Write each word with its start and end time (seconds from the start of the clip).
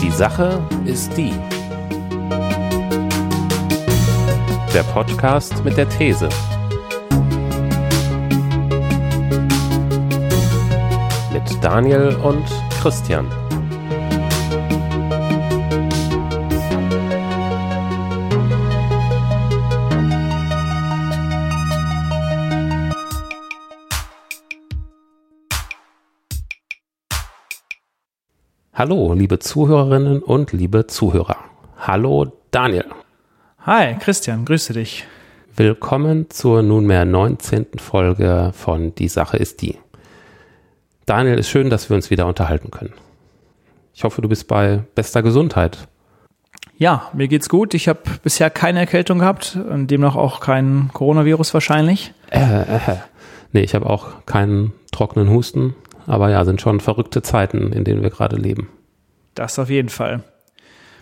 Die 0.00 0.10
Sache 0.10 0.62
ist 0.84 1.16
die. 1.16 1.32
Der 4.74 4.82
Podcast 4.92 5.62
mit 5.64 5.76
der 5.76 5.88
These. 5.88 6.28
Mit 11.32 11.64
Daniel 11.64 12.16
und 12.22 12.44
Christian. 12.80 13.41
Hallo, 28.84 29.14
liebe 29.14 29.38
Zuhörerinnen 29.38 30.24
und 30.24 30.50
liebe 30.50 30.88
Zuhörer. 30.88 31.36
Hallo, 31.78 32.32
Daniel. 32.50 32.86
Hi, 33.60 33.94
Christian, 34.00 34.44
grüße 34.44 34.72
dich. 34.72 35.06
Willkommen 35.54 36.28
zur 36.30 36.62
nunmehr 36.62 37.04
19. 37.04 37.66
Folge 37.76 38.50
von 38.52 38.92
Die 38.96 39.06
Sache 39.06 39.36
ist 39.36 39.62
die. 39.62 39.78
Daniel, 41.06 41.38
ist 41.38 41.48
schön, 41.48 41.70
dass 41.70 41.90
wir 41.90 41.94
uns 41.94 42.10
wieder 42.10 42.26
unterhalten 42.26 42.72
können. 42.72 42.92
Ich 43.94 44.02
hoffe, 44.02 44.20
du 44.20 44.28
bist 44.28 44.48
bei 44.48 44.82
bester 44.96 45.22
Gesundheit. 45.22 45.86
Ja, 46.76 47.08
mir 47.12 47.28
geht's 47.28 47.48
gut. 47.48 47.74
Ich 47.74 47.86
habe 47.86 48.00
bisher 48.24 48.50
keine 48.50 48.80
Erkältung 48.80 49.20
gehabt 49.20 49.56
und 49.70 49.92
demnach 49.92 50.16
auch 50.16 50.40
kein 50.40 50.90
Coronavirus 50.92 51.54
wahrscheinlich. 51.54 52.14
Äh, 52.30 52.62
äh, 52.62 52.96
nee, 53.52 53.60
ich 53.60 53.76
habe 53.76 53.88
auch 53.88 54.26
keinen 54.26 54.72
trockenen 54.90 55.30
Husten, 55.30 55.76
aber 56.06 56.30
ja, 56.30 56.44
sind 56.44 56.60
schon 56.60 56.80
verrückte 56.80 57.22
Zeiten, 57.22 57.72
in 57.72 57.84
denen 57.84 58.02
wir 58.02 58.10
gerade 58.10 58.36
leben. 58.36 58.68
Das 59.34 59.58
auf 59.58 59.70
jeden 59.70 59.88
Fall. 59.88 60.22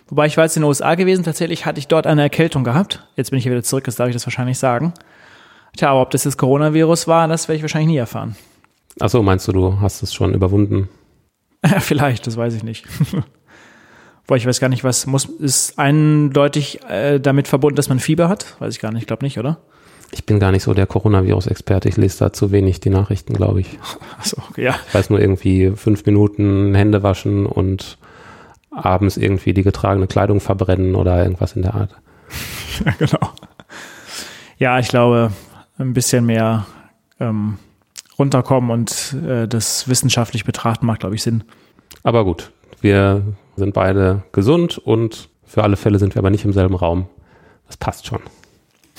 Wobei 0.07 0.25
ich 0.25 0.35
war 0.37 0.43
jetzt 0.43 0.57
in 0.57 0.61
den 0.61 0.67
USA 0.67 0.95
gewesen, 0.95 1.23
tatsächlich 1.23 1.65
hatte 1.65 1.79
ich 1.79 1.87
dort 1.87 2.05
eine 2.05 2.21
Erkältung 2.21 2.63
gehabt. 2.63 3.07
Jetzt 3.15 3.29
bin 3.29 3.37
ich 3.37 3.43
hier 3.43 3.51
wieder 3.51 3.63
zurück, 3.63 3.87
jetzt 3.87 3.99
darf 3.99 4.09
ich 4.09 4.13
das 4.13 4.25
wahrscheinlich 4.25 4.59
sagen. 4.59 4.93
Tja, 5.77 5.89
aber 5.89 6.01
ob 6.01 6.11
das 6.11 6.23
das 6.23 6.37
Coronavirus 6.37 7.07
war, 7.07 7.27
das 7.27 7.47
werde 7.47 7.57
ich 7.57 7.61
wahrscheinlich 7.61 7.87
nie 7.87 7.97
erfahren. 7.97 8.35
Achso, 8.99 9.23
meinst 9.23 9.47
du, 9.47 9.53
du 9.53 9.79
hast 9.79 10.03
es 10.03 10.13
schon 10.13 10.33
überwunden? 10.33 10.89
Vielleicht, 11.79 12.27
das 12.27 12.35
weiß 12.35 12.53
ich 12.55 12.63
nicht. 12.63 12.85
Boah, 14.27 14.35
ich 14.35 14.45
weiß 14.45 14.59
gar 14.59 14.69
nicht, 14.69 14.83
was 14.83 15.07
muss, 15.07 15.25
ist 15.25 15.79
eindeutig 15.79 16.83
äh, 16.89 17.19
damit 17.19 17.47
verbunden, 17.47 17.75
dass 17.75 17.89
man 17.89 17.99
Fieber 17.99 18.29
hat? 18.29 18.59
Weiß 18.59 18.75
ich 18.75 18.81
gar 18.81 18.91
nicht, 18.91 19.01
ich 19.01 19.07
glaube 19.07 19.25
nicht, 19.25 19.39
oder? 19.39 19.59
Ich 20.11 20.25
bin 20.25 20.39
gar 20.39 20.51
nicht 20.51 20.63
so 20.63 20.73
der 20.73 20.87
Coronavirus-Experte. 20.87 21.87
Ich 21.87 21.97
lese 21.97 22.19
da 22.19 22.33
zu 22.33 22.51
wenig 22.51 22.81
die 22.81 22.89
Nachrichten, 22.89 23.33
glaube 23.33 23.61
ich. 23.61 23.79
Achso, 24.19 24.41
ja. 24.57 24.75
Ich 24.87 24.93
weiß 24.93 25.09
nur 25.09 25.19
irgendwie 25.19 25.71
fünf 25.75 26.05
Minuten 26.05 26.75
Hände 26.75 27.01
waschen 27.01 27.45
und 27.45 27.97
abends 28.71 29.17
irgendwie 29.17 29.53
die 29.53 29.63
getragene 29.63 30.07
Kleidung 30.07 30.39
verbrennen 30.39 30.95
oder 30.95 31.23
irgendwas 31.23 31.55
in 31.55 31.61
der 31.61 31.75
Art. 31.75 31.95
Ja, 32.85 32.93
genau. 32.97 33.19
Ja, 34.57 34.79
ich 34.79 34.87
glaube, 34.87 35.31
ein 35.77 35.93
bisschen 35.93 36.25
mehr 36.25 36.65
ähm, 37.19 37.57
runterkommen 38.17 38.71
und 38.71 39.15
äh, 39.27 39.47
das 39.47 39.87
wissenschaftlich 39.87 40.45
betrachten 40.45 40.85
macht, 40.85 41.01
glaube 41.01 41.15
ich, 41.15 41.21
Sinn. 41.21 41.43
Aber 42.03 42.23
gut, 42.23 42.51
wir 42.79 43.23
sind 43.55 43.73
beide 43.73 44.23
gesund 44.31 44.77
und 44.77 45.29
für 45.45 45.63
alle 45.63 45.75
Fälle 45.75 45.99
sind 45.99 46.15
wir 46.15 46.19
aber 46.19 46.29
nicht 46.29 46.45
im 46.45 46.53
selben 46.53 46.75
Raum. 46.75 47.07
Das 47.67 47.77
passt 47.77 48.07
schon. 48.07 48.21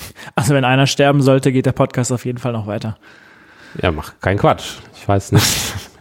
Also 0.35 0.53
wenn 0.53 0.65
einer 0.65 0.87
sterben 0.87 1.21
sollte, 1.21 1.51
geht 1.51 1.65
der 1.65 1.73
Podcast 1.73 2.11
auf 2.11 2.25
jeden 2.25 2.37
Fall 2.39 2.53
noch 2.53 2.65
weiter. 2.65 2.97
Ja, 3.81 3.91
mach 3.91 4.19
keinen 4.19 4.37
Quatsch. 4.39 4.75
Ich 4.95 5.07
weiß 5.07 5.31
nicht. 5.33 5.45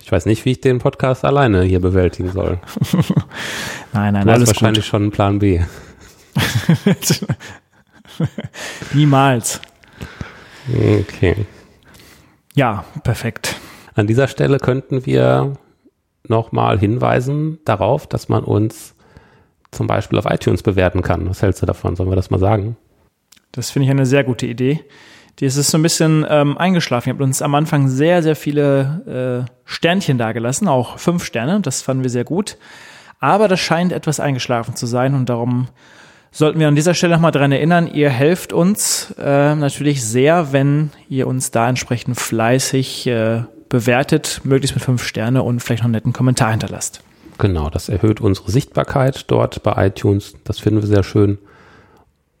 Ich 0.00 0.12
weiß 0.12 0.26
nicht, 0.26 0.44
wie 0.44 0.52
ich 0.52 0.60
den 0.60 0.78
Podcast 0.78 1.24
alleine 1.24 1.62
hier 1.64 1.80
bewältigen 1.80 2.30
soll. 2.30 2.60
nein, 3.92 4.12
nein, 4.14 4.24
Du 4.24 4.30
hast 4.30 4.36
alles 4.36 4.48
wahrscheinlich 4.50 4.86
schon 4.86 5.02
einen 5.02 5.10
Plan 5.10 5.40
B. 5.40 5.62
gut. 6.84 7.26
Niemals. 8.92 9.60
Okay. 10.72 11.46
Ja, 12.54 12.84
perfekt. 13.02 13.56
An 13.94 14.06
dieser 14.06 14.28
Stelle 14.28 14.58
könnten 14.58 15.06
wir 15.06 15.54
nochmal 16.28 16.78
hinweisen 16.78 17.58
darauf, 17.64 18.06
dass 18.06 18.28
man 18.28 18.44
uns 18.44 18.94
zum 19.70 19.86
Beispiel 19.86 20.18
auf 20.18 20.26
iTunes 20.26 20.62
bewerten 20.62 21.02
kann. 21.02 21.28
Was 21.28 21.42
hältst 21.42 21.62
du 21.62 21.66
davon? 21.66 21.96
Sollen 21.96 22.10
wir 22.10 22.16
das 22.16 22.30
mal 22.30 22.38
sagen? 22.38 22.76
Das 23.54 23.70
finde 23.70 23.84
ich 23.86 23.90
eine 23.90 24.06
sehr 24.06 24.24
gute 24.24 24.46
Idee. 24.46 24.80
Die 25.38 25.46
ist 25.46 25.54
so 25.54 25.78
ein 25.78 25.82
bisschen 25.82 26.24
ähm, 26.28 26.58
eingeschlafen. 26.58 27.08
Ihr 27.08 27.14
habt 27.14 27.22
uns 27.22 27.42
am 27.42 27.54
Anfang 27.54 27.88
sehr, 27.88 28.22
sehr 28.22 28.36
viele 28.36 29.46
äh, 29.46 29.50
Sternchen 29.64 30.18
dagelassen, 30.18 30.68
auch 30.68 30.98
fünf 30.98 31.24
Sterne. 31.24 31.60
Das 31.60 31.82
fanden 31.82 32.02
wir 32.02 32.10
sehr 32.10 32.24
gut. 32.24 32.56
Aber 33.20 33.48
das 33.48 33.60
scheint 33.60 33.92
etwas 33.92 34.20
eingeschlafen 34.20 34.76
zu 34.76 34.86
sein 34.86 35.14
und 35.14 35.28
darum 35.28 35.68
sollten 36.30 36.58
wir 36.58 36.66
an 36.66 36.74
dieser 36.74 36.94
Stelle 36.94 37.14
nochmal 37.14 37.30
dran 37.30 37.52
erinnern, 37.52 37.86
ihr 37.86 38.10
helft 38.10 38.52
uns 38.52 39.14
äh, 39.18 39.54
natürlich 39.54 40.04
sehr, 40.04 40.52
wenn 40.52 40.90
ihr 41.08 41.28
uns 41.28 41.52
da 41.52 41.68
entsprechend 41.68 42.18
fleißig 42.18 43.06
äh, 43.06 43.44
bewertet, 43.68 44.40
möglichst 44.42 44.74
mit 44.74 44.84
fünf 44.84 45.04
Sterne 45.04 45.44
und 45.44 45.60
vielleicht 45.60 45.82
noch 45.82 45.86
einen 45.86 45.92
netten 45.92 46.12
Kommentar 46.12 46.50
hinterlasst. 46.50 47.02
Genau, 47.38 47.70
das 47.70 47.88
erhöht 47.88 48.20
unsere 48.20 48.50
Sichtbarkeit 48.50 49.30
dort 49.30 49.62
bei 49.62 49.86
iTunes. 49.86 50.34
Das 50.44 50.58
finden 50.58 50.82
wir 50.82 50.88
sehr 50.88 51.04
schön. 51.04 51.38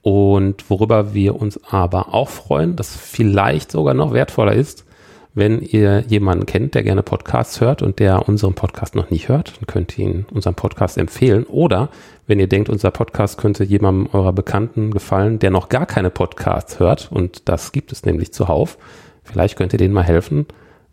Und 0.04 0.68
worüber 0.68 1.14
wir 1.14 1.40
uns 1.40 1.58
aber 1.64 2.12
auch 2.12 2.28
freuen, 2.28 2.76
das 2.76 2.94
vielleicht 2.94 3.72
sogar 3.72 3.94
noch 3.94 4.12
wertvoller 4.12 4.52
ist, 4.52 4.84
wenn 5.32 5.62
ihr 5.62 6.00
jemanden 6.00 6.44
kennt, 6.44 6.74
der 6.74 6.82
gerne 6.82 7.02
Podcasts 7.02 7.62
hört 7.62 7.80
und 7.80 8.00
der 8.00 8.28
unseren 8.28 8.52
Podcast 8.52 8.96
noch 8.96 9.08
nicht 9.08 9.30
hört, 9.30 9.56
dann 9.56 9.66
könnt 9.66 9.98
ihr 9.98 10.04
ihn 10.04 10.26
unseren 10.30 10.56
Podcast 10.56 10.98
empfehlen. 10.98 11.44
Oder 11.44 11.88
wenn 12.26 12.38
ihr 12.38 12.50
denkt, 12.50 12.68
unser 12.68 12.90
Podcast 12.90 13.38
könnte 13.38 13.64
jemandem 13.64 14.10
eurer 14.12 14.34
Bekannten 14.34 14.90
gefallen, 14.90 15.38
der 15.38 15.50
noch 15.50 15.70
gar 15.70 15.86
keine 15.86 16.10
Podcasts 16.10 16.78
hört, 16.78 17.10
und 17.10 17.48
das 17.48 17.72
gibt 17.72 17.90
es 17.90 18.04
nämlich 18.04 18.30
zuhauf, 18.34 18.76
vielleicht 19.22 19.56
könnt 19.56 19.72
ihr 19.72 19.78
denen 19.78 19.94
mal 19.94 20.04
helfen, 20.04 20.44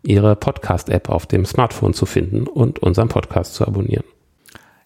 ihre 0.02 0.36
Podcast-App 0.36 1.10
auf 1.10 1.26
dem 1.26 1.44
Smartphone 1.44 1.92
zu 1.92 2.06
finden 2.06 2.46
und 2.46 2.78
unseren 2.78 3.08
Podcast 3.08 3.52
zu 3.52 3.66
abonnieren. 3.66 4.04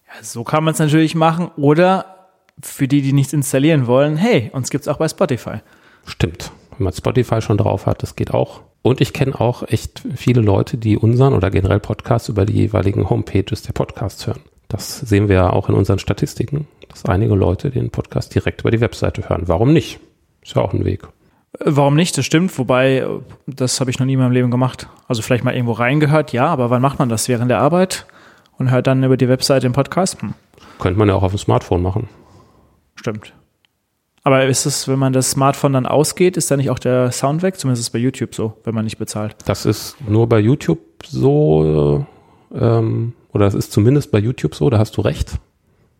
Ja, 0.05 0.21
so 0.21 0.43
kann 0.43 0.65
man 0.65 0.73
es 0.73 0.79
natürlich 0.79 1.15
machen. 1.15 1.49
Oder 1.55 2.16
für 2.61 2.87
die, 2.87 3.01
die 3.01 3.13
nichts 3.13 3.33
installieren 3.33 3.87
wollen, 3.87 4.17
hey, 4.17 4.49
uns 4.53 4.69
gibt's 4.69 4.87
auch 4.87 4.97
bei 4.97 5.07
Spotify. 5.07 5.57
Stimmt. 6.05 6.51
Wenn 6.77 6.85
man 6.85 6.93
Spotify 6.93 7.41
schon 7.41 7.57
drauf 7.57 7.85
hat, 7.85 8.03
das 8.03 8.15
geht 8.15 8.33
auch. 8.33 8.61
Und 8.81 9.01
ich 9.01 9.13
kenne 9.13 9.39
auch 9.39 9.63
echt 9.67 10.03
viele 10.15 10.41
Leute, 10.41 10.77
die 10.77 10.97
unseren 10.97 11.33
oder 11.33 11.49
generell 11.49 11.79
Podcasts 11.79 12.29
über 12.29 12.45
die 12.45 12.53
jeweiligen 12.53 13.09
Homepages 13.09 13.63
der 13.63 13.73
Podcasts 13.73 14.25
hören. 14.27 14.39
Das 14.69 14.99
sehen 14.99 15.27
wir 15.27 15.35
ja 15.35 15.49
auch 15.49 15.69
in 15.69 15.75
unseren 15.75 15.99
Statistiken, 15.99 16.67
dass 16.89 17.05
einige 17.05 17.35
Leute 17.35 17.69
den 17.69 17.89
Podcast 17.89 18.33
direkt 18.35 18.61
über 18.61 18.71
die 18.71 18.81
Webseite 18.81 19.27
hören. 19.29 19.43
Warum 19.47 19.73
nicht? 19.73 19.99
Ist 20.41 20.55
ja 20.55 20.61
auch 20.61 20.73
ein 20.73 20.85
Weg. 20.85 21.03
Äh, 21.59 21.65
Warum 21.65 21.95
nicht? 21.95 22.17
Das 22.17 22.25
stimmt. 22.25 22.57
Wobei, 22.57 22.97
äh, 22.99 23.07
das 23.45 23.79
habe 23.79 23.89
ich 23.89 23.99
noch 23.99 24.05
nie 24.05 24.13
in 24.13 24.19
meinem 24.19 24.31
Leben 24.31 24.51
gemacht. 24.51 24.87
Also 25.07 25.21
vielleicht 25.21 25.43
mal 25.43 25.53
irgendwo 25.53 25.73
reingehört, 25.73 26.33
ja, 26.33 26.47
aber 26.47 26.69
wann 26.69 26.81
macht 26.81 26.99
man 26.99 27.09
das? 27.09 27.27
Während 27.27 27.49
der 27.49 27.59
Arbeit? 27.59 28.05
Und 28.57 28.71
hört 28.71 28.87
dann 28.87 29.03
über 29.03 29.17
die 29.17 29.29
Webseite 29.29 29.67
den 29.67 29.73
Podcast? 29.73 30.21
Hm, 30.21 30.33
Könnte 30.79 30.97
man 30.97 31.07
ja 31.07 31.15
auch 31.15 31.23
auf 31.23 31.31
dem 31.31 31.39
Smartphone 31.39 31.81
machen. 31.81 32.09
Stimmt. 32.97 33.33
Aber 34.23 34.45
ist 34.45 34.65
es, 34.65 34.89
wenn 34.89 34.99
man 34.99 35.13
das 35.13 35.31
Smartphone 35.31 35.71
dann 35.71 35.85
ausgeht, 35.85 36.35
ist 36.35 36.51
da 36.51 36.57
nicht 36.57 36.69
auch 36.69 36.79
der 36.79 37.13
Sound 37.13 37.43
weg? 37.43 37.57
Zumindest 37.57 37.79
ist 37.79 37.87
es 37.87 37.91
bei 37.91 37.99
YouTube 37.99 38.35
so, 38.35 38.57
wenn 38.65 38.75
man 38.75 38.83
nicht 38.83 38.97
bezahlt. 38.97 39.37
Das 39.45 39.65
ist 39.65 39.95
nur 40.05 40.27
bei 40.27 40.39
YouTube 40.39 40.79
so, 41.07 42.05
äh, 42.53 42.59
ähm, 42.59 43.13
oder 43.31 43.47
es 43.47 43.53
ist 43.53 43.71
zumindest 43.71 44.11
bei 44.11 44.19
YouTube 44.19 44.53
so, 44.53 44.69
da 44.69 44.79
hast 44.79 44.97
du 44.97 45.01
recht. 45.01 45.39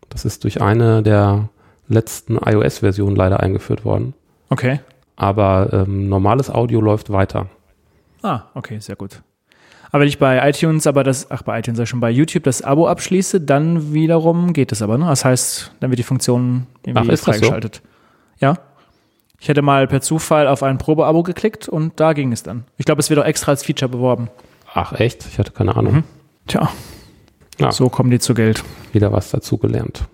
Das 0.09 0.25
ist 0.25 0.43
durch 0.43 0.61
eine 0.61 1.03
der 1.03 1.47
letzten 1.87 2.37
iOS-Versionen 2.37 3.15
leider 3.15 3.39
eingeführt 3.39 3.85
worden. 3.85 4.13
Okay. 4.49 4.81
Aber 5.15 5.69
ähm, 5.71 6.09
normales 6.09 6.49
Audio 6.49 6.81
läuft 6.81 7.09
weiter. 7.09 7.47
Ah, 8.21 8.41
okay, 8.55 8.79
sehr 8.79 8.97
gut. 8.97 9.21
Aber 9.91 10.01
wenn 10.01 10.07
ich 10.07 10.19
bei 10.19 10.47
iTunes, 10.49 10.85
aber 10.87 11.03
das, 11.03 11.31
ach 11.31 11.43
bei 11.43 11.59
iTunes 11.59 11.79
ich 11.79 11.87
schon, 11.89 11.99
bei 11.99 12.09
YouTube 12.11 12.43
das 12.43 12.61
Abo 12.61 12.87
abschließe, 12.87 13.39
dann 13.41 13.93
wiederum 13.93 14.53
geht 14.53 14.71
es 14.71 14.81
aber, 14.81 14.97
ne? 14.97 15.05
Das 15.05 15.23
heißt, 15.25 15.71
dann 15.79 15.89
wird 15.91 15.99
die 15.99 16.03
Funktion 16.03 16.67
irgendwie 16.85 17.09
Ach, 17.09 17.13
ist 17.13 17.25
das 17.27 17.35
so? 17.37 17.41
freigeschaltet. 17.41 17.81
Ja. 18.39 18.57
Ich 19.39 19.47
hätte 19.49 19.61
mal 19.61 19.87
per 19.87 20.01
Zufall 20.01 20.47
auf 20.47 20.63
ein 20.63 20.77
Probeabo 20.79 21.21
geklickt 21.23 21.69
und 21.69 21.99
da 21.99 22.13
ging 22.13 22.31
es 22.31 22.41
dann. 22.43 22.65
Ich 22.77 22.85
glaube, 22.85 22.99
es 23.01 23.09
wird 23.09 23.19
auch 23.19 23.25
extra 23.25 23.51
als 23.51 23.63
Feature 23.63 23.89
beworben. 23.89 24.29
Ach 24.73 24.93
echt? 24.93 25.25
Ich 25.27 25.37
hatte 25.39 25.51
keine 25.51 25.75
Ahnung. 25.75 26.03
Tja, 26.47 26.69
Ja, 27.59 27.71
so 27.71 27.87
kommen 27.89 28.09
die 28.09 28.19
zu 28.19 28.33
Geld. 28.33 28.63
wieder 28.93 29.11
was 29.11 29.29
dazugelernt. 29.31 30.05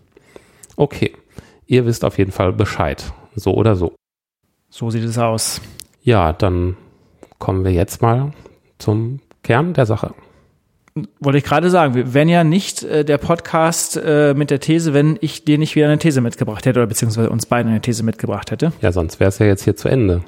Okay, 0.75 1.13
ihr 1.67 1.85
wisst 1.85 2.03
auf 2.03 2.17
jeden 2.17 2.31
Fall 2.31 2.51
Bescheid. 2.53 3.11
So 3.35 3.53
oder 3.53 3.75
so. 3.75 3.93
So 4.69 4.89
sieht 4.89 5.03
es 5.03 5.17
aus. 5.17 5.61
Ja, 6.01 6.33
dann 6.33 6.75
kommen 7.39 7.63
wir 7.63 7.71
jetzt 7.71 8.01
mal 8.01 8.31
zum 8.77 9.19
Kern 9.43 9.73
der 9.73 9.85
Sache. 9.85 10.13
Wollte 11.19 11.39
ich 11.39 11.43
gerade 11.43 11.71
sagen, 11.71 11.95
wir 11.95 12.13
wären 12.13 12.29
ja 12.29 12.43
nicht 12.43 12.83
äh, 12.83 13.03
der 13.03 13.17
Podcast 13.17 13.97
äh, 13.97 14.35
mit 14.35 14.51
der 14.51 14.59
These, 14.59 14.93
wenn 14.93 15.17
ich 15.21 15.43
dir 15.43 15.57
nicht 15.57 15.75
wieder 15.75 15.87
eine 15.87 15.97
These 15.97 16.21
mitgebracht 16.21 16.65
hätte 16.65 16.79
oder 16.79 16.87
beziehungsweise 16.87 17.29
uns 17.31 17.47
beiden 17.47 17.71
eine 17.71 17.81
These 17.81 18.03
mitgebracht 18.03 18.51
hätte. 18.51 18.73
Ja, 18.81 18.91
sonst 18.91 19.19
wäre 19.19 19.29
es 19.29 19.39
ja 19.39 19.47
jetzt 19.47 19.63
hier 19.63 19.75
zu 19.75 19.87
Ende. 19.87 20.23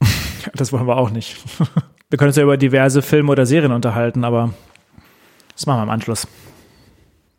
Das 0.54 0.72
wollen 0.72 0.86
wir 0.86 0.96
auch 0.96 1.10
nicht. 1.10 1.36
Wir 2.08 2.16
können 2.16 2.30
uns 2.30 2.36
ja 2.36 2.42
über 2.42 2.56
diverse 2.56 3.02
Filme 3.02 3.30
oder 3.30 3.44
Serien 3.46 3.70
unterhalten, 3.72 4.24
aber 4.24 4.52
Das 5.54 5.66
machen 5.66 5.78
wir 5.78 5.82
im 5.84 5.90
Anschluss. 5.90 6.26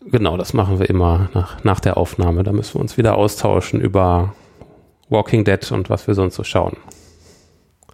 Genau, 0.06 0.38
das 0.38 0.54
machen 0.54 0.80
wir 0.80 0.90
immer 0.90 1.30
nach, 1.34 1.64
nach 1.64 1.80
der 1.82 1.98
Aufnahme. 1.98 2.44
Da 2.44 2.54
müssen 2.54 2.76
wir 2.76 2.82
uns 2.82 2.96
wieder 2.96 3.16
austauschen 3.16 3.82
über 3.82 4.34
Walking 5.10 5.44
Dead 5.44 5.72
und 5.72 5.90
was 5.90 6.08
wir 6.08 6.14
sonst 6.14 6.36
so 6.36 6.44
schauen. 6.44 6.78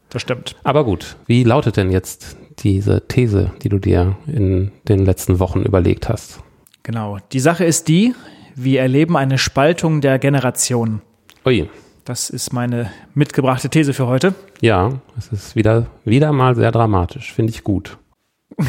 Das 0.10 0.22
stimmt. 0.22 0.56
Aber 0.64 0.84
gut, 0.84 1.16
wie 1.26 1.44
lautet 1.44 1.78
denn 1.78 1.90
jetzt 1.90 2.38
diese 2.60 3.08
These, 3.08 3.52
die 3.62 3.70
du 3.70 3.80
dir 3.80 4.18
in 4.28 4.72
den 4.88 5.06
letzten 5.06 5.40
Wochen 5.40 5.62
überlegt 5.62 6.10
hast? 6.10 6.40
Genau. 6.84 7.18
Die 7.32 7.40
Sache 7.40 7.66
ist 7.66 7.88
die, 7.88 8.14
wir 8.56 8.82
erleben 8.82 9.18
eine 9.18 9.38
Spaltung 9.38 10.02
der 10.02 10.20
Generationen. 10.20 11.02
Ui. 11.46 11.70
Das 12.06 12.30
ist 12.30 12.54
meine 12.54 12.90
mitgebrachte 13.14 13.70
These 13.70 13.94
für 13.94 14.08
heute. 14.08 14.34
Ja, 14.62 14.94
es 15.18 15.32
ist 15.32 15.56
wieder, 15.56 15.88
wieder 16.06 16.32
mal 16.32 16.56
sehr 16.56 16.72
dramatisch. 16.72 17.34
Finde 17.34 17.52
ich 17.52 17.64
gut. 17.64 17.98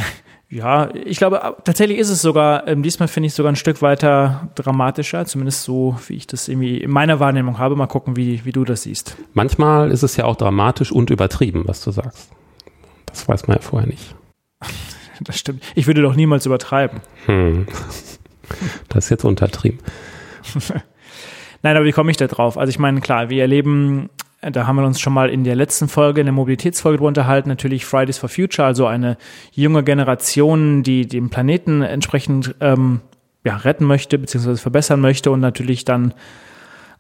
Ja, 0.50 0.88
ich 0.94 1.18
glaube, 1.18 1.56
tatsächlich 1.64 1.98
ist 1.98 2.08
es 2.08 2.22
sogar, 2.22 2.66
ähm, 2.66 2.82
diesmal 2.82 3.06
finde 3.06 3.26
ich 3.26 3.32
es 3.32 3.36
sogar 3.36 3.52
ein 3.52 3.56
Stück 3.56 3.82
weiter 3.82 4.48
dramatischer, 4.54 5.26
zumindest 5.26 5.64
so, 5.64 5.98
wie 6.06 6.14
ich 6.14 6.26
das 6.26 6.48
irgendwie 6.48 6.78
in 6.78 6.90
meiner 6.90 7.20
Wahrnehmung 7.20 7.58
habe. 7.58 7.76
Mal 7.76 7.86
gucken, 7.86 8.16
wie, 8.16 8.46
wie 8.46 8.52
du 8.52 8.64
das 8.64 8.84
siehst. 8.84 9.18
Manchmal 9.34 9.90
ist 9.90 10.02
es 10.02 10.16
ja 10.16 10.24
auch 10.24 10.36
dramatisch 10.36 10.90
und 10.90 11.10
übertrieben, 11.10 11.64
was 11.66 11.84
du 11.84 11.90
sagst. 11.90 12.30
Das 13.10 13.28
weiß 13.28 13.46
man 13.46 13.56
ja 13.56 13.62
vorher 13.62 13.88
nicht. 13.88 14.14
Das 15.20 15.36
stimmt. 15.36 15.64
Ich 15.74 15.88
würde 15.88 16.00
doch 16.00 16.14
niemals 16.14 16.46
übertreiben. 16.46 17.00
Hm. 17.26 17.66
Das 18.88 19.04
ist 19.04 19.10
jetzt 19.10 19.24
untertrieben. 19.24 19.80
Nein, 21.62 21.76
aber 21.76 21.84
wie 21.84 21.92
komme 21.92 22.10
ich 22.10 22.16
da 22.16 22.28
drauf? 22.28 22.56
Also 22.56 22.70
ich 22.70 22.78
meine, 22.78 23.00
klar, 23.00 23.28
wir 23.28 23.42
erleben, 23.42 24.08
da 24.40 24.66
haben 24.66 24.76
wir 24.76 24.86
uns 24.86 25.00
schon 25.00 25.12
mal 25.12 25.28
in 25.28 25.44
der 25.44 25.56
letzten 25.56 25.88
Folge, 25.88 26.20
in 26.20 26.26
der 26.26 26.32
Mobilitätsfolge 26.32 26.98
drüber 26.98 27.08
unterhalten, 27.08 27.48
natürlich 27.48 27.84
Fridays 27.84 28.16
for 28.16 28.28
Future, 28.28 28.66
also 28.66 28.86
eine 28.86 29.18
junge 29.52 29.82
Generation, 29.82 30.82
die 30.82 31.06
den 31.06 31.30
Planeten 31.30 31.82
entsprechend 31.82 32.54
ähm, 32.60 33.00
ja, 33.44 33.56
retten 33.56 33.84
möchte, 33.84 34.18
beziehungsweise 34.18 34.62
verbessern 34.62 35.00
möchte 35.00 35.30
und 35.30 35.40
natürlich 35.40 35.84
dann 35.84 36.14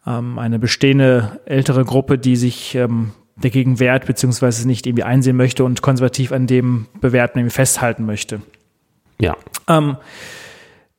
ähm, 0.06 0.38
eine 0.38 0.58
bestehende 0.58 1.40
ältere 1.44 1.84
Gruppe, 1.84 2.18
die 2.18 2.36
sich 2.36 2.74
ähm, 2.74 3.12
dagegen 3.40 3.80
wehrt, 3.80 4.06
beziehungsweise 4.06 4.66
nicht 4.66 4.86
irgendwie 4.86 5.04
einsehen 5.04 5.36
möchte 5.36 5.64
und 5.64 5.82
konservativ 5.82 6.32
an 6.32 6.46
dem 6.46 6.86
Bewerten 7.00 7.38
irgendwie 7.38 7.54
festhalten 7.54 8.06
möchte. 8.06 8.40
Ja. 9.20 9.36
Ähm, 9.68 9.96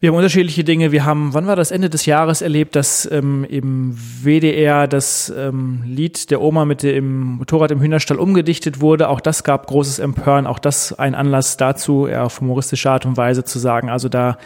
wir 0.01 0.09
haben 0.09 0.15
unterschiedliche 0.15 0.63
Dinge. 0.63 0.93
Wir 0.93 1.03
haben, 1.03 1.33
wann 1.33 1.45
war 1.45 1.57
das 1.57 1.71
Ende 1.71 1.89
des 1.89 2.05
Jahres 2.05 2.41
erlebt, 2.41 2.77
dass 2.77 3.09
ähm, 3.11 3.43
im 3.43 3.93
WDR 3.93 4.87
das 4.87 5.31
ähm, 5.35 5.83
Lied 5.85 6.31
der 6.31 6.41
Oma 6.41 6.63
mit 6.63 6.83
dem 6.83 7.33
Motorrad 7.33 7.71
im 7.71 7.81
Hühnerstall 7.81 8.17
umgedichtet 8.17 8.79
wurde. 8.79 9.09
Auch 9.09 9.19
das 9.19 9.43
gab 9.43 9.67
großes 9.67 9.99
Empören. 9.99 10.47
Auch 10.47 10.59
das 10.59 10.97
ein 10.97 11.15
Anlass 11.15 11.57
dazu, 11.57 12.07
eher 12.07 12.23
auf 12.23 12.39
humoristische 12.39 12.89
Art 12.89 13.05
und 13.05 13.17
Weise 13.17 13.43
zu 13.43 13.59
sagen. 13.59 13.89
Also 13.89 14.07
da 14.07 14.37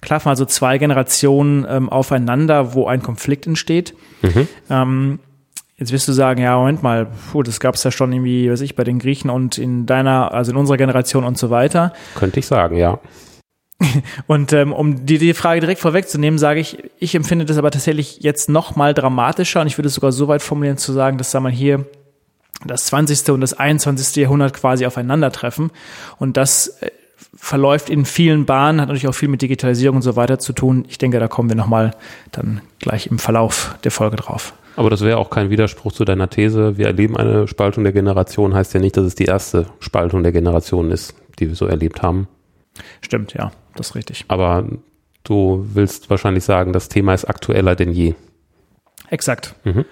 klaffen 0.00 0.30
also 0.30 0.46
zwei 0.46 0.78
Generationen 0.78 1.66
ähm, 1.68 1.90
aufeinander, 1.90 2.72
wo 2.72 2.86
ein 2.86 3.02
Konflikt 3.02 3.46
entsteht. 3.46 3.94
Mhm. 4.22 4.48
Ähm, 4.70 5.18
Jetzt 5.76 5.92
wirst 5.92 6.06
du 6.06 6.12
sagen, 6.12 6.40
ja, 6.40 6.56
Moment 6.56 6.82
mal, 6.82 7.06
puh, 7.32 7.42
das 7.42 7.58
gab 7.58 7.74
es 7.74 7.84
ja 7.84 7.90
schon 7.90 8.12
irgendwie, 8.12 8.50
weiß 8.50 8.60
ich, 8.60 8.76
bei 8.76 8.84
den 8.84 8.98
Griechen 8.98 9.30
und 9.30 9.58
in 9.58 9.86
deiner, 9.86 10.32
also 10.32 10.52
in 10.52 10.56
unserer 10.56 10.76
Generation 10.76 11.24
und 11.24 11.38
so 11.38 11.50
weiter. 11.50 11.92
Könnte 12.14 12.38
ich 12.38 12.46
sagen, 12.46 12.76
ja. 12.76 13.00
Und 14.26 14.52
ähm, 14.52 14.72
um 14.72 15.06
die, 15.06 15.18
die 15.18 15.34
Frage 15.34 15.60
direkt 15.60 15.80
vorwegzunehmen, 15.80 16.38
sage 16.38 16.60
ich, 16.60 16.78
ich 16.98 17.14
empfinde 17.14 17.44
das 17.44 17.58
aber 17.58 17.70
tatsächlich 17.70 18.20
jetzt 18.20 18.48
noch 18.48 18.76
mal 18.76 18.94
dramatischer 18.94 19.60
und 19.60 19.66
ich 19.66 19.76
würde 19.76 19.88
es 19.88 19.94
sogar 19.94 20.12
so 20.12 20.28
weit 20.28 20.42
formulieren 20.42 20.76
zu 20.76 20.92
sagen, 20.92 21.18
dass 21.18 21.30
sagen 21.30 21.44
wir 21.44 21.50
hier 21.50 21.84
das 22.64 22.86
20. 22.86 23.30
und 23.30 23.40
das 23.40 23.54
21. 23.54 24.16
Jahrhundert 24.16 24.54
quasi 24.54 24.86
aufeinandertreffen 24.86 25.70
und 26.18 26.36
das 26.36 26.68
äh, 26.80 26.90
verläuft 27.34 27.90
in 27.90 28.04
vielen 28.04 28.46
Bahnen, 28.46 28.80
hat 28.80 28.88
natürlich 28.88 29.08
auch 29.08 29.14
viel 29.14 29.28
mit 29.28 29.42
Digitalisierung 29.42 29.96
und 29.96 30.02
so 30.02 30.16
weiter 30.16 30.38
zu 30.38 30.52
tun. 30.52 30.84
Ich 30.88 30.98
denke, 30.98 31.18
da 31.18 31.28
kommen 31.28 31.48
wir 31.48 31.56
noch 31.56 31.66
mal 31.66 31.92
dann 32.30 32.60
gleich 32.78 33.06
im 33.06 33.18
Verlauf 33.18 33.76
der 33.84 33.90
Folge 33.90 34.16
drauf. 34.16 34.54
Aber 34.76 34.90
das 34.90 35.02
wäre 35.02 35.18
auch 35.18 35.30
kein 35.30 35.50
Widerspruch 35.50 35.92
zu 35.92 36.04
deiner 36.04 36.30
These. 36.30 36.78
Wir 36.78 36.86
erleben 36.86 37.16
eine 37.16 37.46
Spaltung 37.46 37.84
der 37.84 37.92
Generation, 37.92 38.54
heißt 38.54 38.74
ja 38.74 38.80
nicht, 38.80 38.96
dass 38.96 39.04
es 39.04 39.14
die 39.14 39.26
erste 39.26 39.66
Spaltung 39.80 40.22
der 40.22 40.32
Generation 40.32 40.90
ist, 40.90 41.14
die 41.38 41.48
wir 41.48 41.54
so 41.54 41.66
erlebt 41.66 42.02
haben. 42.02 42.28
Stimmt, 43.02 43.34
ja, 43.34 43.52
das 43.76 43.88
ist 43.90 43.94
richtig. 43.94 44.24
Aber 44.28 44.64
du 45.24 45.66
willst 45.74 46.08
wahrscheinlich 46.08 46.44
sagen, 46.44 46.72
das 46.72 46.88
Thema 46.88 47.12
ist 47.12 47.26
aktueller 47.26 47.76
denn 47.76 47.92
je. 47.92 48.14
Exakt. 49.10 49.54
Mhm. 49.64 49.84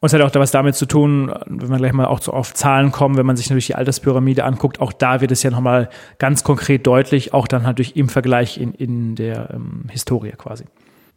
Und 0.00 0.08
es 0.08 0.12
hat 0.12 0.20
auch 0.20 0.30
da 0.30 0.40
was 0.40 0.50
damit 0.50 0.74
zu 0.74 0.84
tun, 0.84 1.32
wenn 1.46 1.70
wir 1.70 1.78
gleich 1.78 1.94
mal 1.94 2.04
auch 2.04 2.20
so 2.20 2.32
auf 2.32 2.52
Zahlen 2.52 2.92
kommen, 2.92 3.16
wenn 3.16 3.24
man 3.24 3.36
sich 3.36 3.48
natürlich 3.48 3.66
die 3.66 3.74
Alterspyramide 3.76 4.44
anguckt, 4.44 4.80
auch 4.80 4.92
da 4.92 5.22
wird 5.22 5.32
es 5.32 5.42
ja 5.42 5.50
nochmal 5.50 5.88
ganz 6.18 6.44
konkret 6.44 6.86
deutlich, 6.86 7.32
auch 7.32 7.48
dann 7.48 7.62
natürlich 7.62 7.96
im 7.96 8.10
Vergleich 8.10 8.58
in, 8.58 8.72
in 8.74 9.14
der 9.14 9.50
ähm, 9.54 9.86
Historie 9.90 10.32
quasi. 10.32 10.64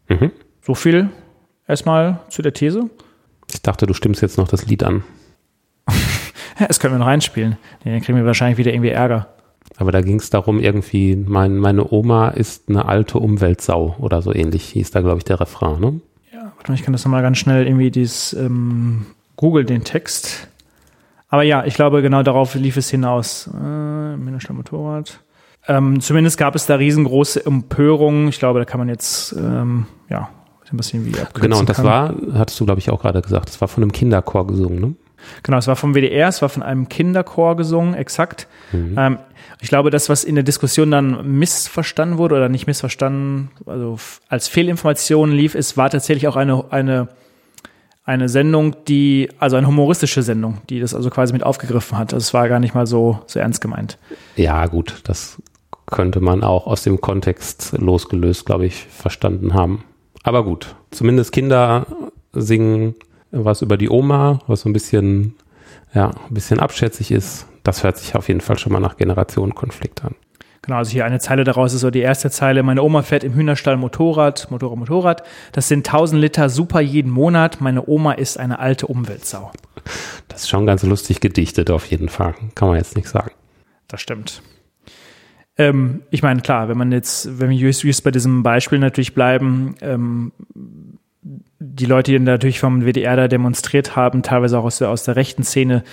Mhm. 0.08 0.32
So 0.62 0.76
viel 0.76 1.10
erstmal 1.68 2.22
zu 2.30 2.42
der 2.42 2.54
These. 2.54 2.90
Ich 3.52 3.62
dachte, 3.62 3.86
du 3.86 3.94
stimmst 3.94 4.22
jetzt 4.22 4.38
noch 4.38 4.48
das 4.48 4.66
Lied 4.66 4.84
an. 4.84 5.04
Das 6.68 6.82
können 6.82 6.96
wir 6.96 7.00
noch 7.00 7.06
reinspielen. 7.06 7.58
Nee, 7.86 7.92
dann 7.94 8.02
kriegen 8.02 8.18
wir 8.18 8.26
wahrscheinlich 8.26 8.58
wieder 8.58 8.74
irgendwie 8.74 8.90
Ärger. 8.90 9.30
Aber 9.78 9.94
da 9.94 10.02
ging 10.02 10.20
es 10.20 10.30
darum, 10.30 10.60
irgendwie, 10.60 11.16
mein, 11.16 11.56
meine 11.56 11.90
Oma 11.90 12.28
ist 12.30 12.68
eine 12.68 12.84
alte 12.84 13.18
Umweltsau 13.18 13.96
oder 13.98 14.22
so 14.22 14.34
ähnlich, 14.34 14.66
hieß 14.66 14.92
da, 14.92 15.00
glaube 15.00 15.20
ich, 15.20 15.24
der 15.24 15.40
Refrain, 15.40 15.80
ne? 15.80 16.02
Warte 16.60 16.72
mal, 16.72 16.76
ich 16.76 16.84
kann 16.84 16.92
das 16.92 17.06
nochmal 17.06 17.22
ganz 17.22 17.38
schnell 17.38 17.66
irgendwie 17.66 17.90
dieses 17.90 18.34
ähm, 18.34 19.06
Google 19.38 19.64
den 19.64 19.86
Text. 19.86 20.50
Aber 21.30 21.44
ja, 21.44 21.64
ich 21.66 21.74
glaube, 21.74 22.02
genau 22.02 22.22
darauf 22.22 22.54
lief 22.56 22.76
es 22.76 22.90
hinaus. 22.90 23.50
Äh, 23.54 24.18
Minderstadt 24.18 24.58
Motorrad. 24.58 25.22
Ähm, 25.68 26.02
zumindest 26.02 26.38
gab 26.38 26.56
es 26.56 26.66
da 26.66 26.76
riesengroße 26.76 27.46
Empörungen. 27.46 28.28
Ich 28.28 28.40
glaube, 28.40 28.60
da 28.60 28.66
kann 28.66 28.80
man 28.80 28.90
jetzt, 28.90 29.34
ähm, 29.34 29.86
ja, 30.10 30.30
ein 30.72 30.78
bisschen 30.78 31.06
wie 31.06 31.20
abkürzen 31.20 31.42
Genau, 31.42 31.60
und 31.60 31.70
das 31.70 31.78
kann. 31.78 31.86
war, 31.86 32.14
hattest 32.34 32.60
du, 32.60 32.66
glaube 32.66 32.80
ich, 32.80 32.90
auch 32.92 33.02
gerade 33.02 33.22
gesagt, 33.22 33.50
das 33.50 33.60
war 33.62 33.68
von 33.68 33.82
einem 33.82 33.92
Kinderchor 33.92 34.46
gesungen, 34.46 34.80
ne? 34.80 34.96
Genau, 35.44 35.58
es 35.58 35.68
war 35.68 35.76
vom 35.76 35.94
WDR, 35.94 36.28
es 36.28 36.42
war 36.42 36.50
von 36.50 36.64
einem 36.64 36.90
Kinderchor 36.90 37.56
gesungen, 37.56 37.94
exakt. 37.94 38.48
Ähm, 38.74 39.20
ich 39.62 39.70
glaube, 39.70 39.90
das, 39.90 40.10
was 40.10 40.24
in 40.24 40.36
der 40.36 40.44
Diskussion 40.44 40.92
dann 40.92 41.38
missverstanden 41.38 42.18
wurde 42.18 42.36
oder 42.36 42.50
nicht 42.50 42.68
missverstanden, 42.68 43.52
also 43.66 43.98
als 44.30 44.48
Fehlinformation 44.48 45.32
lief, 45.32 45.56
es 45.56 45.76
war 45.76 45.90
tatsächlich 45.90 46.28
auch 46.28 46.36
eine, 46.36 46.72
eine, 46.72 47.10
eine 48.06 48.30
Sendung, 48.30 48.76
die, 48.88 49.30
also 49.38 49.58
eine 49.58 49.68
humoristische 49.68 50.24
Sendung, 50.24 50.60
die 50.70 50.80
das 50.80 50.96
also 50.96 51.10
quasi 51.10 51.34
mit 51.34 51.44
aufgegriffen 51.44 51.98
hat. 51.98 52.14
Also 52.14 52.24
es 52.24 52.34
war 52.34 52.48
gar 52.48 52.60
nicht 52.60 52.74
mal 52.74 52.88
so, 52.88 53.20
so 53.28 53.40
ernst 53.40 53.62
gemeint. 53.62 53.98
Ja, 54.36 54.66
gut, 54.68 55.02
das 55.04 55.42
könnte 55.86 56.22
man 56.22 56.44
auch 56.44 56.68
aus 56.68 56.84
dem 56.84 57.02
Kontext 57.02 57.74
losgelöst, 57.78 58.46
glaube 58.46 58.66
ich, 58.66 58.86
verstanden 58.86 59.54
haben. 59.54 59.84
Aber 60.24 60.44
gut, 60.44 60.76
zumindest 60.92 61.32
Kinder 61.32 61.86
singen 62.32 62.96
was 63.32 63.62
über 63.62 63.78
die 63.78 63.90
Oma, 63.90 64.40
was 64.48 64.62
so 64.62 64.70
ein 64.70 64.74
bisschen, 64.74 65.36
ja, 65.94 66.10
ein 66.10 66.34
bisschen 66.34 66.60
abschätzig 66.60 67.12
ist. 67.12 67.48
Das 67.64 67.84
hört 67.84 67.98
sich 67.98 68.16
auf 68.16 68.28
jeden 68.28 68.42
Fall 68.42 68.58
schon 68.58 68.72
mal 68.72 68.80
nach 68.80 68.98
Generationenkonflikt 68.98 70.04
an. 70.04 70.16
Genau, 70.62 70.78
also 70.78 70.92
hier 70.92 71.06
eine 71.06 71.20
Zeile 71.20 71.44
daraus 71.44 71.74
ist 71.74 71.82
so 71.82 71.90
die 71.90 72.00
erste 72.02 72.30
Zeile. 72.30 72.64
Meine 72.64 72.84
Oma 72.84 73.02
fährt 73.02 73.24
im 73.24 73.34
Hühnerstall 73.34 73.78
Motorrad, 73.78 74.52
Motorrad, 74.52 74.78
Motorrad. 74.78 75.24
Das 75.52 75.68
sind 75.68 75.88
1000 75.88 76.22
Liter 76.22 76.50
super 76.50 76.82
jeden 76.82 77.12
Monat. 77.12 77.62
Meine 77.62 77.88
Oma 77.88 78.14
ist 78.14 78.38
eine 78.38 78.60
alte 78.60 78.88
Umweltsau. 78.88 79.52
Das 80.28 80.42
ist 80.42 80.50
schon 80.50 80.66
ganz 80.66 80.84
lustig 80.84 81.22
gedichtet 81.22 81.72
auf 81.72 81.86
jeden 81.86 82.10
Fall. 82.10 82.36
Kann 82.56 82.68
man 82.68 82.78
jetzt 82.78 82.96
nicht 82.96 83.08
sagen. 83.08 83.32
Das 83.88 84.02
stimmt. 84.02 84.42
Ähm, 85.58 86.04
ich 86.10 86.24
meine, 86.24 86.42
klar, 86.42 86.70
wenn 86.70 86.78
man 86.78 86.92
jetzt, 86.92 87.40
wenn 87.40 87.50
wir 87.50 87.58
just, 87.58 87.84
just 87.84 88.04
bei 88.04 88.12
diesem 88.12 88.44
Beispiel 88.44 88.80
natürlich 88.80 89.14
bleiben, 89.14 89.76
ähm, 89.82 90.32
die 91.22 91.86
Leute, 91.86 92.12
die 92.12 92.20
natürlich 92.20 92.60
vom 92.60 92.82
WDR 92.86 93.16
da 93.16 93.28
demonstriert 93.28 93.96
haben, 93.96 94.24
teilweise 94.24 94.58
auch 94.60 94.64
aus 94.64 94.78
der, 94.78 94.90
aus 94.90 95.04
der 95.04 95.16
rechten 95.16 95.44
Szene, 95.44 95.84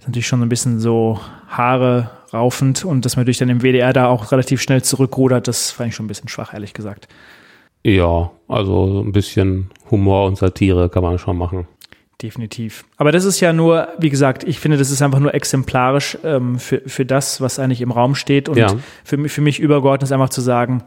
ist 0.00 0.08
natürlich 0.08 0.26
schon 0.26 0.40
so 0.40 0.46
ein 0.46 0.48
bisschen 0.48 0.80
so 0.80 1.20
Haare 1.48 2.10
raufend 2.32 2.84
und 2.84 3.04
dass 3.04 3.14
man 3.16 3.22
natürlich 3.22 3.38
dann 3.38 3.48
im 3.48 3.60
WDR 3.62 3.92
da 3.92 4.08
auch 4.08 4.32
relativ 4.32 4.60
schnell 4.60 4.82
zurückrudert, 4.82 5.46
das 5.46 5.70
fand 5.70 5.90
ich 5.90 5.94
schon 5.94 6.06
ein 6.06 6.08
bisschen 6.08 6.28
schwach, 6.28 6.52
ehrlich 6.54 6.74
gesagt. 6.74 7.06
Ja, 7.84 8.30
also 8.48 9.02
ein 9.02 9.12
bisschen 9.12 9.70
Humor 9.90 10.26
und 10.26 10.38
Satire 10.38 10.88
kann 10.88 11.02
man 11.02 11.18
schon 11.18 11.36
machen. 11.36 11.66
Definitiv. 12.20 12.84
Aber 12.96 13.10
das 13.10 13.24
ist 13.24 13.40
ja 13.40 13.52
nur, 13.52 13.88
wie 13.98 14.10
gesagt, 14.10 14.44
ich 14.44 14.60
finde, 14.60 14.76
das 14.76 14.90
ist 14.92 15.02
einfach 15.02 15.18
nur 15.18 15.34
exemplarisch 15.34 16.16
ähm, 16.24 16.58
für, 16.60 16.80
für 16.86 17.04
das, 17.04 17.40
was 17.40 17.58
eigentlich 17.58 17.80
im 17.80 17.90
Raum 17.90 18.14
steht. 18.14 18.48
Und 18.48 18.58
Ja. 18.58 18.68
für, 19.04 19.16
mich- 19.16 19.32
für 19.32 19.40
mich 19.40 19.58
übergeordnet 19.58 20.04
ist 20.08 20.12
einfach 20.12 20.28
zu 20.30 20.40
sagen, 20.40 20.84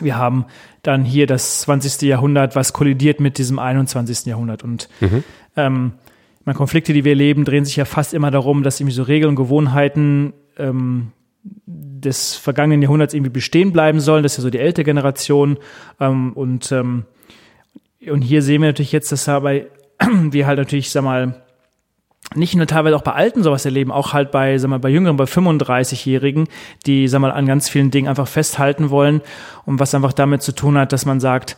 wir 0.00 0.16
haben 0.16 0.46
dann 0.82 1.04
hier 1.04 1.26
das 1.26 1.60
20. 1.62 2.02
Jahrhundert, 2.02 2.56
was 2.56 2.72
kollidiert 2.72 3.20
mit 3.20 3.38
diesem 3.38 3.58
21. 3.58 4.26
Jahrhundert. 4.26 4.64
Und 4.64 4.88
ähm, 5.56 5.92
meine 6.44 6.56
Konflikte, 6.56 6.92
die 6.92 7.04
wir 7.04 7.12
erleben, 7.12 7.44
drehen 7.44 7.64
sich 7.64 7.76
ja 7.76 7.84
fast 7.84 8.14
immer 8.14 8.30
darum, 8.30 8.62
dass 8.62 8.80
irgendwie 8.80 8.94
so 8.94 9.02
Regeln 9.02 9.30
und 9.30 9.36
Gewohnheiten 9.36 10.32
ähm, 10.56 11.12
des 11.66 12.36
vergangenen 12.36 12.82
Jahrhunderts 12.82 13.14
irgendwie 13.14 13.30
bestehen 13.30 13.72
bleiben 13.72 14.00
sollen. 14.00 14.22
Das 14.22 14.32
ist 14.32 14.38
ja 14.38 14.42
so 14.42 14.50
die 14.50 14.58
ältere 14.58 14.84
Generation. 14.84 15.58
Ähm, 16.00 16.32
und, 16.32 16.72
ähm, 16.72 17.04
und 18.10 18.22
hier 18.22 18.42
sehen 18.42 18.62
wir 18.62 18.68
natürlich 18.68 18.92
jetzt, 18.92 19.12
dass 19.12 19.24
dabei 19.24 19.66
wir 20.30 20.46
halt 20.46 20.58
natürlich, 20.58 20.90
sag 20.90 21.04
mal, 21.04 21.42
nicht 22.34 22.54
nur 22.54 22.66
teilweise 22.66 22.96
auch 22.96 23.02
bei 23.02 23.12
Alten 23.12 23.42
sowas 23.42 23.64
erleben, 23.64 23.90
auch 23.90 24.12
halt 24.12 24.30
bei, 24.30 24.58
sag 24.58 24.68
mal, 24.68 24.78
bei 24.78 24.90
Jüngeren, 24.90 25.16
bei 25.16 25.24
35-Jährigen, 25.24 26.48
die, 26.86 27.08
sag 27.08 27.20
mal, 27.20 27.30
an 27.30 27.46
ganz 27.46 27.68
vielen 27.68 27.90
Dingen 27.90 28.08
einfach 28.08 28.28
festhalten 28.28 28.90
wollen 28.90 29.22
und 29.64 29.80
was 29.80 29.94
einfach 29.94 30.12
damit 30.12 30.42
zu 30.42 30.54
tun 30.54 30.76
hat, 30.76 30.92
dass 30.92 31.06
man 31.06 31.20
sagt, 31.20 31.56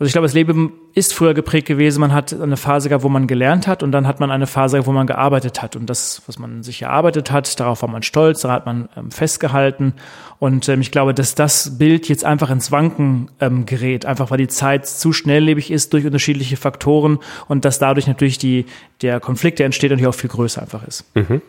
also 0.00 0.08
ich 0.08 0.12
glaube, 0.12 0.24
das 0.24 0.32
Leben 0.32 0.72
ist 0.94 1.12
früher 1.12 1.34
geprägt 1.34 1.68
gewesen. 1.68 2.00
Man 2.00 2.14
hat 2.14 2.32
eine 2.32 2.56
Phase 2.56 2.88
gehabt, 2.88 3.04
wo 3.04 3.10
man 3.10 3.26
gelernt 3.26 3.66
hat 3.66 3.82
und 3.82 3.92
dann 3.92 4.06
hat 4.06 4.18
man 4.18 4.30
eine 4.30 4.46
Phase 4.46 4.86
wo 4.86 4.92
man 4.92 5.06
gearbeitet 5.06 5.60
hat. 5.60 5.76
Und 5.76 5.90
das, 5.90 6.22
was 6.26 6.38
man 6.38 6.62
sich 6.62 6.80
erarbeitet 6.80 7.30
hat, 7.30 7.60
darauf 7.60 7.82
war 7.82 7.88
man 7.90 8.02
stolz, 8.02 8.40
da 8.40 8.50
hat 8.50 8.64
man 8.64 8.88
ähm, 8.96 9.10
festgehalten. 9.10 9.92
Und 10.38 10.70
ähm, 10.70 10.80
ich 10.80 10.90
glaube, 10.90 11.12
dass 11.12 11.34
das 11.34 11.76
Bild 11.76 12.08
jetzt 12.08 12.24
einfach 12.24 12.48
ins 12.48 12.72
Wanken 12.72 13.30
ähm, 13.40 13.66
gerät, 13.66 14.06
einfach 14.06 14.30
weil 14.30 14.38
die 14.38 14.48
Zeit 14.48 14.86
zu 14.86 15.12
schnelllebig 15.12 15.70
ist 15.70 15.92
durch 15.92 16.06
unterschiedliche 16.06 16.56
Faktoren 16.56 17.18
und 17.48 17.66
dass 17.66 17.78
dadurch 17.78 18.06
natürlich 18.06 18.38
die, 18.38 18.64
der 19.02 19.20
Konflikt, 19.20 19.58
der 19.58 19.66
entsteht, 19.66 19.90
natürlich 19.90 20.08
auch 20.08 20.18
viel 20.18 20.30
größer 20.30 20.62
einfach 20.62 20.82
ist. 20.88 21.04
Mhm. 21.14 21.42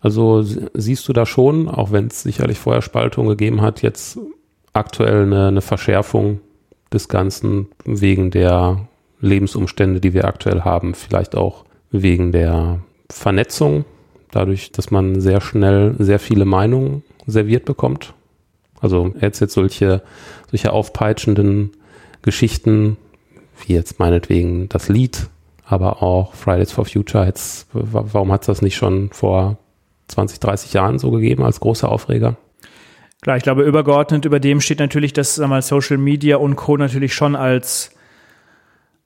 Also 0.00 0.42
siehst 0.72 1.06
du 1.08 1.12
da 1.12 1.26
schon, 1.26 1.68
auch 1.68 1.92
wenn 1.92 2.06
es 2.06 2.22
sicherlich 2.22 2.58
vorher 2.58 2.80
Spaltungen 2.80 3.28
gegeben 3.28 3.60
hat, 3.60 3.82
jetzt 3.82 4.18
aktuell 4.72 5.24
eine, 5.24 5.48
eine 5.48 5.60
Verschärfung 5.60 6.40
des 6.92 7.08
Ganzen 7.08 7.68
wegen 7.84 8.30
der 8.30 8.88
Lebensumstände, 9.20 10.00
die 10.00 10.14
wir 10.14 10.26
aktuell 10.26 10.62
haben, 10.62 10.94
vielleicht 10.94 11.36
auch 11.36 11.64
wegen 11.90 12.32
der 12.32 12.80
Vernetzung, 13.10 13.84
dadurch, 14.30 14.72
dass 14.72 14.90
man 14.90 15.20
sehr 15.20 15.40
schnell 15.40 15.94
sehr 15.98 16.18
viele 16.18 16.44
Meinungen 16.44 17.02
serviert 17.26 17.64
bekommt. 17.64 18.14
Also 18.80 19.12
er 19.18 19.30
jetzt 19.30 19.52
solche, 19.52 20.02
solche 20.50 20.72
aufpeitschenden 20.72 21.72
Geschichten, 22.22 22.96
wie 23.64 23.74
jetzt 23.74 23.98
meinetwegen 23.98 24.68
das 24.68 24.88
Lied, 24.88 25.28
aber 25.64 26.02
auch 26.02 26.34
Fridays 26.34 26.72
for 26.72 26.84
Future. 26.84 27.26
Jetzt, 27.26 27.66
warum 27.72 28.32
hat 28.32 28.42
es 28.42 28.46
das 28.46 28.62
nicht 28.62 28.76
schon 28.76 29.10
vor 29.10 29.58
20, 30.08 30.40
30 30.40 30.72
Jahren 30.72 30.98
so 30.98 31.10
gegeben 31.10 31.42
als 31.44 31.60
großer 31.60 31.90
Aufreger? 31.90 32.36
Klar, 33.20 33.36
ich 33.36 33.42
glaube, 33.42 33.62
übergeordnet 33.64 34.24
über 34.24 34.38
dem 34.38 34.60
steht 34.60 34.78
natürlich, 34.78 35.12
dass 35.12 35.34
sag 35.34 35.48
mal, 35.48 35.62
Social 35.62 35.98
Media 35.98 36.36
und 36.36 36.56
Co. 36.56 36.76
natürlich 36.76 37.14
schon 37.14 37.34
als, 37.34 37.90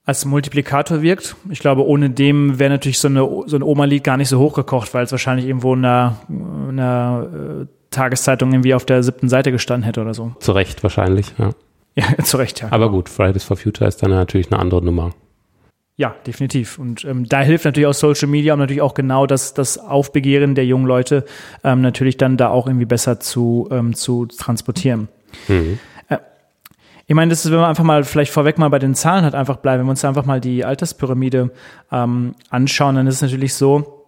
als 0.04 0.24
Multiplikator 0.26 1.00
wirkt. 1.00 1.34
Ich 1.48 1.60
glaube, 1.60 1.86
ohne 1.86 2.10
dem 2.10 2.58
wäre 2.58 2.70
natürlich 2.70 2.98
so, 2.98 3.08
eine, 3.08 3.26
so 3.46 3.56
ein 3.56 3.62
Oma-Lied 3.62 4.04
gar 4.04 4.18
nicht 4.18 4.28
so 4.28 4.38
hochgekocht, 4.38 4.92
weil 4.92 5.04
es 5.04 5.12
wahrscheinlich 5.12 5.46
irgendwo 5.46 5.72
in 5.74 5.84
einer, 5.84 6.16
in 6.28 6.78
einer 6.78 7.62
äh, 7.62 7.66
Tageszeitung 7.90 8.52
irgendwie 8.52 8.74
auf 8.74 8.84
der 8.84 9.02
siebten 9.02 9.28
Seite 9.30 9.50
gestanden 9.50 9.84
hätte 9.84 10.02
oder 10.02 10.12
so. 10.12 10.32
Zu 10.40 10.52
Recht 10.52 10.82
wahrscheinlich, 10.82 11.32
ja. 11.38 11.50
Ja, 11.94 12.04
zu 12.24 12.36
Recht, 12.36 12.60
ja. 12.60 12.68
Aber 12.70 12.90
gut, 12.90 13.08
Fridays 13.08 13.44
for 13.44 13.56
Future 13.56 13.88
ist 13.88 14.02
dann 14.02 14.10
natürlich 14.10 14.50
eine 14.52 14.60
andere 14.60 14.82
Nummer. 14.82 15.12
Ja, 15.96 16.14
definitiv. 16.26 16.78
Und 16.78 17.04
ähm, 17.04 17.28
da 17.28 17.42
hilft 17.42 17.64
natürlich 17.66 17.86
auch 17.86 17.94
Social 17.94 18.28
Media, 18.28 18.54
um 18.54 18.60
natürlich 18.60 18.80
auch 18.80 18.94
genau 18.94 19.26
das, 19.26 19.52
das 19.52 19.78
Aufbegehren 19.78 20.54
der 20.54 20.64
jungen 20.64 20.86
Leute 20.86 21.24
ähm, 21.64 21.82
natürlich 21.82 22.16
dann 22.16 22.36
da 22.36 22.48
auch 22.48 22.66
irgendwie 22.66 22.86
besser 22.86 23.20
zu, 23.20 23.68
ähm, 23.70 23.94
zu 23.94 24.26
transportieren. 24.26 25.08
Mhm. 25.48 25.78
Äh, 26.08 26.18
ich 27.06 27.14
meine, 27.14 27.28
das 27.28 27.44
ist, 27.44 27.50
wenn 27.50 27.60
man 27.60 27.68
einfach 27.68 27.84
mal 27.84 28.04
vielleicht 28.04 28.32
vorweg 28.32 28.56
mal 28.56 28.70
bei 28.70 28.78
den 28.78 28.94
Zahlen 28.94 29.24
hat 29.24 29.34
einfach 29.34 29.58
bleiben, 29.58 29.80
wenn 29.80 29.86
wir 29.86 29.90
uns 29.90 30.04
einfach 30.04 30.24
mal 30.24 30.40
die 30.40 30.64
Alterspyramide 30.64 31.50
ähm, 31.90 32.34
anschauen, 32.48 32.94
dann 32.94 33.06
ist 33.06 33.16
es 33.16 33.22
natürlich 33.22 33.52
so, 33.54 34.01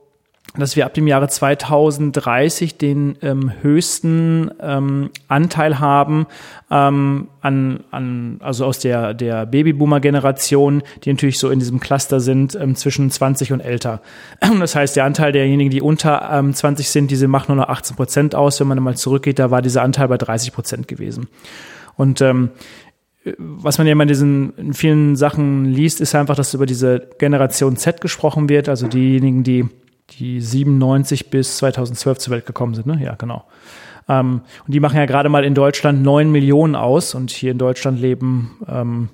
dass 0.56 0.76
wir 0.76 0.87
ab 0.87 0.94
dem 0.94 1.08
Jahre 1.08 1.28
2030 1.28 2.78
den 2.78 3.16
ähm, 3.23 3.52
höchsten 3.61 4.52
ähm, 4.61 5.11
Anteil 5.26 5.80
haben 5.80 6.26
ähm, 6.70 7.28
an, 7.40 7.80
an, 7.90 8.38
also 8.40 8.64
aus 8.64 8.78
der, 8.78 9.14
der 9.14 9.46
Babyboomer-Generation, 9.46 10.82
die 11.02 11.12
natürlich 11.12 11.40
so 11.40 11.50
in 11.50 11.58
diesem 11.58 11.80
Cluster 11.80 12.20
sind, 12.20 12.54
ähm, 12.54 12.76
zwischen 12.76 13.11
20 13.11 13.52
und 13.52 13.61
älter. 13.61 14.00
Das 14.61 14.76
heißt, 14.76 14.94
der 14.96 15.04
Anteil 15.04 15.32
derjenigen, 15.32 15.70
die 15.70 15.82
unter 15.82 16.30
ähm, 16.32 16.54
20 16.54 16.88
sind, 16.88 17.11
diese 17.11 17.26
machen 17.26 17.54
nur 17.54 17.64
noch 17.64 17.68
18 17.68 17.96
Prozent 17.96 18.34
aus. 18.34 18.61
Wenn 18.61 18.68
man 18.68 18.80
mal 18.82 18.96
zurückgeht, 18.96 19.38
da 19.38 19.50
war 19.50 19.61
dieser 19.61 19.82
Anteil 19.82 20.08
bei 20.08 20.16
30 20.16 20.52
Prozent 20.52 20.88
gewesen. 20.88 21.26
Und 21.96 22.20
ähm, 22.20 22.50
was 23.38 23.78
man 23.78 23.87
ja 23.87 23.92
immer 23.92 24.02
in 24.02 24.08
diesen 24.08 24.56
in 24.56 24.75
vielen 24.75 25.16
Sachen 25.16 25.64
liest, 25.64 26.00
ist 26.00 26.14
einfach, 26.14 26.37
dass 26.37 26.54
über 26.54 26.66
diese 26.66 27.08
Generation 27.18 27.76
Z 27.76 28.00
gesprochen 28.00 28.49
wird, 28.49 28.68
also 28.68 28.87
diejenigen, 28.87 29.42
die 29.42 29.68
die 30.11 30.40
97 30.40 31.30
bis 31.30 31.56
2012 31.58 32.18
zur 32.18 32.32
Welt 32.32 32.46
gekommen 32.46 32.75
sind. 32.75 32.87
Ne? 32.87 32.99
Ja, 33.02 33.14
genau. 33.14 33.44
Ähm, 34.08 34.42
und 34.66 34.75
die 34.75 34.80
machen 34.80 34.96
ja 34.96 35.06
gerade 35.06 35.28
mal 35.28 35.44
in 35.44 35.54
Deutschland 35.54 36.02
9 36.02 36.30
Millionen 36.30 36.76
aus 36.76 37.14
und 37.14 37.30
hier 37.30 37.50
in 37.50 37.58
Deutschland 37.58 38.00
leben 38.00 38.58
ähm, 38.68 39.08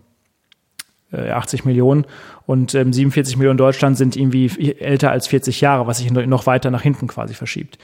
80 1.13 1.61
äh, 1.65 1.69
Millionen 1.69 2.05
und 2.47 2.75
ähm, 2.75 2.93
47 2.93 3.37
Millionen 3.37 3.55
in 3.55 3.65
Deutschland 3.65 3.97
sind 3.97 4.17
irgendwie 4.17 4.77
älter 4.79 5.11
als 5.11 5.27
40 5.27 5.61
Jahre, 5.61 5.87
was 5.87 5.99
sich 5.99 6.11
noch 6.11 6.47
weiter 6.47 6.71
nach 6.71 6.83
hinten 6.83 7.07
quasi 7.07 7.35
verschiebt. 7.35 7.79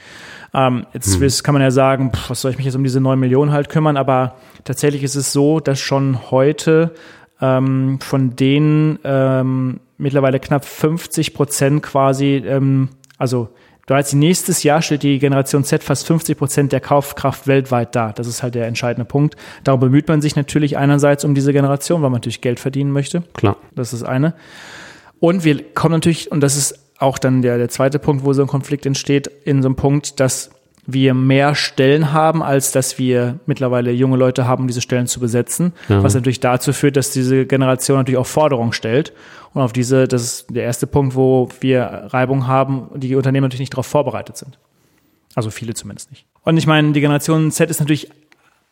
Ähm, 0.53 0.85
jetzt 0.93 1.19
hm. 1.19 1.43
kann 1.43 1.53
man 1.53 1.61
ja 1.61 1.71
sagen, 1.71 2.11
pff, 2.13 2.29
was 2.29 2.41
soll 2.41 2.51
ich 2.51 2.57
mich 2.57 2.65
jetzt 2.65 2.75
um 2.75 2.83
diese 2.83 3.01
9 3.01 3.19
Millionen 3.19 3.51
halt 3.51 3.69
kümmern, 3.69 3.97
aber 3.97 4.35
tatsächlich 4.63 5.03
ist 5.03 5.15
es 5.15 5.33
so, 5.33 5.59
dass 5.59 5.79
schon 5.79 6.31
heute 6.31 6.93
ähm, 7.41 7.99
von 8.01 8.35
denen 8.35 8.99
ähm, 9.03 9.79
mittlerweile 9.97 10.39
knapp 10.39 10.65
50 10.65 11.33
Prozent 11.33 11.83
quasi 11.83 12.43
ähm, 12.45 12.89
also 13.17 13.49
bereits 13.85 14.13
nächstes 14.13 14.63
Jahr 14.63 14.81
stellt 14.81 15.03
die 15.03 15.17
Generation 15.17 15.63
Z 15.63 15.83
fast 15.83 16.05
50 16.05 16.37
Prozent 16.37 16.71
der 16.71 16.81
Kaufkraft 16.81 17.47
weltweit 17.47 17.95
dar. 17.95 18.13
Das 18.13 18.27
ist 18.27 18.43
halt 18.43 18.55
der 18.55 18.67
entscheidende 18.67 19.05
Punkt. 19.05 19.35
Darum 19.63 19.79
bemüht 19.79 20.07
man 20.07 20.21
sich 20.21 20.35
natürlich 20.35 20.77
einerseits 20.77 21.23
um 21.25 21.33
diese 21.33 21.53
Generation, 21.53 22.01
weil 22.01 22.09
man 22.09 22.19
natürlich 22.19 22.41
Geld 22.41 22.59
verdienen 22.59 22.91
möchte. 22.91 23.23
Klar. 23.33 23.57
Das 23.75 23.93
ist 23.93 24.03
eine. 24.03 24.33
Und 25.19 25.43
wir 25.45 25.73
kommen 25.73 25.93
natürlich, 25.93 26.31
und 26.31 26.41
das 26.41 26.57
ist 26.57 26.79
auch 26.99 27.17
dann 27.17 27.41
der, 27.41 27.57
der 27.57 27.69
zweite 27.69 27.97
Punkt, 27.97 28.25
wo 28.25 28.33
so 28.33 28.41
ein 28.41 28.47
Konflikt 28.47 28.85
entsteht, 28.85 29.27
in 29.45 29.61
so 29.61 29.69
einem 29.69 29.75
Punkt, 29.75 30.19
dass 30.19 30.51
wir 30.87 31.13
mehr 31.13 31.53
Stellen 31.53 32.13
haben, 32.13 32.41
als 32.41 32.71
dass 32.71 32.97
wir 32.97 33.39
mittlerweile 33.45 33.91
junge 33.91 34.17
Leute 34.17 34.47
haben, 34.47 34.67
diese 34.67 34.81
Stellen 34.81 35.05
zu 35.05 35.19
besetzen. 35.19 35.73
Ja. 35.89 36.01
Was 36.01 36.15
natürlich 36.15 36.39
dazu 36.39 36.73
führt, 36.73 36.95
dass 36.95 37.11
diese 37.11 37.45
Generation 37.45 37.97
natürlich 37.97 38.17
auch 38.17 38.25
Forderungen 38.25 38.73
stellt. 38.73 39.13
Und 39.53 39.61
auf 39.61 39.73
diese, 39.73 40.07
das 40.07 40.23
ist 40.23 40.45
der 40.49 40.63
erste 40.63 40.87
Punkt, 40.87 41.15
wo 41.15 41.49
wir 41.59 42.07
Reibung 42.07 42.47
haben, 42.47 42.89
die 42.95 43.15
Unternehmen 43.15 43.43
natürlich 43.43 43.59
nicht 43.59 43.73
darauf 43.73 43.87
vorbereitet 43.87 44.37
sind. 44.37 44.57
Also 45.35 45.51
viele 45.51 45.73
zumindest 45.73 46.09
nicht. 46.09 46.25
Und 46.43 46.57
ich 46.57 46.65
meine, 46.65 46.93
die 46.93 47.01
Generation 47.01 47.51
Z 47.51 47.69
ist 47.69 47.79
natürlich 47.79 48.09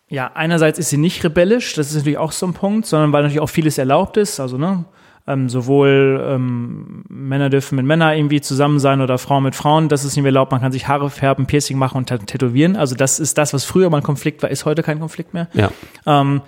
ja, 0.08 0.32
einerseits 0.36 0.78
ist 0.78 0.90
sie 0.90 0.98
nicht 0.98 1.24
rebellisch, 1.24 1.74
das 1.74 1.90
ist 1.90 1.96
natürlich 1.96 2.20
auch 2.20 2.32
so 2.32 2.46
ein 2.46 2.54
Punkt, 2.54 2.86
sondern 2.86 3.12
weil 3.12 3.24
natürlich 3.24 3.42
auch 3.42 3.50
vieles 3.50 3.78
erlaubt 3.78 4.18
ist. 4.18 4.40
Also, 4.40 4.58
ne, 4.58 4.86
ähm, 5.28 5.50
sowohl 5.50 6.24
ähm, 6.28 7.04
Männer 7.10 7.50
dürfen 7.50 7.78
mit 7.78 7.86
Männern 7.86 8.16
irgendwie 8.16 8.42
zusammen 8.42 8.80
sein 8.80 9.02
oder 9.02 9.18
Frauen 9.18 9.44
mit 9.44 9.56
Frauen. 9.56 9.90
Das 9.90 10.04
ist 10.06 10.16
nicht 10.16 10.24
mehr 10.24 10.30
erlaubt. 10.30 10.52
Man 10.52 10.62
kann 10.62 10.72
sich 10.72 10.88
Haare 10.88 11.10
färben, 11.10 11.48
Piercing 11.48 11.78
machen 11.78 11.98
und 11.98 12.08
tätowieren. 12.08 12.76
Also 12.76 12.96
das 12.96 13.20
ist 13.20 13.38
das, 13.38 13.54
was 13.54 13.64
früher 13.64 13.90
mal 13.90 13.98
ein 13.98 14.04
Konflikt 14.04 14.44
war, 14.44 14.52
ist 14.52 14.66
heute 14.66 14.84
kein 14.84 15.00
Konflikt 15.00 15.34
mehr. 15.34 15.48
Ja. 15.54 15.72
Ähm, 16.06 16.42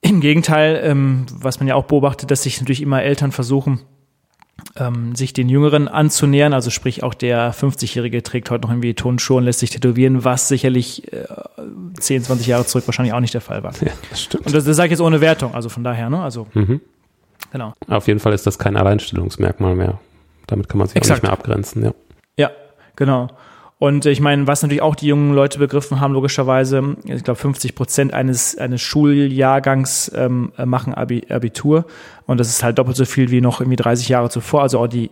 Im 0.00 0.20
Gegenteil, 0.20 0.80
ähm, 0.84 1.26
was 1.32 1.58
man 1.58 1.66
ja 1.66 1.74
auch 1.74 1.86
beobachtet, 1.86 2.30
dass 2.30 2.44
sich 2.44 2.60
natürlich 2.60 2.82
immer 2.82 3.02
Eltern 3.02 3.32
versuchen, 3.32 3.80
ähm, 4.76 5.16
sich 5.16 5.32
den 5.32 5.48
Jüngeren 5.48 5.88
anzunähern. 5.88 6.52
Also 6.52 6.70
sprich, 6.70 7.02
auch 7.02 7.14
der 7.14 7.52
50-Jährige 7.52 8.22
trägt 8.22 8.52
heute 8.52 8.62
noch 8.62 8.70
irgendwie 8.70 8.94
Tonschuhe 8.94 9.38
und 9.38 9.44
lässt 9.44 9.58
sich 9.58 9.70
tätowieren, 9.70 10.24
was 10.24 10.46
sicherlich 10.46 11.12
äh, 11.12 11.24
10, 11.98 12.22
20 12.22 12.46
Jahre 12.46 12.66
zurück 12.66 12.86
wahrscheinlich 12.86 13.14
auch 13.14 13.20
nicht 13.20 13.34
der 13.34 13.40
Fall 13.40 13.64
war. 13.64 13.72
Ja, 13.80 13.90
das 14.10 14.22
stimmt. 14.22 14.46
Und 14.46 14.54
das, 14.54 14.64
das 14.64 14.76
sage 14.76 14.86
ich 14.86 14.90
jetzt 14.92 15.00
ohne 15.00 15.20
Wertung, 15.20 15.54
also 15.56 15.68
von 15.68 15.82
daher, 15.82 16.08
ne? 16.08 16.22
Also 16.22 16.46
mhm. 16.54 16.80
Genau. 17.50 17.72
Auf 17.88 18.06
jeden 18.06 18.20
Fall 18.20 18.32
ist 18.32 18.46
das 18.46 18.58
kein 18.58 18.76
Alleinstellungsmerkmal 18.76 19.74
mehr. 19.74 19.98
Damit 20.46 20.68
kann 20.68 20.78
man 20.78 20.88
sich 20.88 20.96
Exakt. 20.96 21.18
auch 21.18 21.22
nicht 21.22 21.22
mehr 21.22 21.32
abgrenzen, 21.32 21.84
ja. 21.84 21.92
Ja, 22.36 22.50
genau. 22.96 23.28
Und 23.78 24.06
ich 24.06 24.20
meine, 24.20 24.48
was 24.48 24.62
natürlich 24.62 24.82
auch 24.82 24.96
die 24.96 25.06
jungen 25.06 25.34
Leute 25.34 25.60
begriffen 25.60 26.00
haben, 26.00 26.12
logischerweise, 26.12 26.96
ich 27.04 27.22
glaube, 27.22 27.38
50 27.38 27.76
Prozent 27.76 28.12
eines, 28.12 28.58
eines 28.58 28.82
Schuljahrgangs 28.82 30.10
ähm, 30.16 30.52
machen 30.64 30.94
Abitur. 30.94 31.86
Und 32.26 32.40
das 32.40 32.48
ist 32.48 32.64
halt 32.64 32.78
doppelt 32.78 32.96
so 32.96 33.04
viel 33.04 33.30
wie 33.30 33.40
noch 33.40 33.60
irgendwie 33.60 33.76
30 33.76 34.08
Jahre 34.08 34.30
zuvor. 34.30 34.62
Also 34.62 34.80
auch 34.80 34.88
die 34.88 35.10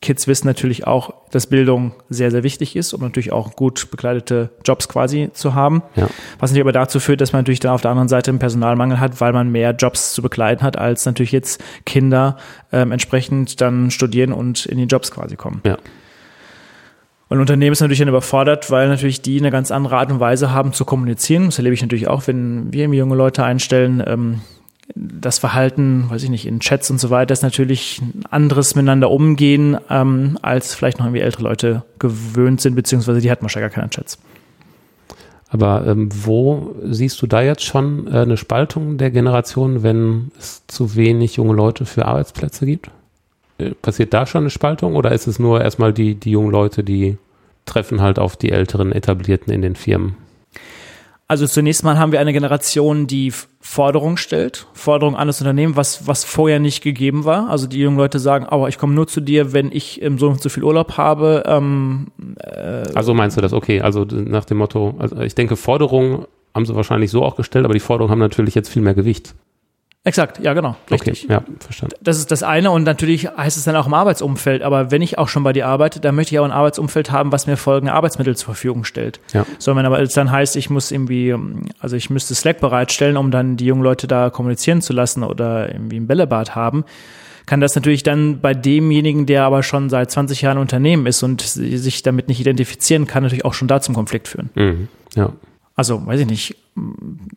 Kids 0.00 0.28
wissen 0.28 0.46
natürlich 0.46 0.86
auch, 0.86 1.12
dass 1.32 1.48
Bildung 1.48 1.92
sehr, 2.08 2.30
sehr 2.30 2.44
wichtig 2.44 2.76
ist, 2.76 2.92
um 2.92 3.00
natürlich 3.00 3.32
auch 3.32 3.56
gut 3.56 3.90
bekleidete 3.90 4.50
Jobs 4.64 4.88
quasi 4.88 5.30
zu 5.32 5.54
haben. 5.54 5.82
Ja. 5.96 6.08
Was 6.38 6.50
natürlich 6.50 6.62
aber 6.62 6.72
dazu 6.72 7.00
führt, 7.00 7.20
dass 7.20 7.32
man 7.32 7.40
natürlich 7.40 7.58
dann 7.58 7.72
auf 7.72 7.80
der 7.80 7.90
anderen 7.90 8.08
Seite 8.08 8.30
einen 8.30 8.38
Personalmangel 8.38 9.00
hat, 9.00 9.20
weil 9.20 9.32
man 9.32 9.50
mehr 9.50 9.72
Jobs 9.72 10.12
zu 10.12 10.22
bekleiden 10.22 10.62
hat, 10.62 10.78
als 10.78 11.04
natürlich 11.04 11.32
jetzt 11.32 11.62
Kinder 11.84 12.36
ähm, 12.70 12.92
entsprechend 12.92 13.60
dann 13.60 13.90
studieren 13.90 14.32
und 14.32 14.66
in 14.66 14.78
die 14.78 14.84
Jobs 14.84 15.10
quasi 15.10 15.34
kommen. 15.34 15.62
Ja. 15.64 15.78
Und 17.28 17.40
Unternehmen 17.40 17.72
ist 17.72 17.80
natürlich 17.80 17.98
dann 17.98 18.08
überfordert, 18.08 18.70
weil 18.70 18.88
natürlich 18.88 19.20
die 19.20 19.38
eine 19.38 19.50
ganz 19.50 19.70
andere 19.70 19.96
Art 19.96 20.10
und 20.12 20.20
Weise 20.20 20.52
haben 20.52 20.72
zu 20.72 20.84
kommunizieren. 20.84 21.46
Das 21.46 21.58
erlebe 21.58 21.74
ich 21.74 21.82
natürlich 21.82 22.08
auch, 22.08 22.26
wenn 22.26 22.72
wir 22.72 22.86
junge 22.86 23.16
Leute 23.16 23.44
einstellen. 23.44 24.02
Ähm, 24.06 24.40
das 24.94 25.38
Verhalten, 25.38 26.06
weiß 26.08 26.22
ich 26.22 26.30
nicht, 26.30 26.46
in 26.46 26.60
Chats 26.60 26.90
und 26.90 26.98
so 26.98 27.10
weiter 27.10 27.32
ist 27.32 27.42
natürlich 27.42 28.00
ein 28.00 28.24
anderes 28.30 28.74
miteinander 28.74 29.10
umgehen, 29.10 29.76
ähm, 29.90 30.38
als 30.42 30.74
vielleicht 30.74 30.98
noch 30.98 31.06
irgendwie 31.06 31.22
ältere 31.22 31.44
Leute 31.44 31.82
gewöhnt 31.98 32.60
sind, 32.60 32.74
beziehungsweise 32.74 33.20
die 33.20 33.30
hatten 33.30 33.42
wahrscheinlich 33.42 33.72
gar 33.72 33.82
keine 33.82 33.90
Chats. 33.90 34.18
Aber 35.50 35.86
ähm, 35.86 36.08
wo 36.12 36.74
siehst 36.84 37.20
du 37.22 37.26
da 37.26 37.42
jetzt 37.42 37.64
schon 37.64 38.06
äh, 38.06 38.18
eine 38.18 38.36
Spaltung 38.36 38.98
der 38.98 39.10
Generation, 39.10 39.82
wenn 39.82 40.30
es 40.38 40.66
zu 40.66 40.94
wenig 40.94 41.36
junge 41.36 41.54
Leute 41.54 41.86
für 41.86 42.04
Arbeitsplätze 42.04 42.66
gibt? 42.66 42.90
äh, 43.58 43.70
passiert 43.70 44.14
da 44.14 44.26
schon 44.26 44.42
eine 44.42 44.50
Spaltung 44.50 44.96
oder 44.96 45.12
ist 45.12 45.26
es 45.26 45.38
nur 45.38 45.60
erstmal 45.60 45.92
die, 45.92 46.14
die 46.14 46.30
jungen 46.30 46.50
Leute, 46.50 46.82
die 46.82 47.18
treffen 47.66 48.00
halt 48.00 48.18
auf 48.18 48.36
die 48.36 48.50
älteren 48.50 48.92
Etablierten 48.92 49.52
in 49.52 49.62
den 49.62 49.76
Firmen? 49.76 50.16
Also 51.30 51.46
zunächst 51.46 51.84
mal 51.84 51.98
haben 51.98 52.10
wir 52.10 52.20
eine 52.20 52.32
Generation, 52.32 53.06
die 53.06 53.34
Forderungen 53.60 54.16
stellt, 54.16 54.66
Forderungen 54.72 55.14
an 55.14 55.26
das 55.26 55.42
Unternehmen, 55.42 55.76
was, 55.76 56.06
was 56.06 56.24
vorher 56.24 56.58
nicht 56.58 56.82
gegeben 56.82 57.26
war. 57.26 57.50
Also 57.50 57.66
die 57.66 57.80
jungen 57.80 57.98
Leute 57.98 58.18
sagen, 58.18 58.46
aber 58.46 58.70
ich 58.70 58.78
komme 58.78 58.94
nur 58.94 59.06
zu 59.06 59.20
dir, 59.20 59.52
wenn 59.52 59.70
ich 59.70 60.00
im 60.00 60.16
so 60.18 60.28
und 60.28 60.40
so 60.40 60.48
viel 60.48 60.64
Urlaub 60.64 60.96
habe. 60.96 61.42
Ähm, 61.44 62.06
äh 62.40 62.84
also 62.94 63.12
meinst 63.12 63.36
du 63.36 63.42
das, 63.42 63.52
okay, 63.52 63.82
also 63.82 64.06
nach 64.08 64.46
dem 64.46 64.56
Motto, 64.56 64.94
also 64.98 65.20
ich 65.20 65.34
denke, 65.34 65.56
Forderungen 65.56 66.24
haben 66.54 66.64
sie 66.64 66.74
wahrscheinlich 66.74 67.10
so 67.10 67.22
auch 67.22 67.36
gestellt, 67.36 67.66
aber 67.66 67.74
die 67.74 67.80
Forderungen 67.80 68.10
haben 68.10 68.20
natürlich 68.20 68.54
jetzt 68.54 68.70
viel 68.70 68.80
mehr 68.80 68.94
Gewicht. 68.94 69.34
Exakt, 70.08 70.40
ja, 70.42 70.54
genau. 70.54 70.74
Richtig. 70.90 71.24
Okay, 71.24 71.32
ja, 71.34 71.42
verstanden. 71.60 71.96
Das 72.00 72.16
ist 72.16 72.30
das 72.30 72.42
eine 72.42 72.70
und 72.70 72.84
natürlich 72.84 73.28
heißt 73.28 73.58
es 73.58 73.64
dann 73.64 73.76
auch 73.76 73.86
im 73.86 73.92
Arbeitsumfeld. 73.92 74.62
Aber 74.62 74.90
wenn 74.90 75.02
ich 75.02 75.18
auch 75.18 75.28
schon 75.28 75.42
bei 75.42 75.52
dir 75.52 75.66
arbeite, 75.66 76.00
dann 76.00 76.14
möchte 76.14 76.34
ich 76.34 76.38
auch 76.38 76.46
ein 76.46 76.50
Arbeitsumfeld 76.50 77.12
haben, 77.12 77.30
was 77.30 77.46
mir 77.46 77.58
folgende 77.58 77.92
Arbeitsmittel 77.92 78.34
zur 78.34 78.46
Verfügung 78.46 78.84
stellt. 78.84 79.20
Ja. 79.34 79.44
So, 79.58 79.76
wenn 79.76 79.84
aber 79.84 80.00
es 80.00 80.14
dann 80.14 80.30
heißt, 80.30 80.56
ich 80.56 80.70
muss 80.70 80.90
irgendwie, 80.90 81.34
also 81.78 81.94
ich 81.94 82.08
müsste 82.08 82.34
Slack 82.34 82.58
bereitstellen, 82.58 83.18
um 83.18 83.30
dann 83.30 83.58
die 83.58 83.66
jungen 83.66 83.82
Leute 83.82 84.08
da 84.08 84.30
kommunizieren 84.30 84.80
zu 84.80 84.94
lassen 84.94 85.22
oder 85.22 85.70
irgendwie 85.70 85.96
ein 85.96 86.06
Bällebad 86.06 86.54
haben, 86.54 86.86
kann 87.44 87.60
das 87.60 87.74
natürlich 87.74 88.02
dann 88.02 88.40
bei 88.40 88.54
demjenigen, 88.54 89.26
der 89.26 89.44
aber 89.44 89.62
schon 89.62 89.90
seit 89.90 90.10
20 90.10 90.40
Jahren 90.40 90.56
Unternehmen 90.56 91.04
ist 91.04 91.22
und 91.22 91.42
sich 91.42 92.02
damit 92.02 92.28
nicht 92.28 92.40
identifizieren 92.40 93.06
kann, 93.06 93.24
natürlich 93.24 93.44
auch 93.44 93.54
schon 93.54 93.68
da 93.68 93.82
zum 93.82 93.94
Konflikt 93.94 94.26
führen. 94.26 94.48
Mhm. 94.54 94.88
Ja. 95.14 95.34
Also, 95.76 96.06
weiß 96.06 96.20
ich 96.20 96.26
nicht, 96.26 96.56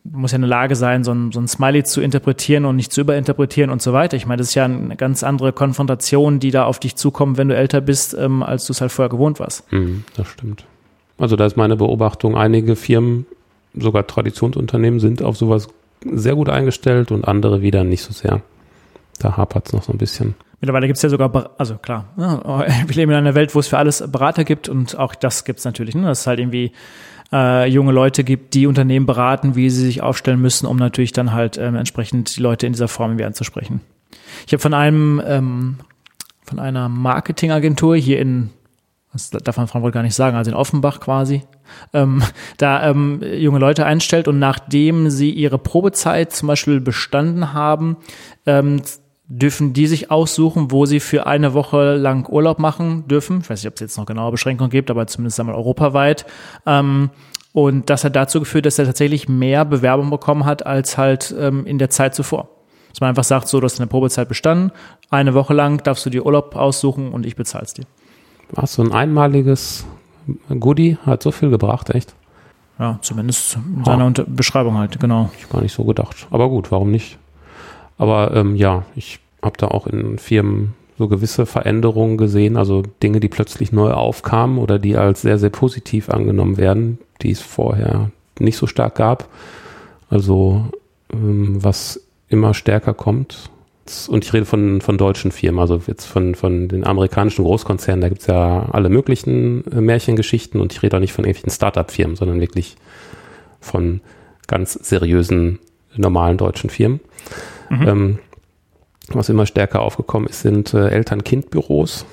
muss 0.04 0.32
ja 0.32 0.36
eine 0.36 0.46
Lage 0.46 0.76
sein, 0.76 1.04
so 1.04 1.12
ein, 1.12 1.32
so 1.32 1.40
ein 1.40 1.48
Smiley 1.48 1.84
zu 1.84 2.00
interpretieren 2.00 2.64
und 2.64 2.76
nicht 2.76 2.92
zu 2.92 3.00
überinterpretieren 3.00 3.70
und 3.70 3.82
so 3.82 3.92
weiter. 3.92 4.16
Ich 4.16 4.26
meine, 4.26 4.38
das 4.38 4.48
ist 4.48 4.54
ja 4.54 4.64
eine 4.64 4.96
ganz 4.96 5.22
andere 5.22 5.52
Konfrontation, 5.52 6.38
die 6.40 6.50
da 6.50 6.64
auf 6.64 6.78
dich 6.78 6.96
zukommt, 6.96 7.38
wenn 7.38 7.48
du 7.48 7.56
älter 7.56 7.80
bist, 7.80 8.14
ähm, 8.14 8.42
als 8.42 8.66
du 8.66 8.72
es 8.72 8.80
halt 8.80 8.92
vorher 8.92 9.10
gewohnt 9.10 9.40
warst. 9.40 9.70
Mhm, 9.72 10.04
das 10.16 10.28
stimmt. 10.28 10.64
Also 11.18 11.36
da 11.36 11.46
ist 11.46 11.56
meine 11.56 11.76
Beobachtung, 11.76 12.36
einige 12.36 12.76
Firmen, 12.76 13.26
sogar 13.74 14.06
Traditionsunternehmen, 14.06 15.00
sind 15.00 15.22
auf 15.22 15.36
sowas 15.36 15.68
sehr 16.04 16.34
gut 16.34 16.48
eingestellt 16.48 17.12
und 17.12 17.26
andere 17.26 17.62
wieder 17.62 17.84
nicht 17.84 18.02
so 18.02 18.12
sehr. 18.12 18.42
Da 19.18 19.36
hapert 19.36 19.68
es 19.68 19.72
noch 19.72 19.82
so 19.82 19.92
ein 19.92 19.98
bisschen. 19.98 20.34
Mittlerweile 20.60 20.86
gibt 20.86 20.96
es 20.96 21.02
ja 21.02 21.08
sogar, 21.08 21.50
also 21.58 21.76
klar, 21.76 22.06
wir 22.16 22.94
leben 22.94 23.10
in 23.12 23.18
einer 23.18 23.34
Welt, 23.34 23.54
wo 23.54 23.60
es 23.60 23.68
für 23.68 23.78
alles 23.78 24.04
Berater 24.10 24.44
gibt 24.44 24.68
und 24.68 24.98
auch 24.98 25.14
das 25.14 25.44
gibt 25.44 25.58
es 25.58 25.64
natürlich. 25.64 25.94
Ne? 25.94 26.02
Das 26.02 26.20
ist 26.20 26.26
halt 26.26 26.38
irgendwie 26.38 26.72
äh, 27.32 27.66
junge 27.68 27.92
Leute 27.92 28.24
gibt, 28.24 28.54
die 28.54 28.66
Unternehmen 28.66 29.06
beraten, 29.06 29.56
wie 29.56 29.70
sie 29.70 29.84
sich 29.84 30.02
aufstellen 30.02 30.40
müssen, 30.40 30.66
um 30.66 30.76
natürlich 30.76 31.12
dann 31.12 31.32
halt 31.32 31.58
ähm, 31.58 31.76
entsprechend 31.76 32.36
die 32.36 32.40
Leute 32.40 32.66
in 32.66 32.72
dieser 32.72 32.88
Form 32.88 33.12
irgendwie 33.12 33.24
anzusprechen. 33.24 33.80
Ich 34.46 34.52
habe 34.52 34.60
von 34.60 34.74
einem 34.74 35.22
ähm, 35.24 35.76
von 36.44 36.58
einer 36.58 36.88
Marketingagentur 36.88 37.96
hier 37.96 38.18
in 38.18 38.50
das 39.12 39.30
darf 39.30 39.58
man 39.58 39.68
Frankfurt 39.68 39.92
gar 39.92 40.02
nicht 40.02 40.14
sagen, 40.14 40.36
also 40.36 40.50
in 40.50 40.56
Offenbach 40.56 41.00
quasi, 41.00 41.42
ähm, 41.92 42.22
da 42.56 42.88
ähm, 42.88 43.20
junge 43.22 43.58
Leute 43.58 43.84
einstellt 43.84 44.26
und 44.26 44.38
nachdem 44.38 45.10
sie 45.10 45.30
ihre 45.30 45.58
Probezeit 45.58 46.32
zum 46.32 46.46
Beispiel 46.46 46.80
bestanden 46.80 47.52
haben, 47.52 47.98
ähm, 48.46 48.80
dürfen 49.34 49.72
die 49.72 49.86
sich 49.86 50.10
aussuchen, 50.10 50.70
wo 50.70 50.84
sie 50.84 51.00
für 51.00 51.26
eine 51.26 51.54
Woche 51.54 51.94
lang 51.94 52.28
Urlaub 52.28 52.58
machen 52.58 53.08
dürfen. 53.08 53.40
Ich 53.40 53.48
weiß 53.48 53.62
nicht, 53.62 53.68
ob 53.68 53.74
es 53.74 53.80
jetzt 53.80 53.96
noch 53.96 54.04
genaue 54.04 54.30
Beschränkungen 54.30 54.70
gibt, 54.70 54.90
aber 54.90 55.06
zumindest 55.06 55.40
einmal 55.40 55.56
europaweit. 55.56 56.26
Ähm, 56.66 57.08
und 57.54 57.88
das 57.88 58.04
hat 58.04 58.14
dazu 58.14 58.40
geführt, 58.40 58.66
dass 58.66 58.78
er 58.78 58.84
tatsächlich 58.84 59.30
mehr 59.30 59.64
Bewerbung 59.64 60.10
bekommen 60.10 60.44
hat 60.44 60.66
als 60.66 60.98
halt 60.98 61.34
ähm, 61.38 61.64
in 61.64 61.78
der 61.78 61.88
Zeit 61.88 62.14
zuvor. 62.14 62.50
Dass 62.90 63.00
man 63.00 63.08
einfach 63.08 63.24
sagt, 63.24 63.48
so, 63.48 63.58
du 63.58 63.64
hast 63.64 63.80
eine 63.80 63.86
Probezeit 63.86 64.28
bestanden, 64.28 64.70
eine 65.08 65.32
Woche 65.32 65.54
lang 65.54 65.82
darfst 65.82 66.04
du 66.04 66.10
dir 66.10 66.26
Urlaub 66.26 66.54
aussuchen 66.54 67.10
und 67.10 67.24
ich 67.24 67.34
bezahl's 67.34 67.72
dir. 67.72 67.84
Ach, 68.54 68.66
so 68.66 68.82
ein 68.82 68.92
einmaliges 68.92 69.86
Goodie 70.60 70.98
hat 71.06 71.22
so 71.22 71.30
viel 71.30 71.48
gebracht, 71.48 71.88
echt? 71.88 72.14
Ja, 72.78 72.98
zumindest 73.00 73.56
in 73.56 73.84
seiner 73.84 74.04
ah. 74.04 74.24
Beschreibung 74.26 74.76
halt, 74.76 75.00
genau. 75.00 75.30
Ich 75.38 75.48
gar 75.48 75.62
nicht 75.62 75.72
so 75.72 75.84
gedacht. 75.84 76.26
Aber 76.30 76.50
gut, 76.50 76.70
warum 76.70 76.90
nicht? 76.90 77.18
Aber 77.96 78.34
ähm, 78.34 78.56
ja, 78.56 78.84
ich 78.94 79.20
habe 79.42 79.56
da 79.58 79.68
auch 79.68 79.86
in 79.86 80.18
Firmen 80.18 80.74
so 80.98 81.08
gewisse 81.08 81.46
Veränderungen 81.46 82.16
gesehen, 82.16 82.56
also 82.56 82.82
Dinge, 83.02 83.20
die 83.20 83.28
plötzlich 83.28 83.72
neu 83.72 83.92
aufkamen 83.92 84.58
oder 84.58 84.78
die 84.78 84.96
als 84.96 85.22
sehr, 85.22 85.38
sehr 85.38 85.50
positiv 85.50 86.08
angenommen 86.08 86.56
werden, 86.56 86.98
die 87.22 87.30
es 87.30 87.40
vorher 87.40 88.10
nicht 88.38 88.56
so 88.56 88.66
stark 88.66 88.96
gab. 88.96 89.28
Also 90.10 90.66
ähm, 91.12 91.62
was 91.62 92.00
immer 92.28 92.54
stärker 92.54 92.94
kommt. 92.94 93.50
Und 94.08 94.24
ich 94.24 94.32
rede 94.32 94.46
von, 94.46 94.80
von 94.80 94.96
deutschen 94.96 95.32
Firmen, 95.32 95.58
also 95.58 95.82
jetzt 95.86 96.04
von, 96.04 96.34
von 96.34 96.68
den 96.68 96.86
amerikanischen 96.86 97.44
Großkonzernen, 97.44 98.00
da 98.00 98.08
gibt 98.08 98.20
es 98.20 98.26
ja 98.28 98.68
alle 98.70 98.88
möglichen 98.88 99.64
äh, 99.72 99.80
Märchengeschichten 99.80 100.60
und 100.60 100.72
ich 100.72 100.82
rede 100.82 100.96
auch 100.96 101.00
nicht 101.00 101.12
von 101.12 101.24
irgendwelchen 101.24 101.50
Startup-Firmen, 101.50 102.16
sondern 102.16 102.40
wirklich 102.40 102.76
von 103.60 104.00
ganz 104.46 104.74
seriösen, 104.74 105.58
normalen 105.96 106.36
deutschen 106.36 106.70
Firmen. 106.70 107.00
Mhm. 107.70 107.88
Ähm, 107.88 108.18
was 109.08 109.28
immer 109.28 109.46
stärker 109.46 109.80
aufgekommen 109.80 110.28
ist, 110.28 110.42
sind 110.42 110.74
äh, 110.74 110.88
Eltern-Kind-Büros, 110.88 112.06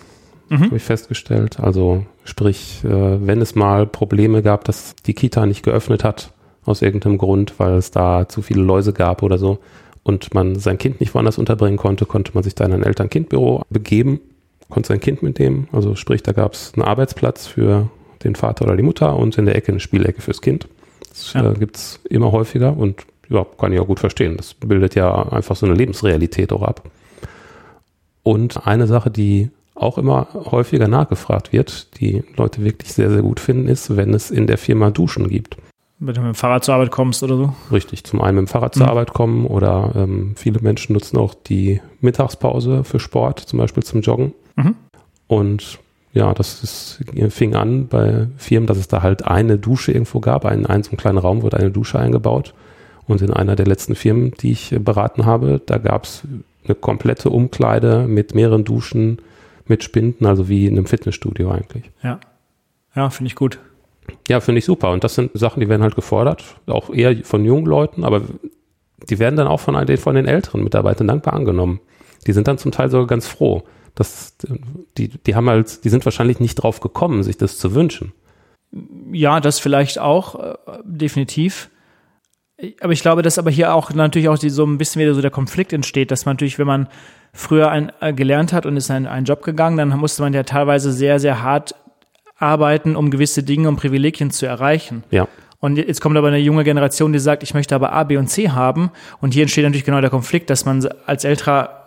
mhm. 0.49 0.65
habe 0.65 0.77
ich 0.77 0.83
festgestellt. 0.83 1.59
Also 1.59 2.05
sprich, 2.23 2.83
äh, 2.83 2.87
wenn 3.25 3.41
es 3.41 3.55
mal 3.55 3.85
Probleme 3.85 4.41
gab, 4.41 4.63
dass 4.65 4.95
die 5.05 5.13
Kita 5.13 5.45
nicht 5.45 5.63
geöffnet 5.63 6.03
hat, 6.03 6.31
aus 6.65 6.81
irgendeinem 6.81 7.17
Grund, 7.17 7.55
weil 7.57 7.73
es 7.73 7.91
da 7.91 8.27
zu 8.27 8.41
viele 8.41 8.61
Läuse 8.61 8.93
gab 8.93 9.23
oder 9.23 9.37
so, 9.37 9.59
und 10.03 10.33
man 10.33 10.57
sein 10.57 10.77
Kind 10.77 10.99
nicht 10.99 11.13
woanders 11.13 11.37
unterbringen 11.37 11.77
konnte, 11.77 12.05
konnte 12.05 12.31
man 12.33 12.43
sich 12.43 12.55
da 12.55 12.65
in 12.65 12.73
ein 12.73 12.83
Eltern-Kind-Büro 12.83 13.63
begeben, 13.69 14.19
konnte 14.69 14.87
sein 14.87 14.99
Kind 14.99 15.21
mitnehmen. 15.23 15.67
Also 15.71 15.95
sprich, 15.95 16.23
da 16.23 16.31
gab 16.31 16.53
es 16.53 16.73
einen 16.73 16.83
Arbeitsplatz 16.83 17.47
für 17.47 17.89
den 18.23 18.35
Vater 18.35 18.65
oder 18.65 18.75
die 18.75 18.83
Mutter 18.83 19.15
und 19.15 19.37
in 19.37 19.45
der 19.45 19.55
Ecke 19.55 19.71
eine 19.71 19.79
Spielecke 19.79 20.21
fürs 20.21 20.41
Kind. 20.41 20.67
Das 21.09 21.33
ja. 21.33 21.51
äh, 21.51 21.53
gibt 21.53 21.77
es 21.77 21.99
immer 22.09 22.31
häufiger 22.31 22.75
und 22.75 23.05
ja, 23.29 23.45
kann 23.57 23.71
ich 23.73 23.79
auch 23.79 23.87
gut 23.87 23.99
verstehen. 23.99 24.37
Das 24.37 24.53
bildet 24.53 24.95
ja 24.95 25.29
einfach 25.29 25.55
so 25.55 25.65
eine 25.65 25.75
Lebensrealität 25.75 26.51
auch 26.51 26.63
ab. 26.63 26.89
Und 28.23 28.67
eine 28.67 28.87
Sache, 28.87 29.09
die 29.09 29.49
auch 29.75 29.97
immer 29.97 30.27
häufiger 30.33 30.87
nachgefragt 30.87 31.53
wird, 31.53 31.99
die 31.99 32.23
Leute 32.35 32.63
wirklich 32.63 32.93
sehr, 32.93 33.09
sehr 33.09 33.21
gut 33.21 33.39
finden, 33.39 33.67
ist, 33.67 33.95
wenn 33.95 34.13
es 34.13 34.29
in 34.29 34.45
der 34.45 34.57
Firma 34.57 34.91
Duschen 34.91 35.29
gibt. 35.29 35.57
Wenn 35.99 36.13
du 36.13 36.21
mit 36.21 36.29
dem 36.29 36.35
Fahrrad 36.35 36.63
zur 36.63 36.75
Arbeit 36.75 36.91
kommst 36.91 37.23
oder 37.23 37.35
so? 37.35 37.53
Richtig, 37.71 38.03
zum 38.03 38.21
einen 38.21 38.37
mit 38.37 38.47
dem 38.47 38.51
Fahrrad 38.51 38.73
zur 38.73 38.83
mhm. 38.83 38.89
Arbeit 38.89 39.13
kommen 39.13 39.45
oder 39.45 39.91
ähm, 39.95 40.33
viele 40.35 40.61
Menschen 40.61 40.93
nutzen 40.93 41.17
auch 41.17 41.33
die 41.33 41.81
Mittagspause 42.01 42.83
für 42.83 42.99
Sport, 42.99 43.39
zum 43.39 43.59
Beispiel 43.59 43.83
zum 43.83 44.01
Joggen. 44.01 44.33
Mhm. 44.55 44.75
Und 45.27 45.79
ja, 46.13 46.33
das 46.33 46.63
ist, 46.63 47.03
fing 47.29 47.55
an 47.55 47.87
bei 47.87 48.27
Firmen, 48.37 48.67
dass 48.67 48.77
es 48.77 48.87
da 48.87 49.03
halt 49.03 49.27
eine 49.27 49.57
Dusche 49.57 49.91
irgendwo 49.91 50.19
gab, 50.19 50.45
einen, 50.45 50.65
einen 50.65 50.83
so 50.83 50.91
einen 50.91 50.97
kleinen 50.97 51.17
Raum 51.17 51.41
wurde 51.41 51.57
eine 51.57 51.71
Dusche 51.71 51.99
eingebaut. 51.99 52.53
Und 53.09 53.23
in 53.23 53.33
einer 53.33 53.55
der 53.55 53.65
letzten 53.65 53.95
Firmen, 53.95 54.35
die 54.39 54.51
ich 54.51 54.75
beraten 54.79 55.25
habe, 55.25 55.59
da 55.65 55.79
gab 55.79 56.03
es 56.03 56.21
eine 56.63 56.75
komplette 56.75 57.31
Umkleide 57.31 58.05
mit 58.07 58.35
mehreren 58.35 58.63
Duschen, 58.63 59.19
mit 59.65 59.83
Spinden, 59.83 60.27
also 60.27 60.47
wie 60.47 60.67
in 60.67 60.77
einem 60.77 60.85
Fitnessstudio 60.85 61.49
eigentlich. 61.49 61.89
Ja. 62.03 62.19
Ja, 62.95 63.09
finde 63.09 63.29
ich 63.29 63.35
gut. 63.35 63.57
Ja, 64.27 64.41
finde 64.41 64.59
ich 64.59 64.65
super. 64.65 64.91
Und 64.91 65.03
das 65.03 65.15
sind 65.15 65.31
Sachen, 65.33 65.59
die 65.59 65.67
werden 65.69 65.81
halt 65.81 65.95
gefordert, 65.95 66.43
auch 66.67 66.91
eher 66.91 67.15
von 67.23 67.43
jungen 67.45 67.65
Leuten, 67.65 68.03
aber 68.03 68.21
die 69.09 69.17
werden 69.17 69.37
dann 69.37 69.47
auch 69.47 69.59
von, 69.59 69.73
den, 69.87 69.97
von 69.97 70.13
den 70.13 70.27
älteren 70.27 70.63
Mitarbeitern 70.63 71.07
dankbar 71.07 71.33
angenommen. 71.33 71.79
Die 72.27 72.33
sind 72.33 72.47
dann 72.47 72.59
zum 72.59 72.71
Teil 72.71 72.91
sogar 72.91 73.07
ganz 73.07 73.27
froh. 73.27 73.63
dass 73.95 74.35
die, 74.99 75.07
die 75.07 75.33
haben 75.33 75.49
halt, 75.49 75.83
die 75.83 75.89
sind 75.89 76.05
wahrscheinlich 76.05 76.39
nicht 76.39 76.55
drauf 76.55 76.79
gekommen, 76.79 77.23
sich 77.23 77.37
das 77.37 77.57
zu 77.57 77.73
wünschen. 77.73 78.13
Ja, 79.11 79.39
das 79.39 79.57
vielleicht 79.57 79.97
auch, 79.97 80.35
äh, 80.39 80.53
definitiv. 80.83 81.71
Aber 82.81 82.91
ich 82.91 83.01
glaube, 83.01 83.21
dass 83.21 83.37
aber 83.37 83.51
hier 83.51 83.73
auch 83.73 83.93
natürlich 83.93 84.29
auch 84.29 84.37
die, 84.37 84.49
so 84.49 84.65
ein 84.65 84.77
bisschen 84.77 85.01
wieder 85.01 85.13
so 85.13 85.21
der 85.21 85.31
Konflikt 85.31 85.71
entsteht, 85.71 86.11
dass 86.11 86.25
man 86.25 86.35
natürlich, 86.35 86.59
wenn 86.59 86.67
man 86.67 86.87
früher 87.33 87.71
ein, 87.71 87.91
äh, 88.01 88.13
gelernt 88.13 88.53
hat 88.53 88.65
und 88.65 88.75
ist 88.75 88.89
in 88.89 89.07
einen 89.07 89.25
Job 89.25 89.43
gegangen, 89.43 89.77
dann 89.77 89.89
musste 89.97 90.21
man 90.21 90.33
ja 90.33 90.43
teilweise 90.43 90.91
sehr, 90.91 91.19
sehr 91.19 91.41
hart 91.41 91.75
arbeiten, 92.37 92.95
um 92.95 93.11
gewisse 93.11 93.43
Dinge 93.43 93.67
und 93.67 93.77
Privilegien 93.77 94.31
zu 94.31 94.45
erreichen. 94.45 95.03
Ja. 95.11 95.27
Und 95.59 95.77
jetzt 95.77 95.99
kommt 95.99 96.17
aber 96.17 96.29
eine 96.29 96.37
junge 96.37 96.63
Generation, 96.63 97.11
die 97.11 97.19
sagt, 97.19 97.43
ich 97.43 97.53
möchte 97.53 97.75
aber 97.75 97.91
A, 97.91 98.05
B 98.05 98.15
und 98.17 98.27
C 98.27 98.49
haben. 98.49 98.91
Und 99.19 99.33
hier 99.33 99.41
entsteht 99.41 99.65
natürlich 99.65 99.83
genau 99.83 99.99
der 99.99 100.09
Konflikt, 100.09 100.49
dass 100.49 100.63
man 100.63 100.87
als 101.05 101.25
älterer 101.25 101.78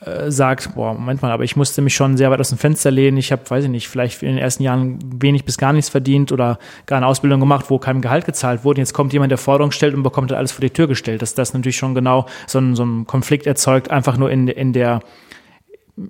äh, 0.00 0.30
sagt, 0.30 0.74
boah, 0.76 0.94
Moment 0.94 1.22
mal, 1.22 1.32
aber 1.32 1.42
ich 1.42 1.56
musste 1.56 1.82
mich 1.82 1.94
schon 1.94 2.16
sehr 2.16 2.30
weit 2.30 2.38
aus 2.38 2.50
dem 2.50 2.58
Fenster 2.58 2.90
lehnen. 2.90 3.16
Ich 3.16 3.32
habe, 3.32 3.42
weiß 3.48 3.64
ich 3.64 3.70
nicht, 3.70 3.88
vielleicht 3.88 4.22
in 4.22 4.28
den 4.28 4.38
ersten 4.38 4.62
Jahren 4.62 4.98
wenig 5.02 5.44
bis 5.44 5.58
gar 5.58 5.72
nichts 5.72 5.88
verdient 5.88 6.30
oder 6.30 6.58
gar 6.86 6.98
eine 6.98 7.06
Ausbildung 7.06 7.40
gemacht, 7.40 7.66
wo 7.68 7.78
kein 7.78 8.00
Gehalt 8.00 8.24
gezahlt 8.24 8.64
wurde. 8.64 8.80
Jetzt 8.80 8.92
kommt 8.92 9.12
jemand, 9.12 9.32
der 9.32 9.38
Forderung 9.38 9.72
stellt 9.72 9.94
und 9.94 10.04
bekommt 10.04 10.32
alles 10.32 10.52
vor 10.52 10.60
die 10.60 10.70
Tür 10.70 10.86
gestellt. 10.86 11.20
Dass 11.20 11.34
das 11.34 11.52
natürlich 11.52 11.76
schon 11.76 11.94
genau 11.94 12.26
so 12.46 12.60
ein, 12.60 12.76
so 12.76 12.84
ein 12.84 13.06
Konflikt 13.06 13.46
erzeugt, 13.46 13.90
einfach 13.90 14.16
nur 14.16 14.30
in, 14.30 14.46
in 14.46 14.72
der 14.72 15.00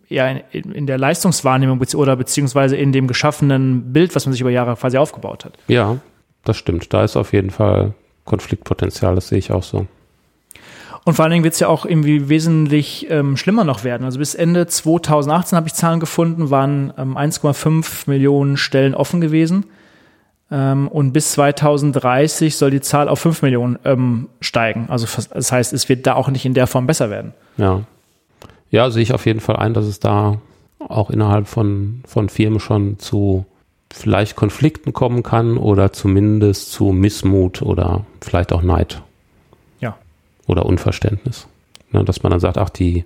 ja, 0.08 0.28
in, 0.28 0.72
in 0.72 0.86
der 0.86 0.98
Leistungswahrnehmung 0.98 1.80
oder 1.94 2.14
beziehungsweise 2.16 2.76
in 2.76 2.92
dem 2.92 3.06
geschaffenen 3.06 3.92
Bild, 3.92 4.14
was 4.14 4.26
man 4.26 4.32
sich 4.32 4.42
über 4.42 4.50
Jahre 4.50 4.76
quasi 4.76 4.98
aufgebaut 4.98 5.46
hat. 5.46 5.56
Ja, 5.66 5.96
das 6.44 6.58
stimmt. 6.58 6.92
Da 6.92 7.04
ist 7.04 7.16
auf 7.16 7.32
jeden 7.32 7.48
Fall 7.48 7.94
Konfliktpotenzial, 8.26 9.14
das 9.14 9.28
sehe 9.28 9.38
ich 9.38 9.50
auch 9.50 9.62
so. 9.62 9.86
Und 11.08 11.14
vor 11.14 11.22
allen 11.22 11.32
Dingen 11.32 11.44
wird 11.44 11.54
es 11.54 11.60
ja 11.60 11.68
auch 11.68 11.86
irgendwie 11.86 12.28
wesentlich 12.28 13.06
ähm, 13.08 13.38
schlimmer 13.38 13.64
noch 13.64 13.82
werden. 13.82 14.04
Also 14.04 14.18
bis 14.18 14.34
Ende 14.34 14.66
2018 14.66 15.56
habe 15.56 15.66
ich 15.66 15.72
Zahlen 15.72 16.00
gefunden, 16.00 16.50
waren 16.50 16.92
ähm, 16.98 17.16
1,5 17.16 18.02
Millionen 18.10 18.58
Stellen 18.58 18.94
offen 18.94 19.22
gewesen. 19.22 19.64
Ähm, 20.50 20.86
und 20.86 21.14
bis 21.14 21.32
2030 21.32 22.56
soll 22.56 22.70
die 22.70 22.82
Zahl 22.82 23.08
auf 23.08 23.20
5 23.20 23.40
Millionen 23.40 23.78
ähm, 23.86 24.28
steigen. 24.42 24.84
Also 24.90 25.06
das 25.32 25.50
heißt, 25.50 25.72
es 25.72 25.88
wird 25.88 26.06
da 26.06 26.12
auch 26.12 26.28
nicht 26.28 26.44
in 26.44 26.52
der 26.52 26.66
Form 26.66 26.86
besser 26.86 27.08
werden. 27.08 27.32
Ja. 27.56 27.84
Ja, 28.70 28.90
sehe 28.90 29.02
ich 29.02 29.14
auf 29.14 29.24
jeden 29.24 29.40
Fall 29.40 29.56
ein, 29.56 29.72
dass 29.72 29.86
es 29.86 30.00
da 30.00 30.36
auch 30.78 31.08
innerhalb 31.08 31.48
von, 31.48 32.02
von 32.06 32.28
Firmen 32.28 32.60
schon 32.60 32.98
zu 32.98 33.46
vielleicht 33.90 34.36
Konflikten 34.36 34.92
kommen 34.92 35.22
kann 35.22 35.56
oder 35.56 35.90
zumindest 35.90 36.70
zu 36.70 36.92
Missmut 36.92 37.62
oder 37.62 38.04
vielleicht 38.20 38.52
auch 38.52 38.60
Neid 38.60 39.00
oder 40.48 40.66
Unverständnis. 40.66 41.46
Ne, 41.92 42.04
dass 42.04 42.22
man 42.22 42.30
dann 42.30 42.40
sagt, 42.40 42.58
ach, 42.58 42.70
die 42.70 43.04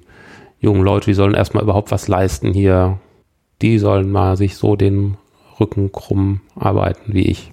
jungen 0.59 0.83
Leute, 0.83 1.07
die 1.07 1.15
sollen 1.15 1.35
erstmal 1.35 1.63
überhaupt 1.63 1.91
was 1.91 2.09
leisten 2.09 2.55
hier, 2.55 2.99
die 3.61 3.79
sollen 3.79 4.11
mal 4.11 4.37
sich 4.37 4.57
so 4.57 4.77
den 4.77 5.17
Rücken 5.61 5.93
krumm 5.93 6.41
arbeiten 6.57 7.13
wie 7.13 7.27
ich. 7.27 7.53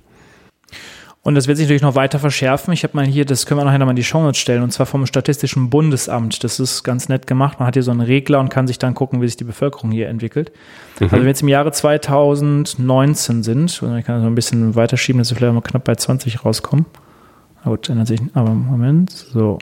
Und 1.21 1.35
das 1.35 1.47
wird 1.47 1.57
sich 1.57 1.65
natürlich 1.65 1.81
noch 1.81 1.95
weiter 1.95 2.17
verschärfen. 2.17 2.73
Ich 2.73 2.83
habe 2.83 2.95
mal 2.95 3.05
hier, 3.05 3.25
das 3.25 3.45
können 3.45 3.59
wir 3.59 3.65
nachher 3.65 3.77
nochmal 3.77 3.91
in 3.91 3.97
die 3.97 4.03
Shownotes 4.03 4.39
stellen, 4.39 4.63
und 4.63 4.71
zwar 4.71 4.85
vom 4.85 5.05
Statistischen 5.05 5.69
Bundesamt. 5.69 6.43
Das 6.43 6.59
ist 6.59 6.83
ganz 6.83 7.09
nett 7.09 7.27
gemacht. 7.27 7.59
Man 7.59 7.67
hat 7.67 7.75
hier 7.75 7.83
so 7.83 7.91
einen 7.91 8.01
Regler 8.01 8.39
und 8.39 8.49
kann 8.49 8.67
sich 8.67 8.79
dann 8.79 8.95
gucken, 8.95 9.21
wie 9.21 9.27
sich 9.27 9.35
die 9.35 9.43
Bevölkerung 9.43 9.91
hier 9.91 10.07
entwickelt. 10.07 10.51
Mhm. 10.99 11.05
Also 11.05 11.15
wenn 11.17 11.21
wir 11.23 11.29
jetzt 11.29 11.41
im 11.41 11.49
Jahre 11.49 11.71
2019 11.71 13.43
sind, 13.43 13.83
und 13.83 13.97
ich 13.97 14.05
kann 14.05 14.15
das 14.15 14.23
noch 14.23 14.31
ein 14.31 14.35
bisschen 14.35 14.75
weiterschieben, 14.75 15.19
dass 15.19 15.29
wir 15.29 15.37
vielleicht 15.37 15.53
mal 15.53 15.61
knapp 15.61 15.83
bei 15.83 15.95
20 15.95 16.45
rauskommen. 16.45 16.85
Gut, 17.63 17.89
ändert 17.89 18.07
sich, 18.07 18.21
aber 18.33 18.51
Moment, 18.51 19.11
so, 19.11 19.59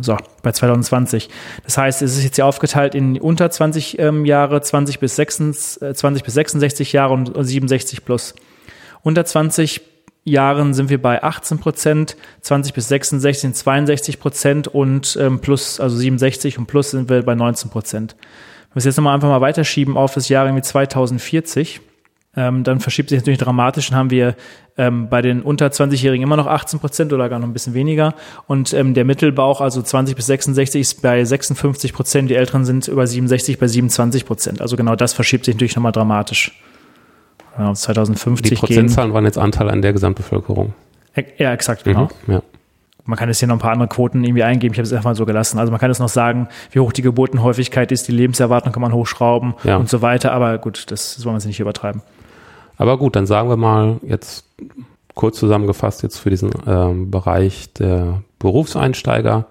so, 0.00 0.16
bei 0.42 0.52
2020. 0.52 1.28
Das 1.64 1.76
heißt, 1.76 2.00
es 2.00 2.16
ist 2.16 2.24
jetzt 2.24 2.36
hier 2.36 2.46
aufgeteilt 2.46 2.94
in 2.94 3.20
unter 3.20 3.50
20 3.50 3.98
ähm, 3.98 4.24
Jahre, 4.24 4.62
20 4.62 4.98
bis, 4.98 5.16
26, 5.16 5.82
äh, 5.82 5.94
20 5.94 6.24
bis 6.24 6.34
66 6.34 6.92
Jahre 6.92 7.12
und 7.12 7.32
67 7.38 8.04
plus. 8.04 8.34
Unter 9.02 9.26
20 9.26 9.82
Jahren 10.24 10.72
sind 10.72 10.88
wir 10.88 11.00
bei 11.00 11.22
18 11.22 11.58
Prozent, 11.58 12.16
20 12.40 12.72
bis 12.72 12.88
66 12.88 13.42
sind 13.42 13.56
62 13.56 14.18
Prozent 14.18 14.68
und 14.68 15.18
ähm, 15.20 15.40
plus, 15.40 15.80
also 15.80 15.96
67 15.96 16.58
und 16.58 16.66
plus 16.66 16.92
sind 16.92 17.10
wir 17.10 17.22
bei 17.22 17.34
19 17.34 17.70
Prozent. 17.70 18.16
Wenn 18.70 18.76
wir 18.76 18.78
es 18.78 18.84
jetzt 18.86 18.96
nochmal 18.96 19.14
einfach 19.14 19.28
mal 19.28 19.42
weiterschieben 19.42 19.98
auf 19.98 20.14
das 20.14 20.30
Jahr 20.30 20.46
irgendwie 20.46 20.62
2040, 20.62 21.82
ähm, 22.36 22.64
dann 22.64 22.80
verschiebt 22.80 23.10
sich 23.10 23.18
natürlich 23.18 23.38
dramatisch 23.38 23.90
und 23.90 23.96
haben 23.96 24.10
wir 24.10 24.34
ähm, 24.76 25.08
bei 25.08 25.22
den 25.22 25.42
unter 25.42 25.66
20-Jährigen 25.66 26.24
immer 26.24 26.36
noch 26.36 26.46
18 26.46 26.80
Prozent 26.80 27.12
oder 27.12 27.28
gar 27.28 27.38
noch 27.38 27.46
ein 27.46 27.52
bisschen 27.52 27.74
weniger. 27.74 28.14
Und 28.46 28.72
ähm, 28.72 28.94
der 28.94 29.04
Mittelbauch, 29.04 29.60
also 29.60 29.80
20 29.80 30.16
bis 30.16 30.26
66, 30.26 30.80
ist 30.80 31.02
bei 31.02 31.24
56 31.24 31.92
Prozent. 31.92 32.30
Die 32.30 32.34
Älteren 32.34 32.64
sind 32.64 32.88
über 32.88 33.06
67 33.06 33.58
bei 33.58 33.68
27 33.68 34.26
Prozent. 34.26 34.60
Also 34.60 34.76
genau 34.76 34.96
das 34.96 35.12
verschiebt 35.12 35.44
sich 35.44 35.54
natürlich 35.54 35.76
nochmal 35.76 35.92
dramatisch. 35.92 36.60
Ja, 37.58 37.72
2050 37.72 38.50
Die 38.50 38.56
Prozentzahlen 38.56 39.12
waren 39.12 39.24
jetzt 39.24 39.38
Anteil 39.38 39.70
an 39.70 39.80
der 39.80 39.92
Gesamtbevölkerung. 39.92 40.74
Ja, 41.38 41.52
exakt, 41.52 41.84
genau. 41.84 42.08
Mhm, 42.26 42.32
ja. 42.32 42.42
Man 43.06 43.18
kann 43.18 43.28
jetzt 43.28 43.38
hier 43.38 43.48
noch 43.48 43.56
ein 43.56 43.60
paar 43.60 43.72
andere 43.72 43.88
Quoten 43.88 44.24
irgendwie 44.24 44.42
eingeben. 44.42 44.72
Ich 44.72 44.78
habe 44.78 44.86
es 44.86 44.92
einfach 44.92 45.10
mal 45.10 45.14
so 45.14 45.26
gelassen. 45.26 45.58
Also 45.58 45.70
man 45.70 45.78
kann 45.78 45.90
jetzt 45.90 45.98
noch 45.98 46.08
sagen, 46.08 46.48
wie 46.72 46.80
hoch 46.80 46.92
die 46.92 47.02
Geburtenhäufigkeit 47.02 47.92
ist, 47.92 48.08
die 48.08 48.12
Lebenserwartung 48.12 48.72
kann 48.72 48.80
man 48.80 48.92
hochschrauben 48.92 49.54
ja. 49.62 49.76
und 49.76 49.90
so 49.90 50.00
weiter. 50.00 50.32
Aber 50.32 50.56
gut, 50.56 50.90
das, 50.90 51.16
das 51.16 51.24
wollen 51.24 51.34
wir 51.34 51.38
jetzt 51.38 51.46
nicht 51.46 51.60
übertreiben. 51.60 52.02
Aber 52.76 52.98
gut, 52.98 53.16
dann 53.16 53.26
sagen 53.26 53.48
wir 53.48 53.56
mal 53.56 53.98
jetzt 54.02 54.46
kurz 55.14 55.38
zusammengefasst 55.38 56.02
jetzt 56.02 56.18
für 56.18 56.30
diesen 56.30 56.50
ähm, 56.66 57.10
Bereich 57.10 57.72
der 57.72 58.22
Berufseinsteiger. 58.38 59.46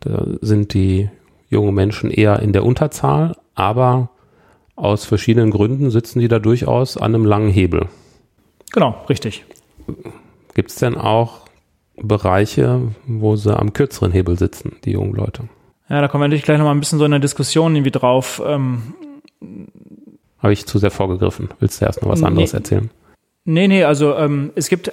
Da 0.00 0.26
sind 0.40 0.74
die 0.74 1.10
jungen 1.50 1.74
Menschen 1.74 2.10
eher 2.10 2.40
in 2.40 2.52
der 2.52 2.64
Unterzahl, 2.64 3.36
aber 3.54 4.10
aus 4.76 5.04
verschiedenen 5.04 5.50
Gründen 5.50 5.90
sitzen 5.90 6.20
die 6.20 6.28
da 6.28 6.38
durchaus 6.38 6.96
an 6.96 7.14
einem 7.14 7.24
langen 7.24 7.50
Hebel. 7.50 7.88
Genau, 8.72 8.96
richtig. 9.08 9.44
Gibt 10.54 10.70
es 10.70 10.76
denn 10.76 10.96
auch 10.96 11.40
Bereiche, 11.96 12.92
wo 13.06 13.36
sie 13.36 13.56
am 13.56 13.72
kürzeren 13.72 14.12
Hebel 14.12 14.38
sitzen, 14.38 14.76
die 14.84 14.92
jungen 14.92 15.14
Leute? 15.14 15.44
Ja, 15.88 16.00
da 16.00 16.08
kommen 16.08 16.22
wir 16.22 16.28
natürlich 16.28 16.44
gleich 16.44 16.58
nochmal 16.58 16.74
ein 16.74 16.80
bisschen 16.80 16.98
so 16.98 17.04
in 17.04 17.10
der 17.10 17.20
Diskussion 17.20 17.74
irgendwie 17.74 17.90
drauf. 17.90 18.42
Ähm, 18.44 18.94
habe 20.42 20.52
ich 20.52 20.66
zu 20.66 20.78
sehr 20.78 20.90
vorgegriffen? 20.90 21.48
Willst 21.60 21.80
du 21.80 21.86
erst 21.86 22.02
noch 22.02 22.08
was 22.08 22.22
anderes 22.22 22.52
nee, 22.52 22.58
erzählen? 22.58 22.90
Nee, 23.44 23.68
nee, 23.68 23.84
also 23.84 24.16
ähm, 24.16 24.50
es 24.54 24.68
gibt 24.68 24.92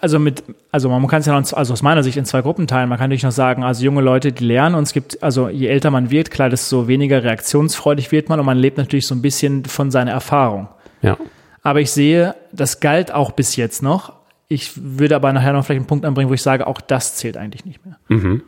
also 0.00 0.18
mit, 0.18 0.42
also 0.72 0.88
man 0.88 1.06
kann 1.06 1.20
es 1.20 1.26
ja 1.26 1.38
noch, 1.38 1.52
also 1.52 1.72
aus 1.74 1.82
meiner 1.82 2.02
Sicht 2.02 2.16
in 2.16 2.24
zwei 2.24 2.40
Gruppen 2.40 2.66
teilen. 2.66 2.88
Man 2.88 2.96
kann 2.96 3.10
natürlich 3.10 3.24
noch 3.24 3.30
sagen, 3.30 3.62
also 3.62 3.84
junge 3.84 4.00
Leute, 4.00 4.32
die 4.32 4.44
lernen 4.44 4.74
und 4.74 4.84
es 4.84 4.94
gibt, 4.94 5.22
also 5.22 5.50
je 5.50 5.66
älter 5.66 5.90
man 5.90 6.10
wird, 6.10 6.30
klar, 6.30 6.48
desto 6.48 6.88
weniger 6.88 7.22
reaktionsfreudig 7.22 8.10
wird 8.10 8.30
man 8.30 8.40
und 8.40 8.46
man 8.46 8.56
lebt 8.56 8.78
natürlich 8.78 9.06
so 9.06 9.14
ein 9.14 9.20
bisschen 9.20 9.66
von 9.66 9.90
seiner 9.90 10.12
Erfahrung. 10.12 10.68
Ja. 11.02 11.18
Aber 11.62 11.80
ich 11.80 11.90
sehe, 11.90 12.34
das 12.52 12.80
galt 12.80 13.12
auch 13.12 13.32
bis 13.32 13.56
jetzt 13.56 13.82
noch. 13.82 14.14
Ich 14.48 14.72
würde 14.76 15.14
aber 15.14 15.32
nachher 15.34 15.52
noch 15.52 15.66
vielleicht 15.66 15.80
einen 15.80 15.86
Punkt 15.86 16.06
anbringen, 16.06 16.30
wo 16.30 16.34
ich 16.34 16.42
sage, 16.42 16.66
auch 16.66 16.80
das 16.80 17.16
zählt 17.16 17.36
eigentlich 17.36 17.66
nicht 17.66 17.84
mehr. 17.84 17.98
Mhm. 18.08 18.42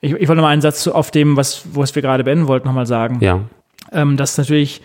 Ich, 0.00 0.12
ich 0.12 0.28
wollte 0.28 0.36
noch 0.36 0.42
mal 0.42 0.50
einen 0.50 0.62
Satz 0.62 0.86
auf 0.88 1.10
dem, 1.10 1.36
was, 1.36 1.64
was 1.74 1.94
wir 1.94 2.00
gerade 2.00 2.24
beenden 2.24 2.46
wollten, 2.46 2.66
nochmal 2.66 2.86
sagen. 2.86 3.18
Ja. 3.20 3.40
Ähm, 3.92 4.16
dass 4.16 4.38
natürlich 4.38 4.80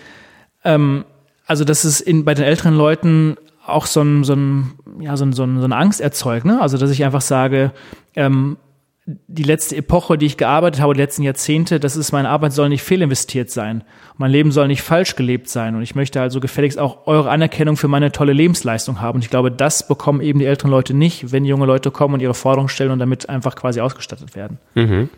ähm, 0.63 1.05
also 1.47 1.63
dass 1.65 1.83
es 1.83 2.01
in, 2.01 2.25
bei 2.25 2.33
den 2.33 2.45
älteren 2.45 2.75
Leuten 2.75 3.37
auch 3.65 3.85
so, 3.85 4.01
ein, 4.01 4.23
so, 4.23 4.33
ein, 4.33 4.71
ja, 4.99 5.15
so, 5.17 5.25
ein, 5.25 5.33
so, 5.33 5.43
eine 5.43 5.75
Angst 5.75 6.01
erzeugt. 6.01 6.45
Ne? 6.45 6.61
Also 6.61 6.77
dass 6.77 6.91
ich 6.91 7.03
einfach 7.03 7.21
sage, 7.21 7.71
ähm, 8.15 8.57
die 9.05 9.43
letzte 9.43 9.75
Epoche, 9.75 10.17
die 10.17 10.27
ich 10.27 10.37
gearbeitet 10.37 10.81
habe, 10.81 10.93
die 10.93 10.99
letzten 10.99 11.23
Jahrzehnte, 11.23 11.79
das 11.79 11.95
ist, 11.95 12.11
meine 12.11 12.29
Arbeit 12.29 12.53
soll 12.53 12.69
nicht 12.69 12.83
fehlinvestiert 12.83 13.49
sein. 13.49 13.83
Mein 14.17 14.31
Leben 14.31 14.51
soll 14.51 14.67
nicht 14.67 14.83
falsch 14.83 15.15
gelebt 15.15 15.49
sein. 15.49 15.75
Und 15.75 15.81
ich 15.81 15.95
möchte 15.95 16.21
also 16.21 16.39
gefälligst 16.39 16.77
auch 16.77 17.07
eure 17.07 17.29
Anerkennung 17.29 17.77
für 17.77 17.87
meine 17.87 18.11
tolle 18.11 18.33
Lebensleistung 18.33 19.01
haben. 19.01 19.15
Und 19.15 19.23
ich 19.23 19.29
glaube, 19.29 19.51
das 19.51 19.87
bekommen 19.87 20.21
eben 20.21 20.39
die 20.39 20.45
älteren 20.45 20.69
Leute 20.69 20.93
nicht, 20.93 21.31
wenn 21.31 21.45
junge 21.45 21.65
Leute 21.65 21.89
kommen 21.89 22.13
und 22.13 22.19
ihre 22.21 22.35
Forderungen 22.35 22.69
stellen 22.69 22.91
und 22.91 22.99
damit 22.99 23.27
einfach 23.27 23.55
quasi 23.55 23.81
ausgestattet 23.81 24.35
werden. 24.35 24.59
Mhm. 24.75 25.09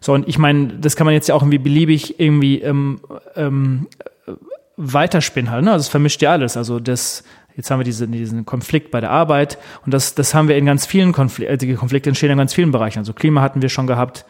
So, 0.00 0.14
und 0.14 0.26
ich 0.26 0.38
meine, 0.38 0.78
das 0.80 0.96
kann 0.96 1.04
man 1.04 1.14
jetzt 1.14 1.28
ja 1.28 1.34
auch 1.34 1.42
irgendwie 1.42 1.58
beliebig 1.58 2.18
irgendwie 2.18 2.60
ähm, 2.62 3.00
ähm, 3.36 3.88
weiterspinnen 4.78 5.50
halt. 5.50 5.64
Ne? 5.64 5.72
Also 5.72 5.82
es 5.82 5.88
vermischt 5.88 6.22
ja 6.22 6.32
alles. 6.32 6.56
Also 6.56 6.80
das, 6.80 7.24
jetzt 7.56 7.70
haben 7.70 7.80
wir 7.80 7.84
diese, 7.84 8.08
diesen 8.08 8.46
Konflikt 8.46 8.90
bei 8.90 9.00
der 9.00 9.10
Arbeit 9.10 9.58
und 9.84 9.92
das, 9.92 10.14
das 10.14 10.34
haben 10.34 10.48
wir 10.48 10.56
in 10.56 10.64
ganz 10.64 10.86
vielen 10.86 11.12
Konflikten, 11.12 11.68
äh, 11.68 11.74
Konflikte 11.74 12.08
entstehen 12.08 12.30
in 12.30 12.38
ganz 12.38 12.54
vielen 12.54 12.70
Bereichen. 12.70 13.00
Also 13.00 13.12
Klima 13.12 13.42
hatten 13.42 13.60
wir 13.60 13.68
schon 13.68 13.86
gehabt, 13.86 14.24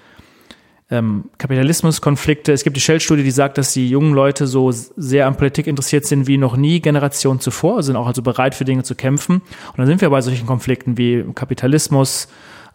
ähm, 0.90 1.24
Kapitalismuskonflikte. 1.36 2.52
Es 2.52 2.64
gibt 2.64 2.76
die 2.76 2.80
Shell-Studie, 2.80 3.22
die 3.22 3.30
sagt, 3.30 3.58
dass 3.58 3.74
die 3.74 3.90
jungen 3.90 4.14
Leute 4.14 4.46
so 4.46 4.70
sehr 4.72 5.26
an 5.26 5.36
Politik 5.36 5.66
interessiert 5.66 6.06
sind 6.06 6.26
wie 6.26 6.38
noch 6.38 6.56
nie 6.56 6.80
Generationen 6.80 7.40
zuvor, 7.40 7.82
sind 7.82 7.96
auch 7.96 8.06
also 8.06 8.22
bereit 8.22 8.54
für 8.54 8.64
Dinge 8.64 8.84
zu 8.84 8.94
kämpfen. 8.94 9.36
Und 9.36 9.78
dann 9.78 9.86
sind 9.86 10.00
wir 10.00 10.08
bei 10.08 10.22
solchen 10.22 10.46
Konflikten 10.46 10.96
wie 10.96 11.24
Kapitalismus, 11.34 12.28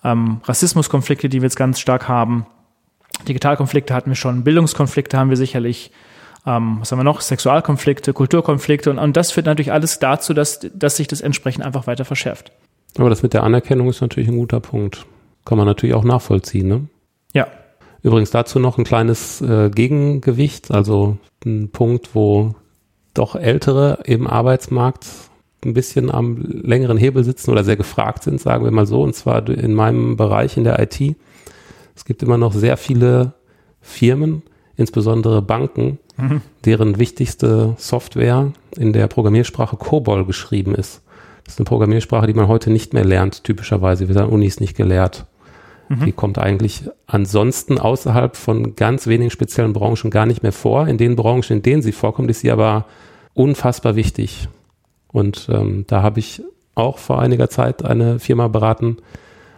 ähm, 0.03 0.41
Rassismuskonflikte, 0.43 1.27
die 1.27 1.41
wir 1.41 1.47
jetzt 1.47 1.55
ganz 1.55 1.79
stark 1.79 2.07
haben. 2.07 2.45
Digitalkonflikte 3.27 3.95
hatten 3.95 4.11
wir 4.11 4.15
schon, 4.15 4.43
Bildungskonflikte 4.43 5.17
haben 5.17 5.29
wir 5.29 5.37
sicherlich, 5.37 5.91
ähm, 6.45 6.77
was 6.79 6.91
haben 6.91 6.99
wir 6.99 7.03
noch? 7.03 7.21
Sexualkonflikte, 7.21 8.13
Kulturkonflikte 8.13 8.89
und, 8.89 8.99
und 8.99 9.15
das 9.15 9.31
führt 9.31 9.45
natürlich 9.45 9.71
alles 9.71 9.99
dazu, 9.99 10.33
dass, 10.33 10.59
dass 10.73 10.97
sich 10.97 11.07
das 11.07 11.21
entsprechend 11.21 11.65
einfach 11.65 11.87
weiter 11.87 12.05
verschärft. 12.05 12.51
Aber 12.97 13.09
das 13.09 13.23
mit 13.23 13.33
der 13.33 13.43
Anerkennung 13.43 13.89
ist 13.89 14.01
natürlich 14.01 14.29
ein 14.29 14.37
guter 14.37 14.59
Punkt. 14.59 15.05
Kann 15.45 15.57
man 15.57 15.67
natürlich 15.67 15.95
auch 15.95 16.03
nachvollziehen, 16.03 16.67
ne? 16.67 16.87
Ja. 17.33 17.47
Übrigens 18.01 18.31
dazu 18.31 18.59
noch 18.59 18.77
ein 18.77 18.83
kleines 18.83 19.41
äh, 19.41 19.69
Gegengewicht, 19.69 20.71
also 20.71 21.17
ein 21.45 21.69
Punkt, 21.69 22.13
wo 22.13 22.55
doch 23.13 23.35
Ältere 23.35 23.99
im 24.05 24.27
Arbeitsmarkt 24.27 25.05
ein 25.65 25.73
bisschen 25.73 26.11
am 26.11 26.37
längeren 26.37 26.97
Hebel 26.97 27.23
sitzen 27.23 27.51
oder 27.51 27.63
sehr 27.63 27.77
gefragt 27.77 28.23
sind, 28.23 28.41
sagen 28.41 28.65
wir 28.65 28.71
mal 28.71 28.85
so, 28.85 29.01
und 29.01 29.15
zwar 29.15 29.47
in 29.47 29.73
meinem 29.73 30.17
Bereich 30.17 30.57
in 30.57 30.65
der 30.65 30.79
IT. 30.81 31.15
Es 31.95 32.05
gibt 32.05 32.23
immer 32.23 32.37
noch 32.37 32.53
sehr 32.53 32.75
viele 32.75 33.33
Firmen, 33.81 34.43
insbesondere 34.75 35.41
Banken, 35.41 35.99
mhm. 36.17 36.41
deren 36.65 36.99
wichtigste 36.99 37.75
Software 37.77 38.51
in 38.77 38.93
der 38.93 39.07
Programmiersprache 39.07 39.77
COBOL 39.77 40.25
geschrieben 40.25 40.75
ist. 40.75 41.01
Das 41.43 41.55
ist 41.55 41.59
eine 41.59 41.65
Programmiersprache, 41.65 42.27
die 42.27 42.33
man 42.33 42.47
heute 42.47 42.69
nicht 42.71 42.93
mehr 42.93 43.03
lernt, 43.03 43.43
typischerweise. 43.43 44.07
Wir 44.07 44.15
sagen 44.15 44.31
Unis 44.31 44.59
nicht 44.59 44.75
gelehrt. 44.75 45.25
Mhm. 45.89 46.05
Die 46.05 46.11
kommt 46.11 46.37
eigentlich 46.37 46.83
ansonsten 47.05 47.77
außerhalb 47.77 48.35
von 48.35 48.75
ganz 48.75 49.07
wenigen 49.07 49.29
speziellen 49.29 49.73
Branchen 49.73 50.09
gar 50.09 50.25
nicht 50.25 50.43
mehr 50.43 50.53
vor. 50.53 50.87
In 50.87 50.97
den 50.97 51.15
Branchen, 51.15 51.57
in 51.57 51.61
denen 51.61 51.81
sie 51.81 51.91
vorkommt, 51.91 52.29
ist 52.29 52.39
sie 52.39 52.51
aber 52.51 52.85
unfassbar 53.33 53.95
wichtig. 53.95 54.47
Und 55.11 55.47
ähm, 55.51 55.85
da 55.87 56.01
habe 56.01 56.19
ich 56.19 56.41
auch 56.75 56.97
vor 56.97 57.19
einiger 57.19 57.49
Zeit 57.49 57.85
eine 57.85 58.19
Firma 58.19 58.47
beraten, 58.47 58.97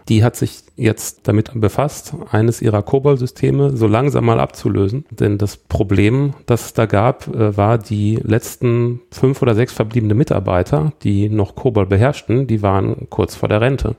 die 0.08 0.22
hat 0.22 0.36
sich 0.36 0.62
jetzt 0.76 1.26
damit 1.26 1.50
befasst, 1.54 2.14
eines 2.30 2.62
ihrer 2.62 2.82
COBOL-Systeme 2.82 3.76
so 3.76 3.86
langsam 3.86 4.24
mal 4.26 4.38
abzulösen. 4.38 5.04
Denn 5.10 5.36
das 5.36 5.56
Problem, 5.56 6.34
das 6.46 6.66
es 6.66 6.72
da 6.74 6.86
gab, 6.86 7.26
äh, 7.34 7.56
war 7.56 7.78
die 7.78 8.16
letzten 8.22 9.00
fünf 9.10 9.42
oder 9.42 9.54
sechs 9.54 9.72
verbliebene 9.72 10.14
Mitarbeiter, 10.14 10.92
die 11.02 11.28
noch 11.28 11.56
COBOL 11.56 11.86
beherrschten, 11.86 12.46
die 12.46 12.62
waren 12.62 13.08
kurz 13.10 13.34
vor 13.34 13.48
der 13.48 13.60
Rente. 13.60 13.96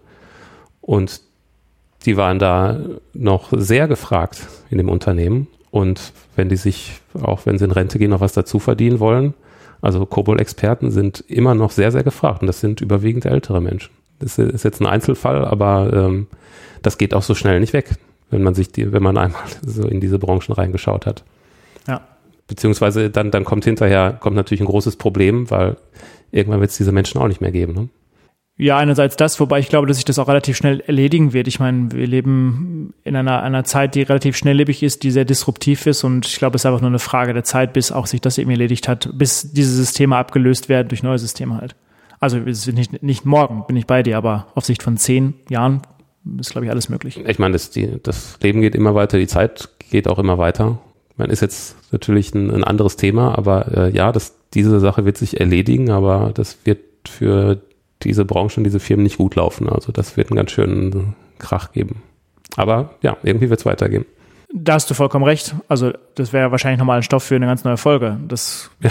Und 0.80 1.22
die 2.06 2.16
waren 2.16 2.40
da 2.40 2.80
noch 3.14 3.50
sehr 3.52 3.88
gefragt 3.90 4.48
in 4.70 4.78
dem 4.78 4.90
Unternehmen. 4.90 5.48
Und 5.72 6.14
wenn 6.38 6.48
die 6.48 6.56
sich, 6.56 7.02
auch 7.22 7.46
wenn 7.46 7.58
sie 7.58 7.66
in 7.66 7.72
Rente 7.72 8.00
gehen, 8.00 8.12
noch 8.12 8.22
was 8.22 8.34
dazu 8.34 8.60
verdienen 8.60 9.02
wollen, 9.02 9.34
also 9.82 10.06
Kobol-Experten 10.06 10.90
sind 10.90 11.24
immer 11.28 11.54
noch 11.54 11.72
sehr, 11.72 11.92
sehr 11.92 12.04
gefragt. 12.04 12.42
Und 12.42 12.48
das 12.48 12.62
sind 12.62 12.80
überwiegend 12.80 13.26
ältere 13.26 13.62
Menschen. 13.62 13.92
Das 14.20 14.38
ist 14.38 14.64
jetzt 14.64 14.82
ein 14.82 14.88
Einzelfall, 14.88 15.46
aber 15.46 15.92
ähm, 15.94 16.28
das 16.82 16.98
geht 16.98 17.14
auch 17.14 17.24
so 17.24 17.36
schnell 17.36 17.60
nicht 17.60 17.74
weg, 17.74 17.96
wenn 18.30 18.44
man 18.44 18.56
sich 18.56 18.72
die, 18.72 18.92
wenn 18.92 19.04
man 19.04 19.18
einmal 19.18 19.42
so 19.66 19.88
in 19.88 20.00
diese 20.02 20.20
Branchen 20.20 20.54
reingeschaut 20.54 21.06
hat. 21.06 21.24
Ja. 21.88 22.02
Beziehungsweise 22.48 23.10
dann, 23.10 23.32
dann 23.32 23.44
kommt 23.44 23.66
hinterher, 23.66 24.18
kommt 24.20 24.36
natürlich 24.36 24.62
ein 24.62 24.68
großes 24.68 24.96
Problem, 24.96 25.50
weil 25.52 25.78
irgendwann 26.32 26.62
wird 26.62 26.72
es 26.72 26.78
diese 26.78 26.92
Menschen 26.92 27.22
auch 27.22 27.28
nicht 27.28 27.42
mehr 27.42 27.52
geben. 27.52 27.74
Ne? 27.74 27.90
Ja, 28.60 28.78
einerseits 28.78 29.16
das, 29.18 29.40
wobei 29.40 29.60
ich 29.60 29.70
glaube, 29.70 29.86
dass 29.86 29.98
sich 29.98 30.06
das 30.06 30.18
auch 30.18 30.28
relativ 30.28 30.58
schnell 30.58 30.80
erledigen 30.80 31.32
wird. 31.32 31.48
Ich 31.48 31.60
meine, 31.60 31.92
wir 31.92 32.08
leben 32.08 32.96
in 33.04 33.16
einer, 33.16 33.44
einer 33.44 33.64
Zeit, 33.66 33.94
die 33.94 34.02
relativ 34.02 34.36
schnelllebig 34.36 34.82
ist, 34.82 35.04
die 35.04 35.12
sehr 35.12 35.26
disruptiv 35.26 35.86
ist 35.86 36.04
und 36.04 36.26
ich 36.26 36.38
glaube, 36.38 36.56
es 36.56 36.62
ist 36.62 36.66
einfach 36.66 36.82
nur 36.82 36.90
eine 36.90 36.98
Frage 36.98 37.34
der 37.34 37.44
Zeit, 37.44 37.74
bis 37.74 37.92
auch 37.92 38.08
sich 38.08 38.20
das 38.20 38.40
eben 38.40 38.50
erledigt 38.50 38.88
hat, 38.88 39.12
bis 39.14 39.54
diese 39.54 39.76
Systeme 39.76 40.16
abgelöst 40.16 40.70
werden 40.70 40.88
durch 40.88 41.04
neue 41.04 41.20
Systeme 41.20 41.58
halt. 41.58 41.76
Also 42.20 42.38
nicht, 42.38 43.04
nicht 43.04 43.26
morgen 43.26 43.66
bin 43.68 43.76
ich 43.78 43.86
bei 43.86 44.04
dir, 44.04 44.18
aber 44.18 44.48
auf 44.56 44.66
Sicht 44.66 44.84
von 44.84 44.98
zehn 44.98 45.36
Jahren 45.50 45.82
ist, 46.40 46.52
glaube 46.52 46.66
ich, 46.66 46.72
alles 46.72 46.90
möglich. 46.90 47.22
Ich 47.26 47.40
meine, 47.40 47.54
das, 47.54 47.70
die, 47.70 48.02
das 48.02 48.38
Leben 48.42 48.62
geht 48.62 48.76
immer 48.76 48.96
weiter, 48.96 49.18
die 49.18 49.28
Zeit 49.28 49.70
geht 49.90 50.08
auch 50.08 50.20
immer 50.20 50.38
weiter. 50.38 50.80
Man 51.16 51.30
ist 51.30 51.42
jetzt 51.42 51.76
natürlich 51.92 52.34
ein, 52.34 52.52
ein 52.52 52.64
anderes 52.64 52.96
Thema, 52.96 53.38
aber 53.38 53.72
äh, 53.76 53.96
ja, 53.96 54.12
das, 54.12 54.36
diese 54.54 54.80
Sache 54.80 55.06
wird 55.06 55.18
sich 55.18 55.40
erledigen, 55.40 55.90
aber 55.90 56.32
das 56.34 56.58
wird 56.66 56.80
für 57.08 57.62
diese 58.04 58.26
Branchen, 58.26 58.64
diese 58.64 58.80
Firmen 58.80 59.04
nicht 59.04 59.18
gut 59.18 59.36
laufen. 59.36 59.70
Also 59.70 59.92
das 59.92 60.18
wird 60.18 60.30
einen 60.30 60.38
ganz 60.38 60.52
schönen 60.52 61.16
Krach 61.40 61.72
geben. 61.72 62.02
Aber 62.56 62.96
ja, 63.02 63.18
irgendwie 63.24 63.50
wird 63.50 63.60
es 63.60 63.66
weitergehen. 63.66 64.06
Da 64.54 64.76
hast 64.76 64.90
du 64.90 64.94
vollkommen 64.94 65.26
recht. 65.26 65.56
Also 65.68 65.92
das 66.16 66.32
wäre 66.32 66.52
wahrscheinlich 66.52 66.80
nochmal 66.80 66.98
ein 66.98 67.04
Stoff 67.04 67.24
für 67.24 67.36
eine 67.36 67.48
ganz 67.48 67.66
neue 67.66 67.76
Folge. 67.76 68.18
Das 68.30 68.72
ja. 68.82 68.90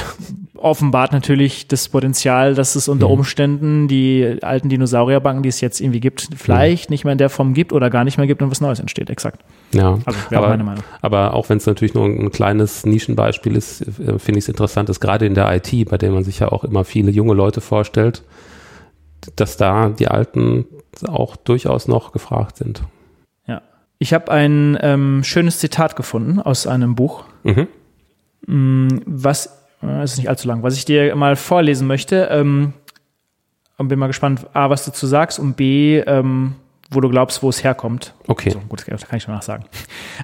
offenbart 0.55 1.13
natürlich 1.13 1.67
das 1.67 1.89
Potenzial, 1.89 2.55
dass 2.55 2.77
es 2.77 2.89
unter 2.89 3.07
mhm. 3.07 3.15
Umständen 3.15 3.89
die 3.89 4.39
alten 4.43 4.69
Dinosaurierbanken, 4.69 5.43
die 5.43 5.49
es 5.49 5.63
jetzt 5.63 5.81
irgendwie 5.81 6.01
gibt, 6.01 6.29
vielleicht 6.37 6.91
mhm. 6.91 6.93
nicht 6.93 7.05
mehr 7.05 7.13
in 7.13 7.19
der 7.19 7.31
Form 7.31 7.55
gibt 7.55 7.73
oder 7.73 7.89
gar 7.89 8.05
nicht 8.05 8.19
mehr 8.19 8.27
gibt 8.27 8.43
und 8.43 8.51
was 8.51 8.61
Neues 8.61 8.81
entsteht. 8.81 9.09
Exakt. 9.09 9.45
Ja, 9.73 9.99
also 10.05 10.19
aber, 10.35 10.49
meine 10.49 10.65
Meinung. 10.65 10.85
aber 11.01 11.33
auch 11.33 11.49
wenn 11.49 11.57
es 11.57 11.65
natürlich 11.65 11.95
nur 11.95 12.05
ein 12.05 12.31
kleines 12.31 12.85
Nischenbeispiel 12.85 13.57
ist, 13.57 13.81
äh, 13.81 14.19
finde 14.19 14.39
ich 14.39 14.45
es 14.45 14.49
interessant, 14.49 14.91
dass 14.91 15.01
gerade 15.01 15.25
in 15.25 15.35
der 15.35 15.51
IT, 15.57 15.89
bei 15.89 15.97
der 15.97 16.11
man 16.11 16.23
sich 16.23 16.41
ja 16.41 16.53
auch 16.53 16.65
immer 16.65 16.85
viele 16.85 17.11
junge 17.11 17.33
Leute 17.33 17.63
vorstellt, 17.63 18.25
dass 19.37 19.57
da 19.57 19.89
die 19.89 20.09
Alten 20.09 20.67
auch 21.07 21.35
durchaus 21.37 21.89
noch 21.89 22.13
gefragt 22.13 22.59
sind. 22.59 22.83
Ich 23.99 24.13
habe 24.13 24.31
ein 24.31 24.79
ähm, 24.83 25.25
schönes 25.25 25.59
Zitat 25.59 25.97
gefunden 25.97 26.41
aus 26.41 26.67
einem 26.67 26.95
Buch, 26.95 27.25
mhm. 27.45 27.69
Mm, 28.47 28.89
was, 29.07 29.67
äh, 29.83 30.05
ist 30.05 30.19
nicht 30.19 30.29
allzu 30.29 30.47
lang, 30.47 30.63
was 30.63 30.77
ich 30.77 30.85
dir 30.85 31.17
mal 31.17 31.37
vorlesen 31.37 31.87
möchte. 31.89 32.29
Ähm, 32.31 32.75
und 33.79 33.89
bin 33.89 33.99
mal 33.99 34.07
gespannt, 34.07 34.47
A, 34.55 34.71
was 34.71 34.85
du 34.85 34.91
dazu 34.91 35.07
sagst 35.07 35.39
und 35.39 35.57
B, 35.57 35.99
ähm, 35.99 36.55
wo 36.91 37.01
du 37.01 37.09
glaubst, 37.09 37.43
wo 37.43 37.49
es 37.49 37.65
herkommt. 37.65 38.15
Okay. 38.27 38.51
So, 38.51 38.61
gut, 38.61 38.85
das 38.89 39.07
kann 39.07 39.17
ich 39.17 39.23
schon 39.23 39.35
nachsagen. 39.35 39.67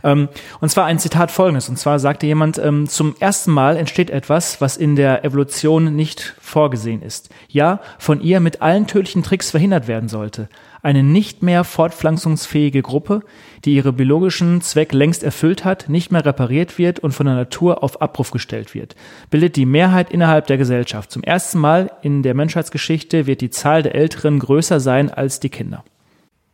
Ähm, 0.04 0.30
und 0.60 0.70
zwar 0.70 0.86
ein 0.86 0.98
Zitat 0.98 1.30
folgendes. 1.30 1.68
Und 1.68 1.78
zwar 1.78 1.98
sagte 1.98 2.26
jemand, 2.26 2.58
ähm, 2.58 2.88
zum 2.88 3.14
ersten 3.20 3.52
Mal 3.52 3.76
entsteht 3.76 4.08
etwas, 4.08 4.60
was 4.60 4.78
in 4.78 4.96
der 4.96 5.22
Evolution 5.22 5.94
nicht 5.94 6.34
vorgesehen 6.40 7.02
ist. 7.02 7.28
Ja, 7.48 7.80
von 7.98 8.20
ihr 8.22 8.40
mit 8.40 8.62
allen 8.62 8.86
tödlichen 8.86 9.22
Tricks 9.22 9.50
verhindert 9.50 9.88
werden 9.88 10.08
sollte. 10.08 10.48
Eine 10.82 11.02
nicht 11.02 11.42
mehr 11.42 11.62
fortpflanzungsfähige 11.62 12.82
Gruppe, 12.82 13.20
die 13.64 13.74
ihre 13.74 13.92
biologischen 13.92 14.62
Zweck 14.62 14.92
längst 14.92 15.22
erfüllt 15.22 15.64
hat, 15.64 15.88
nicht 15.88 16.10
mehr 16.10 16.24
repariert 16.24 16.78
wird 16.78 16.98
und 16.98 17.12
von 17.12 17.26
der 17.26 17.36
Natur 17.36 17.84
auf 17.84 18.00
Abruf 18.02 18.30
gestellt 18.30 18.74
wird, 18.74 18.96
bildet 19.30 19.56
die 19.56 19.66
Mehrheit 19.66 20.10
innerhalb 20.10 20.46
der 20.46 20.56
Gesellschaft. 20.56 21.12
Zum 21.12 21.22
ersten 21.22 21.58
Mal 21.58 21.92
in 22.02 22.22
der 22.22 22.34
Menschheitsgeschichte 22.34 23.26
wird 23.26 23.42
die 23.42 23.50
Zahl 23.50 23.82
der 23.82 23.94
Älteren 23.94 24.38
größer 24.38 24.80
sein 24.80 25.10
als 25.10 25.38
die 25.38 25.50
Kinder. 25.50 25.84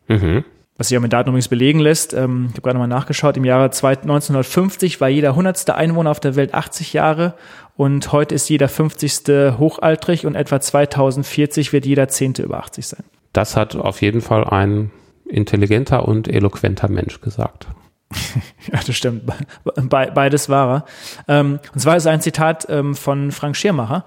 Mhm. 0.09 0.44
Was 0.77 0.88
sich 0.88 0.97
auch 0.97 1.03
mit 1.03 1.12
Daten 1.12 1.29
übrigens 1.29 1.49
belegen 1.49 1.81
lässt. 1.81 2.14
Ähm, 2.14 2.47
ich 2.49 2.53
habe 2.53 2.62
gerade 2.62 2.79
mal 2.79 2.87
nachgeschaut. 2.87 3.37
Im 3.37 3.44
Jahre 3.44 3.64
1950 3.64 5.01
war 5.01 5.09
jeder 5.09 5.35
hundertste 5.35 5.75
Einwohner 5.75 6.11
auf 6.11 6.21
der 6.21 6.37
Welt 6.37 6.55
80 6.55 6.92
Jahre 6.92 7.35
und 7.77 8.12
heute 8.12 8.35
ist 8.35 8.49
jeder 8.49 8.68
50. 8.68 9.57
hochaltrig 9.59 10.27
und 10.27 10.35
etwa 10.35 10.61
2040 10.61 11.73
wird 11.73 11.87
jeder 11.87 12.09
Zehnte 12.09 12.42
über 12.42 12.59
80 12.59 12.87
sein. 12.87 13.05
Das 13.33 13.57
hat 13.57 13.77
auf 13.77 14.03
jeden 14.03 14.21
Fall 14.21 14.44
ein 14.44 14.90
intelligenter 15.29 16.09
und 16.09 16.29
eloquenter 16.29 16.88
Mensch 16.88 17.21
gesagt. 17.21 17.68
ja, 18.73 18.81
das 18.85 18.97
stimmt. 18.97 19.27
Be 19.27 20.11
beides 20.14 20.49
war 20.49 20.85
er. 21.29 21.38
Ähm, 21.40 21.59
und 21.75 21.81
zwar 21.81 21.97
ist 21.97 22.07
ein 22.07 22.21
Zitat 22.21 22.66
ähm, 22.71 22.94
von 22.94 23.33
Frank 23.33 23.57
Schirmacher. 23.57 24.05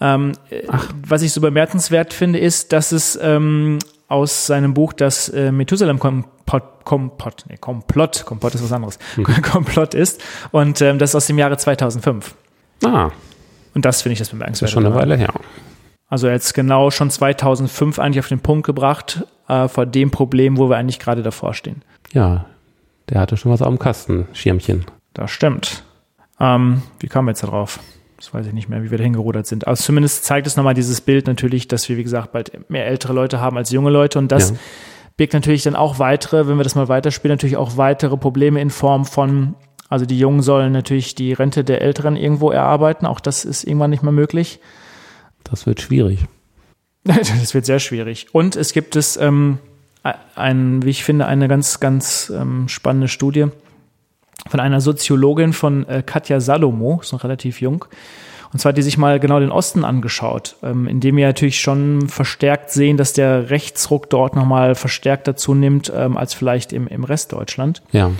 Ähm, 0.00 0.32
was 1.06 1.22
ich 1.22 1.32
so 1.32 1.40
bemerkenswert 1.40 2.12
finde, 2.12 2.40
ist, 2.40 2.72
dass 2.72 2.92
es 2.92 3.18
ähm, 3.22 3.78
aus 4.08 4.46
seinem 4.46 4.74
Buch 4.74 4.92
das 4.92 5.28
äh, 5.28 5.52
Methusalem 5.52 5.98
Kompott, 5.98 6.84
Kompott, 6.84 7.44
nee, 7.48 7.56
Komplott, 7.56 8.24
Komplott 8.26 8.54
ist 8.54 8.64
was 8.64 8.72
anderes, 8.72 8.98
hm. 9.14 9.24
Komplott 9.42 9.94
ist 9.94 10.22
und 10.52 10.80
ähm, 10.80 10.98
das 10.98 11.10
ist 11.10 11.16
aus 11.16 11.26
dem 11.26 11.38
Jahre 11.38 11.56
2005. 11.56 12.34
Ah. 12.84 13.10
Und 13.74 13.84
das 13.84 14.02
finde 14.02 14.14
ich 14.14 14.18
das 14.18 14.28
bemerkenswert. 14.28 14.68
Das 14.68 14.70
ist 14.70 14.74
schon 14.74 14.86
eine 14.86 14.94
Weile 14.94 15.16
her. 15.16 15.32
Also 16.08 16.28
jetzt 16.28 16.54
genau 16.54 16.90
schon 16.90 17.10
2005 17.10 17.98
eigentlich 17.98 18.20
auf 18.20 18.28
den 18.28 18.40
Punkt 18.40 18.66
gebracht 18.66 19.26
äh, 19.48 19.68
vor 19.68 19.86
dem 19.86 20.10
Problem, 20.10 20.58
wo 20.58 20.68
wir 20.68 20.76
eigentlich 20.76 21.00
gerade 21.00 21.22
davor 21.22 21.54
stehen. 21.54 21.82
Ja, 22.12 22.46
der 23.08 23.20
hatte 23.20 23.36
schon 23.36 23.50
was 23.50 23.62
auf 23.62 23.68
dem 23.68 23.78
Kasten, 23.78 24.28
Schirmchen. 24.32 24.84
Das 25.12 25.30
stimmt. 25.30 25.82
Ähm, 26.38 26.82
wie 27.00 27.08
kamen 27.08 27.26
wir 27.26 27.32
jetzt 27.32 27.42
darauf? 27.42 27.80
Das 28.24 28.32
weiß 28.32 28.46
ich 28.46 28.54
nicht 28.54 28.70
mehr, 28.70 28.82
wie 28.82 28.90
wir 28.90 28.96
da 28.96 29.04
hingerudert 29.04 29.46
sind. 29.46 29.66
Aber 29.66 29.76
zumindest 29.76 30.24
zeigt 30.24 30.46
es 30.46 30.56
nochmal 30.56 30.72
dieses 30.72 31.02
Bild 31.02 31.26
natürlich, 31.26 31.68
dass 31.68 31.88
wir, 31.90 31.98
wie 31.98 32.02
gesagt, 32.02 32.32
bald 32.32 32.70
mehr 32.70 32.86
ältere 32.86 33.12
Leute 33.12 33.38
haben 33.38 33.58
als 33.58 33.70
junge 33.70 33.90
Leute. 33.90 34.18
Und 34.18 34.32
das 34.32 34.50
ja. 34.50 34.56
birgt 35.18 35.34
natürlich 35.34 35.62
dann 35.64 35.76
auch 35.76 35.98
weitere, 35.98 36.48
wenn 36.48 36.56
wir 36.56 36.64
das 36.64 36.74
mal 36.74 36.88
weiterspielen, 36.88 37.34
natürlich 37.34 37.58
auch 37.58 37.76
weitere 37.76 38.16
Probleme 38.16 38.62
in 38.62 38.70
Form 38.70 39.04
von, 39.04 39.56
also 39.90 40.06
die 40.06 40.18
Jungen 40.18 40.40
sollen 40.40 40.72
natürlich 40.72 41.14
die 41.14 41.34
Rente 41.34 41.64
der 41.64 41.82
Älteren 41.82 42.16
irgendwo 42.16 42.50
erarbeiten. 42.50 43.04
Auch 43.04 43.20
das 43.20 43.44
ist 43.44 43.64
irgendwann 43.64 43.90
nicht 43.90 44.02
mehr 44.02 44.12
möglich. 44.12 44.58
Das 45.42 45.66
wird 45.66 45.82
schwierig. 45.82 46.20
das 47.04 47.52
wird 47.52 47.66
sehr 47.66 47.78
schwierig. 47.78 48.28
Und 48.32 48.56
es 48.56 48.72
gibt 48.72 48.96
es 48.96 49.18
ähm, 49.18 49.58
ein, 50.34 50.82
wie 50.82 50.90
ich 50.90 51.04
finde, 51.04 51.26
eine 51.26 51.46
ganz, 51.46 51.78
ganz 51.78 52.32
ähm, 52.34 52.68
spannende 52.68 53.08
Studie 53.08 53.48
von 54.48 54.60
einer 54.60 54.80
Soziologin 54.80 55.52
von 55.52 55.88
äh, 55.88 56.02
Katja 56.04 56.40
Salomo, 56.40 57.00
ist 57.02 57.12
noch 57.12 57.24
relativ 57.24 57.60
jung. 57.60 57.84
Und 58.52 58.60
zwar 58.60 58.70
hat 58.70 58.78
die 58.78 58.82
sich 58.82 58.98
mal 58.98 59.18
genau 59.18 59.40
den 59.40 59.50
Osten 59.50 59.84
angeschaut, 59.84 60.54
ähm, 60.62 60.86
indem 60.86 61.16
wir 61.16 61.26
natürlich 61.26 61.60
schon 61.60 62.08
verstärkt 62.08 62.70
sehen, 62.70 62.96
dass 62.96 63.12
der 63.12 63.50
Rechtsruck 63.50 64.08
dort 64.10 64.36
nochmal 64.36 64.76
verstärkt 64.76 65.26
dazu 65.26 65.54
nimmt, 65.54 65.92
ähm, 65.94 66.16
als 66.16 66.34
vielleicht 66.34 66.72
im, 66.72 66.86
im 66.86 67.02
Rest 67.02 67.32
Deutschland. 67.32 67.82
Ja. 67.90 68.12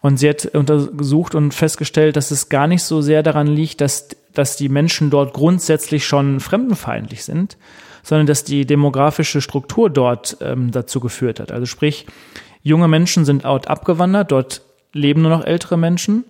Und 0.00 0.18
sie 0.18 0.28
hat 0.28 0.46
untersucht 0.46 1.34
und 1.34 1.52
festgestellt, 1.52 2.16
dass 2.16 2.30
es 2.30 2.48
gar 2.48 2.66
nicht 2.66 2.82
so 2.82 3.02
sehr 3.02 3.22
daran 3.22 3.46
liegt, 3.46 3.82
dass, 3.82 4.08
dass 4.32 4.56
die 4.56 4.68
Menschen 4.70 5.10
dort 5.10 5.34
grundsätzlich 5.34 6.06
schon 6.06 6.40
fremdenfeindlich 6.40 7.24
sind, 7.24 7.58
sondern 8.02 8.26
dass 8.26 8.44
die 8.44 8.66
demografische 8.66 9.40
Struktur 9.40 9.90
dort 9.90 10.38
ähm, 10.40 10.70
dazu 10.70 11.00
geführt 11.00 11.40
hat. 11.40 11.52
Also 11.52 11.66
sprich, 11.66 12.06
junge 12.62 12.88
Menschen 12.88 13.24
sind 13.24 13.44
out 13.44 13.68
abgewandert, 13.68 14.32
dort 14.32 14.62
leben 14.94 15.22
nur 15.22 15.30
noch 15.30 15.44
ältere 15.44 15.76
Menschen. 15.76 16.24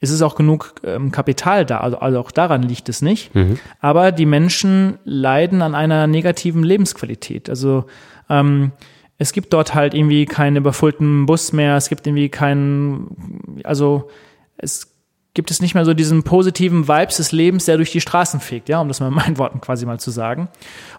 Es 0.00 0.10
ist 0.10 0.22
auch 0.22 0.34
genug 0.34 0.74
ähm, 0.84 1.10
Kapital 1.10 1.64
da, 1.64 1.78
also, 1.78 1.98
also 1.98 2.20
auch 2.20 2.30
daran 2.30 2.62
liegt 2.62 2.88
es 2.88 3.02
nicht. 3.02 3.34
Mhm. 3.34 3.58
Aber 3.80 4.12
die 4.12 4.26
Menschen 4.26 4.98
leiden 5.04 5.62
an 5.62 5.74
einer 5.74 6.06
negativen 6.06 6.62
Lebensqualität. 6.62 7.48
Also 7.48 7.84
ähm, 8.28 8.72
es 9.18 9.32
gibt 9.32 9.52
dort 9.52 9.74
halt 9.74 9.94
irgendwie 9.94 10.26
keinen 10.26 10.56
überfüllten 10.56 11.26
Bus 11.26 11.52
mehr, 11.52 11.76
es 11.76 11.88
gibt 11.88 12.06
irgendwie 12.06 12.28
keinen, 12.28 13.60
also 13.64 14.10
es 14.56 14.94
gibt 15.34 15.50
es 15.50 15.60
nicht 15.60 15.74
mehr 15.74 15.84
so 15.84 15.94
diesen 15.94 16.22
positiven 16.22 16.88
Vibes 16.88 17.16
des 17.16 17.32
Lebens, 17.32 17.64
der 17.64 17.76
durch 17.76 17.90
die 17.90 18.00
Straßen 18.00 18.40
fegt, 18.40 18.68
ja, 18.68 18.80
um 18.80 18.88
das 18.88 19.00
mal 19.00 19.08
in 19.08 19.14
meinen 19.14 19.38
Worten 19.38 19.60
quasi 19.60 19.84
mal 19.84 19.98
zu 19.98 20.10
sagen. 20.10 20.48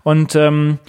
Und 0.04 0.36
ähm, 0.36 0.80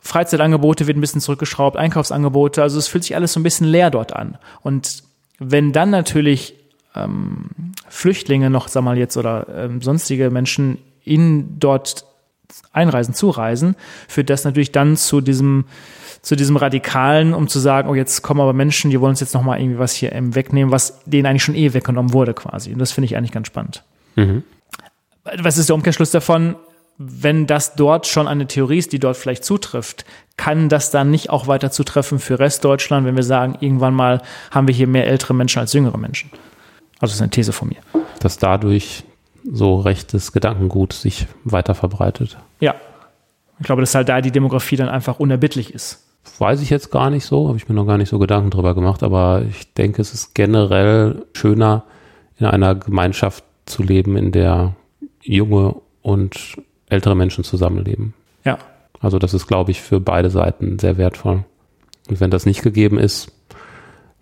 Freizeitangebote 0.00 0.86
werden 0.86 0.98
ein 0.98 1.00
bisschen 1.00 1.20
zurückgeschraubt, 1.20 1.76
Einkaufsangebote, 1.76 2.62
also 2.62 2.78
es 2.78 2.88
fühlt 2.88 3.04
sich 3.04 3.16
alles 3.16 3.32
so 3.32 3.40
ein 3.40 3.44
bisschen 3.44 3.66
leer 3.66 3.90
dort 3.90 4.14
an. 4.14 4.38
Und 4.60 5.04
wenn 5.50 5.72
dann 5.72 5.90
natürlich 5.90 6.54
ähm, 6.94 7.46
Flüchtlinge 7.88 8.50
noch, 8.50 8.68
sag 8.68 8.82
mal 8.84 8.98
jetzt, 8.98 9.16
oder 9.16 9.46
ähm, 9.54 9.82
sonstige 9.82 10.30
Menschen 10.30 10.78
in 11.02 11.58
dort 11.58 12.06
einreisen, 12.72 13.14
zureisen, 13.14 13.76
führt 14.08 14.30
das 14.30 14.44
natürlich 14.44 14.72
dann 14.72 14.96
zu 14.96 15.20
diesem 15.20 15.64
zu 16.22 16.36
diesem 16.36 16.56
Radikalen, 16.56 17.34
um 17.34 17.48
zu 17.48 17.58
sagen, 17.58 17.86
oh, 17.90 17.94
jetzt 17.94 18.22
kommen 18.22 18.40
aber 18.40 18.54
Menschen, 18.54 18.90
die 18.90 18.98
wollen 18.98 19.10
uns 19.10 19.20
jetzt 19.20 19.34
nochmal 19.34 19.60
irgendwie 19.60 19.78
was 19.78 19.92
hier 19.92 20.12
ähm, 20.12 20.34
wegnehmen, 20.34 20.72
was 20.72 21.02
denen 21.04 21.26
eigentlich 21.26 21.42
schon 21.42 21.54
eh 21.54 21.74
weggenommen 21.74 22.14
wurde 22.14 22.32
quasi. 22.32 22.72
Und 22.72 22.78
das 22.78 22.92
finde 22.92 23.06
ich 23.06 23.16
eigentlich 23.16 23.32
ganz 23.32 23.46
spannend. 23.46 23.84
Mhm. 24.16 24.42
Was 25.42 25.58
ist 25.58 25.68
der 25.68 25.74
Umkehrschluss 25.74 26.10
davon? 26.10 26.56
Wenn 26.96 27.46
das 27.46 27.74
dort 27.74 28.06
schon 28.06 28.28
eine 28.28 28.46
Theorie 28.46 28.78
ist, 28.78 28.92
die 28.92 28.98
dort 28.98 29.16
vielleicht 29.16 29.44
zutrifft, 29.44 30.04
kann 30.36 30.68
das 30.68 30.90
dann 30.90 31.10
nicht 31.10 31.30
auch 31.30 31.46
weiter 31.46 31.70
zutreffen 31.70 32.18
für 32.18 32.38
Restdeutschland, 32.38 33.06
wenn 33.06 33.16
wir 33.16 33.22
sagen, 33.22 33.56
irgendwann 33.60 33.94
mal 33.94 34.22
haben 34.50 34.68
wir 34.68 34.74
hier 34.74 34.86
mehr 34.86 35.06
ältere 35.06 35.34
Menschen 35.34 35.58
als 35.58 35.72
jüngere 35.72 35.98
Menschen? 35.98 36.30
Also 37.00 37.12
das 37.12 37.14
ist 37.14 37.22
eine 37.22 37.30
These 37.30 37.52
von 37.52 37.68
mir. 37.68 37.78
Dass 38.20 38.38
dadurch 38.38 39.04
so 39.44 39.78
rechtes 39.80 40.32
Gedankengut 40.32 40.92
sich 40.92 41.26
weiter 41.44 41.74
verbreitet. 41.74 42.38
Ja. 42.60 42.74
Ich 43.58 43.66
glaube, 43.66 43.82
dass 43.82 43.94
halt 43.94 44.08
da 44.08 44.20
die 44.20 44.32
Demografie 44.32 44.76
dann 44.76 44.88
einfach 44.88 45.20
unerbittlich 45.20 45.74
ist. 45.74 46.04
Weiß 46.38 46.62
ich 46.62 46.70
jetzt 46.70 46.90
gar 46.90 47.10
nicht 47.10 47.26
so, 47.26 47.48
habe 47.48 47.58
ich 47.58 47.68
mir 47.68 47.74
noch 47.74 47.86
gar 47.86 47.98
nicht 47.98 48.08
so 48.08 48.18
Gedanken 48.18 48.50
drüber 48.50 48.74
gemacht, 48.74 49.02
aber 49.02 49.42
ich 49.48 49.72
denke, 49.74 50.00
es 50.00 50.14
ist 50.14 50.34
generell 50.34 51.26
schöner, 51.34 51.84
in 52.38 52.46
einer 52.46 52.74
Gemeinschaft 52.74 53.44
zu 53.66 53.82
leben, 53.82 54.16
in 54.16 54.32
der 54.32 54.74
junge 55.22 55.76
und 56.02 56.56
ältere 56.88 57.14
Menschen 57.14 57.44
zusammenleben. 57.44 58.14
Ja. 58.44 58.58
Also 59.00 59.18
das 59.18 59.34
ist, 59.34 59.46
glaube 59.46 59.70
ich, 59.70 59.80
für 59.80 60.00
beide 60.00 60.30
Seiten 60.30 60.78
sehr 60.78 60.96
wertvoll. 60.96 61.44
Und 62.08 62.20
wenn 62.20 62.30
das 62.30 62.46
nicht 62.46 62.62
gegeben 62.62 62.98
ist, 62.98 63.32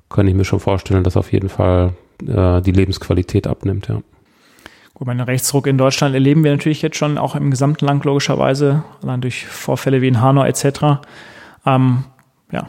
kann 0.09 0.27
ich 0.27 0.35
mir 0.35 0.45
schon 0.45 0.61
vorstellen, 0.61 1.05
dass 1.05 1.17
auf 1.17 1.33
jeden 1.33 1.49
Fall 1.49 1.95
äh, 2.27 2.61
die 2.61 2.73
Lebensqualität 2.73 3.47
abnimmt, 3.47 3.89
ja. 3.89 4.03
Gut, 4.95 5.07
meinen 5.07 5.21
Rechtsruck 5.21 5.67
in 5.67 5.79
Deutschland 5.79 6.15
erleben 6.15 6.45
wir 6.45 6.51
natürlich 6.51 6.83
jetzt 6.83 6.97
schon 6.97 7.17
auch 7.17 7.35
im 7.35 7.51
gesamten 7.51 7.87
Land 7.87 8.05
logischerweise, 8.05 8.85
allein 9.03 9.23
durch 9.23 9.47
Vorfälle 9.47 10.03
wie 10.03 10.09
in 10.09 10.21
Hanau 10.21 10.45
etc. 10.45 11.01
Ähm, 11.65 12.05
ja, 12.53 12.69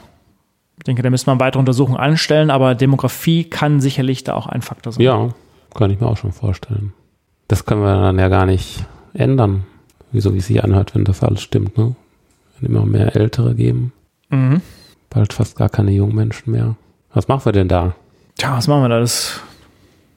ich 0.77 0.83
denke, 0.85 1.03
da 1.03 1.09
müssen 1.09 1.27
wir 1.27 1.39
weitere 1.39 1.59
Untersuchungen 1.59 1.99
anstellen, 1.99 2.49
aber 2.49 2.75
Demografie 2.75 3.43
kann 3.43 3.81
sicherlich 3.81 4.23
da 4.23 4.35
auch 4.35 4.47
ein 4.47 4.61
Faktor 4.61 4.93
sein. 4.93 5.03
Ja, 5.03 5.29
kann 5.75 5.91
ich 5.91 5.99
mir 5.99 6.07
auch 6.07 6.17
schon 6.17 6.31
vorstellen. 6.31 6.93
Das 7.47 7.65
können 7.65 7.81
wir 7.81 7.93
dann 7.93 8.17
ja 8.17 8.29
gar 8.29 8.45
nicht 8.45 8.85
ändern, 9.13 9.65
wieso 10.13 10.33
wie 10.33 10.37
es 10.37 10.47
sich 10.47 10.63
anhört, 10.63 10.95
wenn 10.95 11.03
das 11.03 11.23
alles 11.23 11.41
stimmt, 11.41 11.77
ne? 11.77 11.95
Wenn 12.59 12.69
immer 12.69 12.85
mehr 12.85 13.15
Ältere 13.15 13.55
geben. 13.55 13.91
Mhm. 14.29 14.61
Bald 15.09 15.33
fast 15.33 15.57
gar 15.57 15.69
keine 15.69 15.91
jungen 15.91 16.15
Menschen 16.15 16.51
mehr. 16.51 16.75
Was 17.13 17.27
machen 17.27 17.45
wir 17.45 17.51
denn 17.51 17.67
da? 17.67 17.95
Tja, 18.37 18.55
was 18.55 18.67
machen 18.67 18.83
wir 18.83 18.89
da? 18.89 18.99
Das 18.99 19.41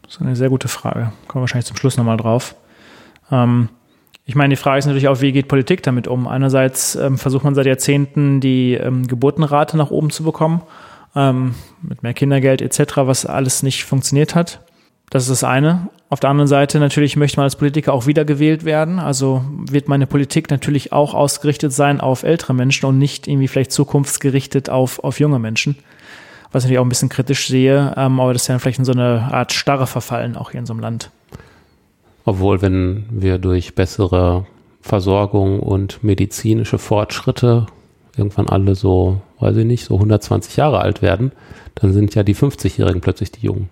ist 0.09 0.21
eine 0.21 0.37
sehr 0.37 0.49
gute 0.49 0.69
Frage. 0.69 1.13
Kommen 1.27 1.41
wir 1.41 1.41
wahrscheinlich 1.43 1.67
zum 1.67 1.77
Schluss 1.77 1.97
nochmal 1.97 2.17
drauf. 2.17 2.55
Ähm, 3.31 3.69
ich 4.25 4.35
meine, 4.35 4.51
die 4.51 4.57
Frage 4.57 4.79
ist 4.79 4.87
natürlich 4.87 5.09
auch, 5.09 5.21
wie 5.21 5.33
geht 5.33 5.49
Politik 5.49 5.83
damit 5.83 6.09
um? 6.09 6.27
Einerseits 6.27 6.97
ähm, 6.97 7.19
versucht 7.19 7.45
man 7.45 7.55
seit 7.55 7.67
Jahrzehnten 7.67 8.41
die 8.41 8.75
ähm, 8.75 9.07
Geburtenrate 9.07 9.77
nach 9.77 9.91
oben 9.91 10.11
zu 10.11 10.25
bekommen, 10.25 10.63
ähm, 11.15 11.55
mit 11.83 12.03
mehr 12.03 12.15
Kindergeld 12.15 12.61
etc., 12.61 12.97
was 12.99 13.27
alles 13.27 13.63
nicht 13.63 13.85
funktioniert 13.85 14.35
hat. 14.35 14.61
Das 15.11 15.25
ist 15.25 15.31
das 15.31 15.45
eine. 15.45 15.89
Auf 16.09 16.21
der 16.21 16.31
anderen 16.31 16.49
Seite 16.49 16.79
natürlich 16.79 17.17
möchte 17.17 17.39
man 17.39 17.45
als 17.45 17.57
Politiker 17.57 17.93
auch 17.93 18.07
wiedergewählt 18.07 18.65
werden. 18.65 18.99
Also 18.99 19.45
wird 19.69 19.89
meine 19.89 20.07
Politik 20.07 20.51
natürlich 20.51 20.93
auch 20.93 21.15
ausgerichtet 21.15 21.73
sein 21.73 22.01
auf 22.01 22.23
ältere 22.23 22.55
Menschen 22.55 22.87
und 22.87 22.99
nicht 22.99 23.27
irgendwie 23.27 23.49
vielleicht 23.49 23.73
zukunftsgerichtet 23.73 24.71
auf, 24.71 25.03
auf 25.03 25.21
junge 25.21 25.39
Menschen. 25.39 25.77
Was 26.53 26.63
ich 26.63 26.67
natürlich 26.67 26.79
auch 26.79 26.85
ein 26.85 26.91
bisschen 26.91 27.09
kritisch 27.09 27.49
sehe, 27.49 27.93
ähm, 27.97 28.21
aber 28.21 28.33
das 28.33 28.43
ist 28.43 28.49
ja 28.49 28.59
vielleicht 28.59 28.79
in 28.79 28.85
so 28.85 28.93
eine 28.93 29.33
Art 29.33 29.53
starre 29.53 29.87
Verfallen 29.87 30.37
auch 30.37 30.53
hier 30.53 30.61
in 30.61 30.67
so 30.67 30.73
einem 30.73 30.81
Land. 30.81 31.11
Obwohl, 32.25 32.63
wenn 32.63 33.07
wir 33.11 33.39
durch 33.39 33.75
bessere 33.75 34.47
Versorgung 34.81 35.61
und 35.61 36.03
medizinische 36.03 36.79
Fortschritte 36.79 37.67
irgendwann 38.17 38.49
alle 38.49 38.75
so, 38.75 39.21
weiß 39.41 39.57
ich 39.57 39.67
nicht, 39.67 39.85
so 39.85 39.95
120 39.95 40.57
Jahre 40.57 40.81
alt 40.81 41.03
werden, 41.03 41.33
dann 41.75 41.93
sind 41.93 42.15
ja 42.15 42.23
die 42.23 42.35
50-Jährigen 42.35 43.01
plötzlich 43.01 43.33
die 43.33 43.45
Jungen. 43.45 43.69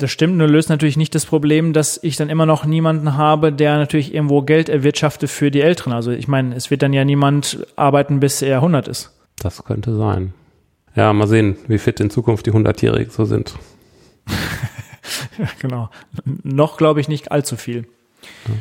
Das 0.00 0.10
stimmt, 0.10 0.38
nur 0.38 0.48
löst 0.48 0.70
natürlich 0.70 0.96
nicht 0.96 1.14
das 1.14 1.26
Problem, 1.26 1.74
dass 1.74 2.02
ich 2.02 2.16
dann 2.16 2.30
immer 2.30 2.46
noch 2.46 2.64
niemanden 2.64 3.18
habe, 3.18 3.52
der 3.52 3.76
natürlich 3.76 4.14
irgendwo 4.14 4.40
Geld 4.40 4.70
erwirtschaftet 4.70 5.28
für 5.28 5.50
die 5.50 5.60
Älteren. 5.60 5.92
Also 5.92 6.10
ich 6.10 6.26
meine, 6.26 6.54
es 6.54 6.70
wird 6.70 6.80
dann 6.80 6.94
ja 6.94 7.04
niemand 7.04 7.66
arbeiten, 7.76 8.18
bis 8.18 8.40
er 8.40 8.56
100 8.56 8.88
ist. 8.88 9.14
Das 9.42 9.62
könnte 9.62 9.94
sein. 9.94 10.32
Ja, 10.96 11.12
mal 11.12 11.26
sehen, 11.26 11.56
wie 11.68 11.76
fit 11.76 12.00
in 12.00 12.08
Zukunft 12.08 12.46
die 12.46 12.52
100-Jährigen 12.52 13.10
so 13.10 13.26
sind. 13.26 13.54
ja, 15.38 15.48
genau. 15.60 15.90
Noch 16.42 16.78
glaube 16.78 17.02
ich 17.02 17.08
nicht 17.08 17.30
allzu 17.30 17.56
viel. 17.56 17.86
Ja. 18.48 18.54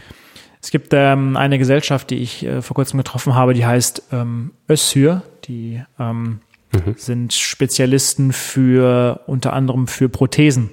Es 0.61 0.71
gibt 0.71 0.89
ähm, 0.91 1.37
eine 1.37 1.57
Gesellschaft, 1.57 2.09
die 2.09 2.17
ich 2.17 2.45
äh, 2.45 2.61
vor 2.61 2.75
kurzem 2.75 2.97
getroffen 2.97 3.33
habe, 3.33 3.53
die 3.53 3.65
heißt 3.65 4.03
ähm, 4.11 4.51
Össür. 4.69 5.21
Die 5.45 5.81
ähm, 5.97 6.41
mhm. 6.73 6.95
sind 6.97 7.31
Spezialisten 7.31 8.33
für 8.33 9.21
unter 9.25 9.53
anderem 9.53 9.87
für 9.87 10.09
Prothesen. 10.09 10.71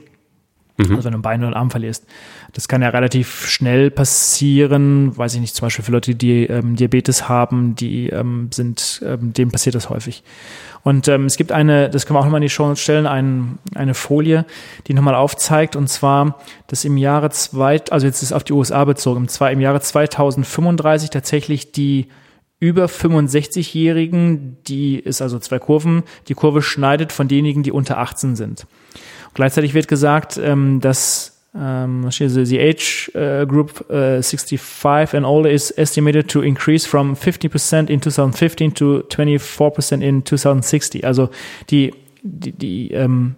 Mhm. 0.77 0.97
Also 0.97 1.05
wenn 1.05 1.13
du 1.13 1.19
ein 1.19 1.23
Bein 1.23 1.41
oder 1.41 1.49
einen 1.49 1.57
Arm 1.57 1.71
verlierst. 1.71 2.07
Das 2.53 2.69
kann 2.69 2.83
ja 2.83 2.91
relativ 2.91 3.49
schnell 3.49 3.91
passieren, 3.91 5.17
weiß 5.17 5.35
ich 5.35 5.41
nicht, 5.41 5.55
zum 5.55 5.67
Beispiel 5.67 5.85
für 5.85 5.93
Leute, 5.93 6.15
die 6.15 6.45
ähm, 6.45 6.77
Diabetes 6.77 7.29
haben, 7.29 7.75
die 7.75 8.09
ähm, 8.09 8.51
sind, 8.53 9.03
ähm, 9.05 9.33
denen 9.33 9.51
passiert 9.51 9.75
das 9.75 9.91
häufig. 9.91 10.23
Und 10.83 11.09
ähm, 11.09 11.27
es 11.27 11.37
gibt 11.37 11.51
eine, 11.51 11.91
das 11.91 12.07
können 12.07 12.17
wir 12.17 12.21
auch 12.21 12.25
nochmal 12.25 12.41
in 12.41 12.47
die 12.47 12.51
Show 12.51 12.75
stellen, 12.77 13.07
ein, 13.07 13.59
eine 13.75 13.95
Folie, 13.95 14.45
die 14.87 14.95
nochmal 14.95 15.15
aufzeigt, 15.15 15.77
und 15.77 15.89
zwar, 15.89 16.39
dass 16.69 16.85
im 16.85 16.97
Jahre 16.97 17.31
zwei, 17.31 17.81
also 17.91 18.07
jetzt 18.07 18.23
ist 18.23 18.33
auf 18.33 18.45
die 18.45 18.53
USA 18.53 18.85
bezogen, 18.85 19.27
im, 19.27 19.47
im 19.47 19.61
Jahre 19.61 19.81
2035 19.81 21.11
tatsächlich 21.11 21.73
die 21.73 22.07
über 22.59 22.87
65-Jährigen, 22.87 24.57
die 24.67 24.99
ist 24.99 25.21
also 25.21 25.39
zwei 25.39 25.59
Kurven, 25.59 26.05
die 26.29 26.35
Kurve 26.35 26.63
schneidet 26.63 27.13
von 27.13 27.29
denjenigen, 27.29 27.63
die 27.63 27.73
unter 27.73 27.99
18 27.99 28.37
sind. 28.37 28.67
Gleichzeitig 29.37 29.75
wird 29.75 29.87
gesagt, 29.87 30.41
ähm, 30.43 30.81
dass 30.81 31.37
um, 31.53 32.11
the 32.11 32.59
age 32.59 33.11
uh, 33.15 33.45
group 33.47 33.85
uh, 33.91 34.23
65 34.23 35.15
and 35.15 35.27
older 35.27 35.51
is 35.51 35.71
estimated 35.77 36.27
to 36.29 36.41
increase 36.41 36.87
from 36.87 37.13
50% 37.13 37.91
in 37.91 38.01
2015 38.01 38.73
to 38.73 39.03
24% 39.11 40.01
in 40.01 40.25
2060. 40.25 41.05
Also 41.05 41.29
die, 41.69 41.93
die, 42.23 42.53
die, 42.53 42.93
ähm, 42.93 43.35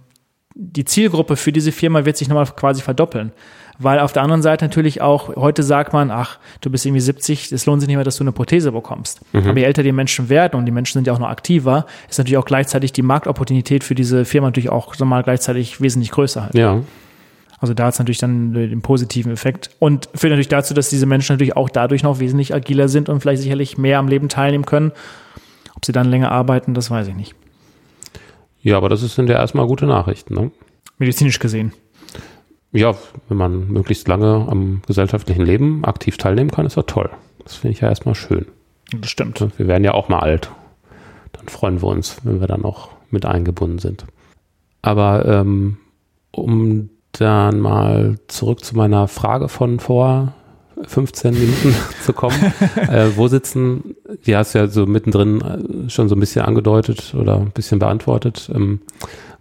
die 0.54 0.84
Zielgruppe 0.84 1.34
für 1.34 1.50
diese 1.50 1.72
Firma 1.72 2.04
wird 2.04 2.16
sich 2.16 2.28
nochmal 2.28 2.46
quasi 2.46 2.80
verdoppeln. 2.80 3.32
Weil 3.80 4.00
auf 4.00 4.12
der 4.12 4.22
anderen 4.22 4.42
Seite 4.42 4.64
natürlich 4.64 5.00
auch, 5.00 5.36
heute 5.36 5.62
sagt 5.62 5.92
man, 5.92 6.10
ach, 6.10 6.38
du 6.60 6.70
bist 6.70 6.84
irgendwie 6.84 7.00
70, 7.00 7.52
es 7.52 7.64
lohnt 7.64 7.80
sich 7.80 7.86
nicht 7.86 7.96
mehr, 7.96 8.04
dass 8.04 8.16
du 8.16 8.24
eine 8.24 8.32
Prothese 8.32 8.72
bekommst. 8.72 9.20
Mhm. 9.32 9.46
Aber 9.46 9.58
je 9.58 9.64
älter 9.64 9.84
die 9.84 9.92
Menschen 9.92 10.28
werden 10.28 10.58
und 10.58 10.66
die 10.66 10.72
Menschen 10.72 10.94
sind 10.94 11.06
ja 11.06 11.12
auch 11.12 11.20
noch 11.20 11.28
aktiver, 11.28 11.86
ist 12.08 12.18
natürlich 12.18 12.38
auch 12.38 12.44
gleichzeitig 12.44 12.92
die 12.92 13.02
Marktopportunität 13.02 13.84
für 13.84 13.94
diese 13.94 14.24
Firma 14.24 14.48
natürlich 14.48 14.70
auch 14.70 14.94
so 14.94 15.04
mal 15.04 15.22
gleichzeitig 15.22 15.80
wesentlich 15.80 16.10
größer 16.10 16.42
halt. 16.42 16.54
Ja. 16.54 16.80
Also 17.60 17.74
da 17.74 17.86
hat 17.86 17.94
es 17.94 17.98
natürlich 17.98 18.18
dann 18.18 18.52
den 18.52 18.82
positiven 18.82 19.32
Effekt 19.32 19.70
und 19.78 20.08
führt 20.14 20.30
natürlich 20.30 20.48
dazu, 20.48 20.74
dass 20.74 20.90
diese 20.90 21.06
Menschen 21.06 21.34
natürlich 21.34 21.56
auch 21.56 21.68
dadurch 21.68 22.02
noch 22.02 22.20
wesentlich 22.20 22.54
agiler 22.54 22.88
sind 22.88 23.08
und 23.08 23.20
vielleicht 23.20 23.42
sicherlich 23.42 23.78
mehr 23.78 23.98
am 23.98 24.08
Leben 24.08 24.28
teilnehmen 24.28 24.64
können. 24.64 24.92
Ob 25.74 25.84
sie 25.84 25.92
dann 25.92 26.08
länger 26.08 26.32
arbeiten, 26.32 26.74
das 26.74 26.90
weiß 26.90 27.08
ich 27.08 27.14
nicht. 27.14 27.34
Ja, 28.60 28.76
aber 28.76 28.88
das 28.88 29.00
sind 29.00 29.28
ja 29.28 29.36
erstmal 29.36 29.66
gute 29.66 29.86
Nachrichten, 29.86 30.34
ne? 30.34 30.50
Medizinisch 30.98 31.38
gesehen. 31.38 31.72
Ja, 32.72 32.94
wenn 33.28 33.36
man 33.36 33.68
möglichst 33.68 34.08
lange 34.08 34.46
am 34.48 34.82
gesellschaftlichen 34.86 35.44
Leben 35.44 35.84
aktiv 35.84 36.18
teilnehmen 36.18 36.50
kann, 36.50 36.66
ist 36.66 36.76
das 36.76 36.86
toll. 36.86 37.10
Das 37.42 37.56
finde 37.56 37.72
ich 37.72 37.80
ja 37.80 37.88
erstmal 37.88 38.14
schön. 38.14 38.46
Das 39.00 39.10
stimmt. 39.10 39.44
Wir 39.58 39.66
werden 39.66 39.84
ja 39.84 39.94
auch 39.94 40.08
mal 40.08 40.20
alt. 40.20 40.50
Dann 41.32 41.48
freuen 41.48 41.80
wir 41.82 41.88
uns, 41.88 42.18
wenn 42.24 42.40
wir 42.40 42.46
dann 42.46 42.60
noch 42.60 42.90
mit 43.10 43.24
eingebunden 43.24 43.78
sind. 43.78 44.04
Aber 44.82 45.24
ähm, 45.26 45.78
um 46.30 46.90
dann 47.12 47.60
mal 47.60 48.18
zurück 48.28 48.64
zu 48.64 48.76
meiner 48.76 49.08
Frage 49.08 49.48
von 49.48 49.80
vor 49.80 50.34
15 50.86 51.34
Minuten 51.34 51.74
zu 52.04 52.12
kommen. 52.12 52.36
äh, 52.76 53.16
wo 53.16 53.28
sitzen, 53.28 53.96
die 54.26 54.36
hast 54.36 54.54
du 54.54 54.58
ja 54.58 54.66
so 54.68 54.86
mittendrin 54.86 55.40
äh, 55.86 55.90
schon 55.90 56.08
so 56.08 56.16
ein 56.16 56.20
bisschen 56.20 56.44
angedeutet 56.44 57.14
oder 57.14 57.36
ein 57.36 57.50
bisschen 57.50 57.78
beantwortet. 57.78 58.50
Ähm, 58.54 58.80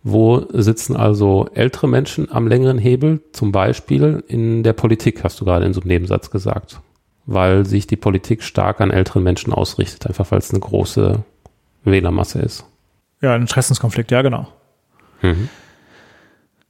wo 0.10 0.46
sitzen 0.54 0.96
also 0.96 1.50
ältere 1.54 1.88
Menschen 1.88 2.32
am 2.32 2.48
längeren 2.48 2.78
Hebel, 2.78 3.22
zum 3.34 3.52
Beispiel 3.52 4.24
in 4.28 4.64
der 4.64 4.74
Politik, 4.74 5.24
hast 5.24 5.42
du 5.42 5.46
gerade 5.46 5.66
in 5.66 5.74
so 5.74 5.82
einem 5.82 5.90
Nebensatz 5.90 6.32
gesagt. 6.32 6.80
Weil 7.26 7.66
sich 7.66 7.88
die 7.88 7.98
Politik 7.98 8.42
stark 8.42 8.80
an 8.80 8.90
älteren 8.90 9.22
Menschen 9.24 9.52
ausrichtet, 9.52 10.08
einfach 10.08 10.32
weil 10.32 10.40
es 10.40 10.52
eine 10.52 10.62
große 10.62 11.24
Wählermasse 11.84 12.40
ist. 12.40 12.66
Ja, 13.22 13.34
ein 13.34 13.42
Interessenskonflikt, 13.42 14.12
ja, 14.12 14.22
genau. 14.22 14.48
Mhm. 15.22 15.50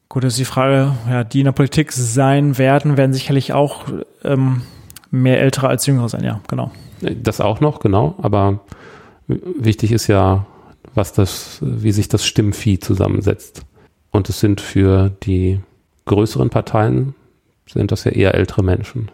Gut, 0.09 0.23
das 0.23 0.33
ist 0.33 0.39
die 0.39 0.45
Frage, 0.45 0.93
ja, 1.07 1.23
die 1.23 1.39
in 1.39 1.45
der 1.45 1.51
Politik 1.51 1.91
sein 1.91 2.57
werden, 2.57 2.97
werden 2.97 3.13
sicherlich 3.13 3.53
auch 3.53 3.83
ähm, 4.23 4.63
mehr 5.11 5.39
Ältere 5.41 5.67
als 5.67 5.85
Jüngere 5.85 6.09
sein, 6.09 6.23
ja, 6.23 6.39
genau. 6.47 6.71
Das 7.01 7.39
auch 7.39 7.59
noch, 7.59 7.79
genau, 7.79 8.15
aber 8.19 8.61
wichtig 9.27 9.91
ist 9.91 10.07
ja, 10.07 10.47
was 10.97 11.13
das, 11.13 11.59
wie 11.61 11.91
sich 11.91 12.09
das 12.09 12.25
Stimmvieh 12.25 12.79
zusammensetzt. 12.79 13.61
Und 14.11 14.29
es 14.29 14.39
sind 14.39 14.59
für 14.59 15.11
die 15.23 15.59
größeren 16.05 16.49
Parteien, 16.49 17.15
sind 17.67 17.91
das 17.91 18.03
ja 18.03 18.11
eher 18.11 18.35
ältere 18.35 18.63
Menschen. 18.63 19.11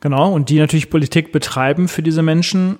Genau, 0.00 0.32
und 0.32 0.50
die 0.50 0.58
natürlich 0.58 0.90
Politik 0.90 1.32
betreiben 1.32 1.88
für 1.88 2.02
diese 2.02 2.22
Menschen 2.22 2.78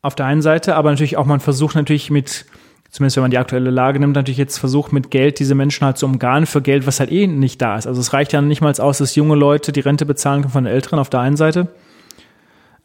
auf 0.00 0.14
der 0.14 0.26
einen 0.26 0.42
Seite, 0.42 0.74
aber 0.74 0.90
natürlich 0.90 1.16
auch 1.16 1.26
man 1.26 1.40
versucht 1.40 1.76
natürlich 1.76 2.10
mit 2.10 2.46
zumindest 2.92 3.16
wenn 3.16 3.22
man 3.22 3.30
die 3.30 3.38
aktuelle 3.38 3.70
Lage 3.70 3.98
nimmt, 3.98 4.14
natürlich 4.14 4.38
jetzt 4.38 4.58
versucht, 4.58 4.92
mit 4.92 5.10
Geld 5.10 5.38
diese 5.38 5.54
Menschen 5.54 5.84
halt 5.84 5.96
zu 5.96 6.06
umgarnen 6.06 6.46
für 6.46 6.60
Geld, 6.60 6.86
was 6.86 7.00
halt 7.00 7.10
eh 7.10 7.26
nicht 7.26 7.60
da 7.60 7.78
ist. 7.78 7.86
Also 7.86 8.00
es 8.00 8.12
reicht 8.12 8.34
ja 8.34 8.42
nicht 8.42 8.60
mal 8.60 8.72
aus, 8.78 8.98
dass 8.98 9.16
junge 9.16 9.34
Leute 9.34 9.72
die 9.72 9.80
Rente 9.80 10.04
bezahlen 10.04 10.42
können 10.42 10.52
von 10.52 10.64
den 10.64 10.74
Älteren 10.74 10.98
auf 10.98 11.08
der 11.08 11.20
einen 11.20 11.38
Seite. 11.38 11.68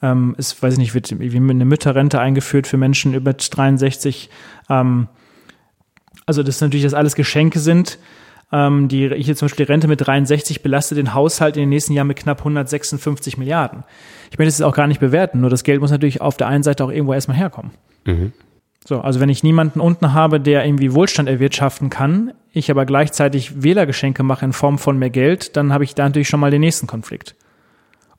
Ähm, 0.01 0.35
es, 0.37 0.61
weiß 0.61 0.73
ich 0.73 0.79
nicht, 0.79 0.93
wird 0.93 1.19
wie 1.19 1.35
eine 1.35 1.65
Mütterrente 1.65 2.19
eingeführt 2.19 2.67
für 2.67 2.77
Menschen 2.77 3.13
über 3.13 3.33
63. 3.33 4.29
Ähm, 4.69 5.07
also 6.25 6.43
das 6.43 6.61
natürlich, 6.61 6.83
dass 6.83 6.93
alles 6.93 7.15
Geschenke 7.15 7.59
sind. 7.59 7.97
Ähm, 8.51 8.87
die, 8.87 9.09
hier 9.09 9.35
zum 9.35 9.47
Beispiel 9.47 9.65
die 9.65 9.71
Rente 9.71 9.87
mit 9.87 10.05
63 10.05 10.61
belastet 10.61 10.97
den 10.97 11.13
Haushalt 11.13 11.57
in 11.57 11.63
den 11.63 11.69
nächsten 11.69 11.93
Jahren 11.93 12.07
mit 12.07 12.17
knapp 12.17 12.39
156 12.39 13.37
Milliarden. 13.37 13.83
Ich 14.31 14.37
möchte 14.37 14.49
es 14.49 14.61
auch 14.61 14.75
gar 14.75 14.87
nicht 14.87 15.01
bewerten, 15.01 15.41
nur 15.41 15.49
das 15.49 15.63
Geld 15.63 15.81
muss 15.81 15.91
natürlich 15.91 16.21
auf 16.21 16.37
der 16.37 16.47
einen 16.47 16.63
Seite 16.63 16.85
auch 16.85 16.91
irgendwo 16.91 17.13
erstmal 17.13 17.37
herkommen. 17.37 17.71
Mhm. 18.05 18.31
So, 18.85 19.01
also 19.01 19.19
wenn 19.19 19.27
ich 19.27 19.43
niemanden 19.43 19.81
unten 19.81 20.13
habe, 20.13 20.39
der 20.39 20.65
irgendwie 20.65 20.93
Wohlstand 20.93 21.27
erwirtschaften 21.27 21.89
kann, 21.89 22.31
ich 22.53 22.71
aber 22.71 22.85
gleichzeitig 22.85 23.63
Wählergeschenke 23.63 24.23
mache 24.23 24.45
in 24.45 24.53
Form 24.53 24.77
von 24.77 24.97
mehr 24.97 25.09
Geld, 25.09 25.57
dann 25.57 25.73
habe 25.73 25.83
ich 25.83 25.93
da 25.93 26.05
natürlich 26.05 26.29
schon 26.29 26.39
mal 26.39 26.51
den 26.51 26.61
nächsten 26.61 26.87
Konflikt. 26.87 27.35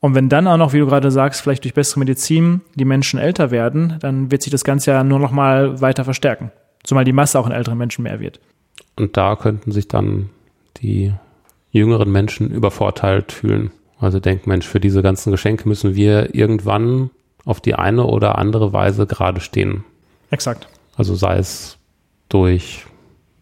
Und 0.01 0.15
wenn 0.15 0.29
dann 0.29 0.47
auch 0.47 0.57
noch, 0.57 0.73
wie 0.73 0.79
du 0.79 0.87
gerade 0.87 1.11
sagst, 1.11 1.41
vielleicht 1.41 1.65
durch 1.65 1.75
bessere 1.75 2.01
Medizin 2.01 2.61
die 2.75 2.85
Menschen 2.85 3.19
älter 3.19 3.51
werden, 3.51 3.97
dann 4.01 4.31
wird 4.31 4.43
sich 4.43 4.51
das 4.51 4.65
Ganze 4.65 4.93
ja 4.93 5.03
nur 5.03 5.19
noch 5.19 5.33
mal 5.33 5.81
weiter 5.81 6.05
verstärken. 6.05 6.53
Zumal 6.85 7.05
die 7.05 7.13
Masse 7.13 7.39
auch 7.39 7.47
in 7.47 7.53
älteren 7.53 7.79
Menschen 7.79 8.05
mehr 8.05 8.21
wird. 8.21 8.41
Und 8.97 9.17
da 9.17 9.37
könnten 9.37 9.73
sich 9.73 9.89
dann 9.89 10.31
die 10.81 11.13
jüngeren 11.71 12.11
Menschen 12.11 12.51
übervorteilt 12.51 13.33
fühlen. 13.33 13.71
Also 13.99 14.21
denken, 14.21 14.49
Mensch, 14.49 14.67
für 14.67 14.81
diese 14.81 15.03
ganzen 15.03 15.33
Geschenke 15.33 15.69
müssen 15.69 15.95
wir 15.97 16.35
irgendwann 16.35 17.11
auf 17.45 17.61
die 17.61 17.75
eine 17.75 18.05
oder 18.05 18.39
andere 18.39 18.73
Weise 18.73 19.07
gerade 19.07 19.41
stehen. 19.41 19.85
Exakt. 20.31 20.69
Also 20.97 21.15
sei 21.15 21.39
es 21.39 21.79
durch, 22.29 22.87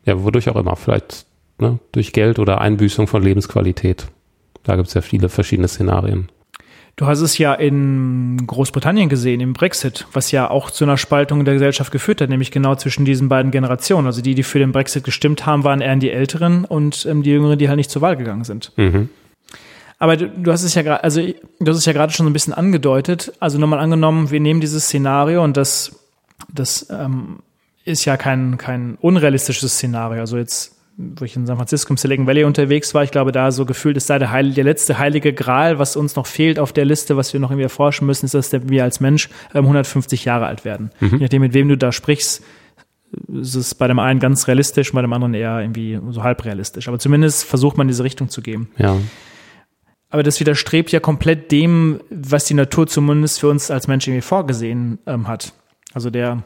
ja, 0.04 0.22
wodurch 0.22 0.48
auch 0.48 0.57
immer, 0.57 0.76
vielleicht 0.76 1.26
ne, 1.59 1.78
durch 1.92 2.12
Geld 2.12 2.38
oder 2.38 2.61
Einbüßung 2.61 3.07
von 3.07 3.22
Lebensqualität. 3.22 4.07
Da 4.62 4.76
gibt 4.76 4.88
es 4.88 4.94
ja 4.94 5.00
viele 5.00 5.28
verschiedene 5.28 5.68
Szenarien. 5.68 6.28
Du 6.97 7.07
hast 7.07 7.20
es 7.20 7.36
ja 7.36 7.53
in 7.53 8.47
Großbritannien 8.47 9.11
gesehen, 9.11 9.40
im 9.40 9.53
Brexit, 9.53 10.07
was 10.12 10.30
ja 10.30 10.51
auch 10.51 10.70
zu 10.70 10.84
einer 10.84 10.97
Spaltung 10.97 11.44
der 11.44 11.55
Gesellschaft 11.55 11.92
geführt 11.92 12.22
hat, 12.22 12.30
nämlich 12.30 12.51
genau 12.51 12.74
zwischen 12.74 13.05
diesen 13.05 13.28
beiden 13.28 13.51
Generationen. 13.51 14.07
Also 14.07 14.22
die, 14.22 14.34
die 14.34 14.42
für 14.42 14.59
den 14.59 14.72
Brexit 14.72 15.05
gestimmt 15.05 15.44
haben, 15.44 15.62
waren 15.62 15.82
eher 15.82 15.97
die 15.97 16.11
Älteren 16.11 16.64
und 16.64 17.05
ähm, 17.05 17.22
die 17.22 17.30
Jüngeren, 17.30 17.59
die 17.59 17.68
halt 17.68 17.76
nicht 17.76 17.90
zur 17.90 18.01
Wahl 18.01 18.16
gegangen 18.16 18.44
sind. 18.44 18.72
Mhm. 18.76 19.11
Aber 19.99 20.16
du, 20.16 20.28
du 20.28 20.51
hast 20.51 20.62
es 20.62 20.74
ja 20.74 20.82
gerade, 20.82 21.05
also 21.05 21.20
du 21.20 21.70
hast 21.70 21.76
es 21.76 21.84
ja 21.84 21.92
gerade 21.92 22.12
schon 22.12 22.24
so 22.24 22.30
ein 22.30 22.32
bisschen 22.32 22.55
angedeutet. 22.55 23.32
Also 23.40 23.59
nochmal 23.59 23.78
angenommen, 23.78 24.30
wir 24.30 24.40
nehmen 24.40 24.61
dieses 24.61 24.84
Szenario 24.84 25.44
und 25.44 25.57
das 25.57 26.01
das 26.53 26.88
ähm, 26.90 27.40
ist 27.84 28.05
ja 28.05 28.16
kein, 28.16 28.59
kein 28.59 28.97
unrealistisches 29.01 29.74
Szenario. 29.74 30.20
Also 30.20 30.38
jetzt, 30.38 30.76
wo 30.97 31.24
ich 31.24 31.36
in 31.36 31.47
San 31.47 31.57
Francisco 31.57 31.92
im 31.92 31.99
Silicon 31.99 32.26
Valley 32.26 32.44
unterwegs 32.44 32.94
war, 32.94 33.05
ich 33.05 33.11
glaube, 33.11 33.30
da 33.30 33.53
so 33.53 33.66
gefühlt 33.66 33.97
ist 33.97 34.09
da 34.09 34.18
der, 34.18 34.30
Heil, 34.30 34.53
der 34.53 34.64
letzte 34.64 34.99
heilige 34.99 35.32
Gral, 35.34 35.78
was 35.78 35.97
uns 35.97 36.16
noch 36.16 36.26
fehlt 36.26 36.59
auf 36.59 36.72
der 36.72 36.86
Liste, 36.86 37.16
was 37.16 37.32
wir 37.32 37.40
noch 37.40 37.51
irgendwie 37.51 37.64
erforschen 37.64 38.07
müssen, 38.07 38.26
ist, 38.26 38.34
dass 38.34 38.53
wir 38.53 38.82
als 38.82 39.01
Mensch 39.01 39.28
ähm, 39.55 39.64
150 39.64 40.24
Jahre 40.24 40.47
alt 40.47 40.64
werden. 40.64 40.90
Mhm. 41.01 41.12
Je 41.12 41.18
nachdem, 41.18 41.42
mit 41.42 41.55
wem 41.55 41.68
du 41.68 41.76
da 41.76 41.92
sprichst, 41.92 42.42
ist 43.32 43.55
es 43.55 43.74
bei 43.74 43.88
dem 43.88 43.99
einen 43.99 44.20
ganz 44.20 44.49
realistisch, 44.49 44.92
bei 44.92 45.03
dem 45.03 45.12
anderen 45.12 45.34
eher 45.34 45.61
irgendwie 45.61 45.99
so 46.11 46.22
halb 46.22 46.44
realistisch. 46.44 46.88
Aber 46.88 46.99
zumindest 46.99 47.44
versucht 47.44 47.76
man 47.76 47.88
diese 47.88 48.03
Richtung 48.05 48.30
zu 48.30 48.40
geben. 48.40 48.70
Ja. 48.78 48.97
Aber 50.09 50.22
das 50.22 50.40
widerstrebt 50.40 50.92
ja 50.92 51.01
komplett 51.01 51.53
dem, 51.53 52.01
was 52.11 52.44
die 52.44 52.55
Natur 52.55 52.86
zumindest 52.86 53.40
für 53.40 53.49
uns 53.49 53.70
als 53.70 53.86
Mensch 53.86 54.07
irgendwie 54.07 54.22
vorgesehen 54.22 54.99
ähm, 55.07 55.28
hat. 55.28 55.53
Also 55.92 56.11
der 56.11 56.42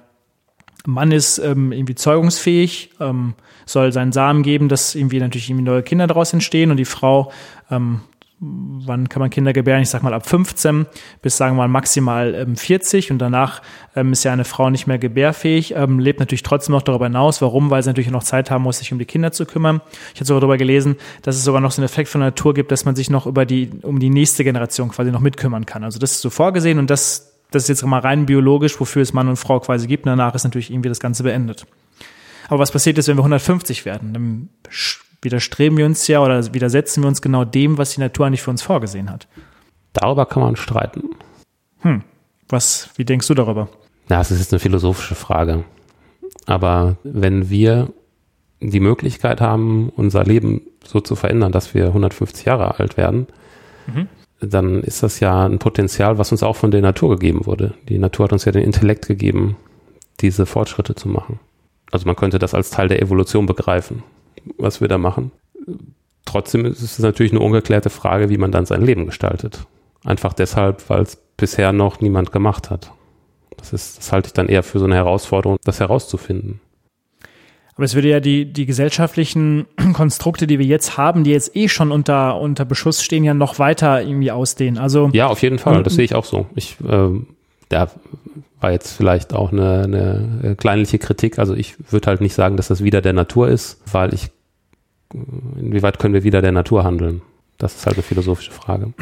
Mann 0.87 1.13
ist 1.13 1.39
ähm, 1.39 1.73
irgendwie 1.73 1.95
zeugungsfähig, 1.95 2.91
ähm, 3.01 3.35
soll 3.67 3.93
seinen 3.93 4.13
Samen 4.13 4.43
geben, 4.43 4.69
dass 4.69 4.95
irgendwie 4.95 5.21
natürlich 5.21 5.51
irgendwie 5.51 5.65
neue 5.65 5.83
Kinder 5.83 6.07
daraus 6.07 6.33
entstehen 6.33 6.71
und 6.71 6.77
die 6.77 6.85
Frau, 6.85 7.33
ähm, 7.71 8.01
wann 8.41 9.11
kann 9.11 9.21
man 9.21 9.29
Kinder 9.29 9.53
gebären? 9.53 9.83
Ich 9.83 9.91
sag 9.91 10.03
mal 10.03 10.15
ab 10.15 10.27
15 10.27 10.87
bis 11.21 11.37
sagen 11.37 11.57
wir 11.57 11.63
mal 11.63 11.69
maximal 11.69 12.35
ähm, 12.35 12.57
40 12.57 13.11
und 13.11 13.19
danach 13.19 13.61
ähm, 13.95 14.13
ist 14.13 14.25
ja 14.25 14.33
eine 14.33 14.45
Frau 14.45 14.71
nicht 14.71 14.87
mehr 14.87 14.99
gebärfähig, 14.99 15.75
ähm, 15.77 15.99
lebt 15.99 16.21
natürlich 16.21 16.43
trotzdem 16.43 16.73
noch 16.73 16.83
darüber 16.83 17.05
hinaus. 17.05 17.43
Warum? 17.43 17.71
Weil 17.71 17.83
sie 17.83 17.91
natürlich 17.91 18.11
noch 18.11 18.23
Zeit 18.23 18.51
haben 18.51 18.63
muss, 18.63 18.79
sich 18.79 18.93
um 18.93 18.99
die 18.99 19.05
Kinder 19.05 19.31
zu 19.33 19.45
kümmern. 19.45 19.83
Ich 20.15 20.21
habe 20.21 20.27
sogar 20.27 20.41
darüber 20.41 20.57
gelesen, 20.57 20.97
dass 21.23 21.37
es 21.37 21.45
sogar 21.45 21.61
noch 21.61 21.71
so 21.71 21.83
einen 21.83 21.87
Effekt 21.87 22.09
von 22.09 22.23
der 22.23 22.31
Natur 22.31 22.55
gibt, 22.55 22.73
dass 22.73 22.87
man 22.87 22.97
sich 22.97 23.11
noch 23.11 23.27
über 23.27 23.45
die, 23.45 23.71
um 23.83 23.99
die 23.99 24.11
nächste 24.11 24.43
Generation 24.43 24.89
quasi 24.89 25.11
noch 25.11 25.21
mitkümmern 25.21 25.67
kann. 25.67 25.85
Also 25.85 25.99
das 25.99 26.13
ist 26.13 26.23
so 26.23 26.31
vorgesehen 26.31 26.79
und 26.79 26.89
das 26.89 27.30
das 27.51 27.65
ist 27.65 27.69
jetzt 27.69 27.85
mal 27.85 28.01
rein 28.01 28.27
biologisch, 28.27 28.79
wofür 28.81 29.03
es 29.03 29.13
Mann 29.13 29.29
und 29.29 29.37
Frau 29.37 29.61
quasi 29.61 29.87
gibt. 29.87 30.05
Und 30.07 30.11
danach 30.11 30.35
ist 30.35 30.45
natürlich 30.45 30.71
irgendwie 30.71 30.89
das 30.89 31.01
Ganze 31.01 31.23
beendet. 31.23 31.67
Aber 32.49 32.59
was 32.59 32.73
passiert 32.73 32.99
ist, 32.99 33.09
wenn 33.09 33.17
wir 33.17 33.23
150 33.23 33.85
werden? 33.85 34.13
Dann 34.13 34.49
widerstreben 35.23 35.77
wir 35.77 35.87
uns 35.87 36.07
ja 36.09 36.21
oder 36.21 36.53
widersetzen 36.55 37.03
wir 37.03 37.09
uns 37.09 37.23
genau 37.23 37.45
dem, 37.45 37.79
was 37.79 37.95
die 37.95 38.01
Natur 38.01 38.27
eigentlich 38.27 38.43
für 38.43 38.51
uns 38.51 38.63
vorgesehen 38.63 39.11
hat. 39.11 39.29
Darüber 39.93 40.27
kann 40.27 40.43
man 40.43 40.57
streiten. 40.57 41.11
Hm. 41.81 42.03
Was, 42.49 42.91
wie 42.97 43.05
denkst 43.05 43.29
du 43.29 43.35
darüber? 43.35 43.69
Ja, 44.09 44.21
es 44.21 44.31
ist 44.31 44.41
jetzt 44.41 44.53
eine 44.53 44.61
philosophische 44.61 45.15
Frage. 45.15 45.65
Aber 46.47 46.97
wenn 47.05 47.51
wir 47.51 47.93
die 48.61 48.81
Möglichkeit 48.81 49.41
haben, 49.41 49.91
unser 49.91 50.25
Leben 50.25 50.63
so 50.85 51.01
zu 51.01 51.17
verändern, 51.17 51.53
dass 51.53 51.75
wir 51.75 51.87
150 51.87 52.45
Jahre 52.45 52.79
alt 52.79 52.97
werden, 52.97 53.27
mhm 53.87 54.09
dann 54.41 54.83
ist 54.83 55.03
das 55.03 55.21
ja 55.21 55.47
ein 55.47 55.59
Potenzial, 55.59 56.19
was 56.19 56.33
uns 56.33 56.43
auch 56.43 56.57
von 56.57 56.71
der 56.71 56.81
Natur 56.81 57.11
gegeben 57.11 57.47
wurde. 57.47 57.75
Die 57.89 57.99
Natur 57.99 58.25
hat 58.25 58.33
uns 58.33 58.45
ja 58.45 58.53
den 58.53 58.63
Intellekt 58.63 59.07
gegeben, 59.07 59.57
diese 60.21 60.47
Fortschritte 60.47 60.95
zu 60.95 61.09
machen. 61.09 61.39
Also 61.91 62.07
man 62.07 62.17
könnte 62.17 62.39
das 62.39 62.55
als 62.55 62.71
Teil 62.71 62.89
der 62.89 63.03
Evolution 63.03 63.47
begreifen, 63.47 64.03
was 64.57 64.81
wir 64.81 64.89
da 64.89 64.99
machen. 64.99 65.33
Trotzdem 66.25 66.65
ist 66.65 66.83
es 66.83 66.99
natürlich 66.99 67.33
eine 67.33 67.41
ungeklärte 67.41 67.91
Frage, 67.91 68.29
wie 68.29 68.39
man 68.39 68.53
dann 68.53 68.67
sein 68.67 68.83
Leben 68.83 69.07
gestaltet. 69.07 69.67
Einfach 70.05 70.33
deshalb, 70.33 70.89
weil 70.89 71.03
es 71.03 71.17
bisher 71.37 71.73
noch 71.73 72.01
niemand 72.01 72.33
gemacht 72.33 72.71
hat. 72.71 72.93
Das 73.57 73.73
ist, 73.73 73.99
das 73.99 74.13
halte 74.13 74.29
ich 74.29 74.33
dann 74.33 74.49
eher 74.49 74.63
für 74.63 74.79
so 74.79 74.87
eine 74.87 74.95
Herausforderung, 74.95 75.59
das 75.65 75.81
herauszufinden. 75.81 76.61
Aber 77.75 77.85
es 77.85 77.95
würde 77.95 78.09
ja 78.09 78.21
die, 78.21 78.45
die 78.45 78.67
gesellschaftlichen 78.67 79.67
Konstrukte, 79.93 80.47
die 80.47 80.59
wir 80.59 80.67
jetzt 80.67 80.97
haben, 80.97 81.25
die 81.25 81.31
jetzt 81.31 81.57
eh 81.57 81.69
schon 81.69 81.93
unter, 81.93 82.41
unter 82.41 82.65
Beschuss 82.65 83.03
stehen, 83.03 83.25
ja 83.25 83.35
noch 83.35 83.59
weiter 83.59 84.03
irgendwie 84.03 84.31
ausdehnen. 84.31 84.79
Also, 84.79 85.11
ja, 85.13 85.29
auf 85.29 85.43
jeden 85.43 85.59
Fall. 85.59 85.83
Das 85.83 85.95
sehe 85.95 86.05
ich 86.05 86.15
auch 86.15 86.25
so. 86.25 86.47
Ich, 86.55 86.77
ähm, 86.87 87.29
da 87.69 87.89
war 88.61 88.73
jetzt 88.73 88.93
vielleicht 88.93 89.33
auch 89.33 89.53
eine, 89.53 89.83
eine 89.85 90.57
kleinliche 90.57 90.99
Kritik. 90.99 91.39
Also 91.39 91.55
ich 91.55 91.77
würde 91.91 92.09
halt 92.09 92.21
nicht 92.21 92.35
sagen, 92.35 92.57
dass 92.57 92.69
das 92.69 92.85
wieder 92.85 93.01
der 93.01 93.13
Natur 93.13 93.49
ist, 93.49 93.81
weil 93.91 94.13
ich, 94.13 94.31
inwieweit 95.13 95.99
können 95.99 96.15
wir 96.15 96.25
wieder 96.25 96.43
der 96.43 96.53
Natur 96.53 96.85
handeln? 96.85 97.23
Das 97.57 97.75
ist 97.75 97.87
halt 97.87 97.97
eine 97.97 98.03
philosophische 98.03 98.53
Frage. 98.53 98.93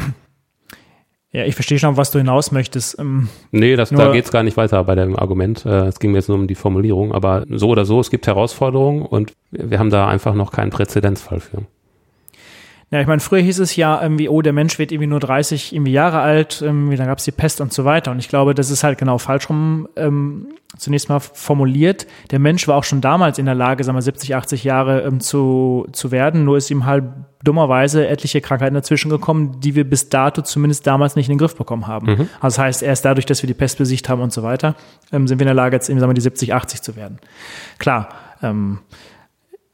Ja, 1.31 1.45
ich 1.45 1.53
verstehe 1.53 1.77
schon, 1.77 1.95
was 1.95 2.09
du 2.09 2.17
hinaus 2.17 2.51
möchtest. 2.51 2.97
Ähm, 2.97 3.29
nee, 3.51 3.75
das, 3.75 3.89
da 3.89 4.11
geht 4.11 4.25
es 4.25 4.31
gar 4.31 4.41
nicht 4.41 4.57
weiter 4.57 4.83
bei 4.83 4.95
dem 4.95 5.15
Argument. 5.15 5.63
Äh, 5.65 5.85
es 5.85 5.99
ging 5.99 6.11
mir 6.11 6.17
jetzt 6.17 6.27
nur 6.27 6.37
um 6.37 6.47
die 6.47 6.55
Formulierung. 6.55 7.11
Aber 7.11 7.45
so 7.49 7.69
oder 7.69 7.85
so, 7.85 7.99
es 7.99 8.09
gibt 8.09 8.25
Herausforderungen 8.25 9.03
und 9.03 9.33
wir 9.51 9.77
haben 9.77 9.91
da 9.91 10.07
einfach 10.07 10.33
noch 10.33 10.51
keinen 10.51 10.71
Präzedenzfall 10.71 11.39
für. 11.39 11.63
Ja, 12.91 12.99
ich 12.99 13.07
meine, 13.07 13.19
früher 13.19 13.41
hieß 13.41 13.59
es 13.59 13.75
ja 13.75 14.01
irgendwie, 14.01 14.29
oh, 14.29 14.41
der 14.41 14.53
Mensch 14.53 14.79
wird 14.79 14.91
irgendwie 14.91 15.07
nur 15.07 15.19
30 15.19 15.73
irgendwie 15.73 15.91
Jahre 15.91 16.21
alt, 16.21 16.61
irgendwie, 16.61 16.95
dann 16.95 17.05
gab 17.05 17.19
es 17.19 17.23
die 17.23 17.31
Pest 17.31 17.61
und 17.61 17.71
so 17.71 17.85
weiter. 17.85 18.09
Und 18.09 18.17
ich 18.17 18.29
glaube, 18.29 18.55
das 18.55 18.71
ist 18.71 18.83
halt 18.83 18.97
genau 18.97 19.19
falsch 19.19 19.47
rum 19.47 19.87
ähm, 19.95 20.47
zunächst 20.75 21.07
mal 21.07 21.19
formuliert. 21.19 22.07
Der 22.31 22.39
Mensch 22.39 22.67
war 22.67 22.77
auch 22.77 22.83
schon 22.83 22.99
damals 22.99 23.37
in 23.37 23.45
der 23.45 23.53
Lage, 23.53 23.83
sagen 23.83 23.95
wir 23.95 24.01
70, 24.01 24.35
80 24.35 24.63
Jahre 24.63 25.01
ähm, 25.01 25.19
zu, 25.19 25.87
zu 25.91 26.11
werden, 26.11 26.45
nur 26.45 26.57
ist 26.57 26.71
ihm 26.71 26.85
halt 26.85 27.03
dummerweise 27.43 28.07
etliche 28.07 28.41
Krankheiten 28.41 28.73
dazwischen 28.73 29.09
gekommen, 29.09 29.59
die 29.61 29.75
wir 29.75 29.87
bis 29.87 30.09
dato 30.09 30.41
zumindest 30.41 30.87
damals 30.87 31.15
nicht 31.15 31.27
in 31.27 31.33
den 31.33 31.39
Griff 31.39 31.55
bekommen 31.55 31.85
haben. 31.85 32.07
Mhm. 32.07 32.29
Also 32.39 32.55
das 32.55 32.59
heißt, 32.59 32.83
erst 32.83 33.05
dadurch, 33.05 33.27
dass 33.27 33.43
wir 33.43 33.47
die 33.47 33.53
Pest 33.53 33.77
besiegt 33.77 34.09
haben 34.09 34.21
und 34.21 34.33
so 34.33 34.41
weiter, 34.41 34.75
ähm, 35.11 35.27
sind 35.27 35.39
wir 35.39 35.43
in 35.43 35.49
der 35.49 35.53
Lage, 35.53 35.75
jetzt 35.75 35.89
eben, 35.89 35.99
sagen 35.99 36.09
wir, 36.09 36.15
die 36.15 36.21
70, 36.21 36.53
80 36.55 36.81
zu 36.81 36.95
werden. 36.95 37.19
Klar, 37.77 38.09
ähm, 38.41 38.79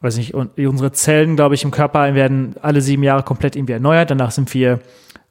weiß 0.06 0.18
nicht, 0.18 0.34
und 0.34 0.58
unsere 0.58 0.92
Zellen, 0.92 1.36
glaube 1.36 1.56
ich, 1.56 1.64
im 1.64 1.72
Körper 1.72 2.14
werden 2.16 2.56
alle 2.62 2.82
sieben 2.82 3.04
Jahre 3.04 3.24
komplett 3.24 3.56
irgendwie 3.56 3.74
erneuert. 3.74 4.12
Danach 4.12 4.32
sind 4.32 4.54
wir 4.54 4.80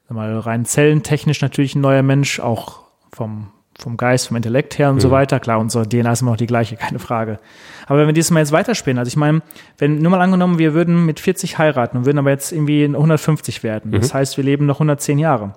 mal 0.08 0.38
rein 0.38 0.64
zellentechnisch 0.64 1.40
natürlich 1.40 1.74
ein 1.74 1.80
neuer 1.80 2.02
Mensch, 2.02 2.40
auch 2.40 2.82
vom, 3.12 3.48
vom 3.78 3.96
Geist, 3.96 4.28
vom 4.28 4.36
Intellekt 4.36 4.78
her 4.78 4.90
und 4.90 4.96
mhm. 4.96 5.00
so 5.00 5.10
weiter. 5.10 5.40
Klar, 5.40 5.58
unsere 5.58 5.88
DNA 5.88 6.12
ist 6.12 6.22
immer 6.22 6.32
noch 6.32 6.36
die 6.36 6.46
gleiche, 6.46 6.76
keine 6.80 6.98
Frage. 6.98 7.38
Aber 7.86 7.98
wenn 7.98 8.06
wir 8.06 8.12
dieses 8.12 8.30
Mal 8.30 8.40
jetzt 8.40 8.52
weiterspielen, 8.52 8.98
also 8.98 9.08
ich 9.08 9.16
meine, 9.16 9.42
wenn 9.78 9.98
nur 9.98 10.10
mal 10.10 10.20
angenommen, 10.20 10.58
wir 10.58 10.74
würden 10.74 11.06
mit 11.06 11.20
40 11.20 11.58
heiraten 11.58 11.98
und 11.98 12.06
würden 12.06 12.18
aber 12.18 12.30
jetzt 12.30 12.52
irgendwie 12.52 12.84
150 12.84 13.62
werden. 13.62 13.90
Mhm. 13.90 14.00
Das 14.00 14.12
heißt, 14.12 14.36
wir 14.36 14.44
leben 14.44 14.66
noch 14.66 14.76
110 14.76 15.18
Jahre. 15.18 15.54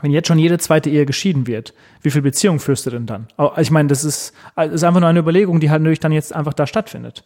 Wenn 0.00 0.12
jetzt 0.12 0.28
schon 0.28 0.38
jede 0.38 0.58
zweite 0.58 0.90
Ehe 0.90 1.06
geschieden 1.06 1.46
wird, 1.46 1.74
wie 2.02 2.10
viel 2.10 2.22
Beziehung 2.22 2.60
führst 2.60 2.86
du 2.86 2.90
denn 2.90 3.06
dann? 3.06 3.26
Ich 3.56 3.72
meine, 3.72 3.88
das 3.88 4.04
ist, 4.04 4.32
das 4.54 4.72
ist 4.72 4.84
einfach 4.84 5.00
nur 5.00 5.08
eine 5.08 5.18
Überlegung, 5.18 5.58
die 5.58 5.70
halt 5.70 5.82
natürlich 5.82 5.98
dann 5.98 6.12
jetzt 6.12 6.34
einfach 6.34 6.54
da 6.54 6.68
stattfindet. 6.68 7.24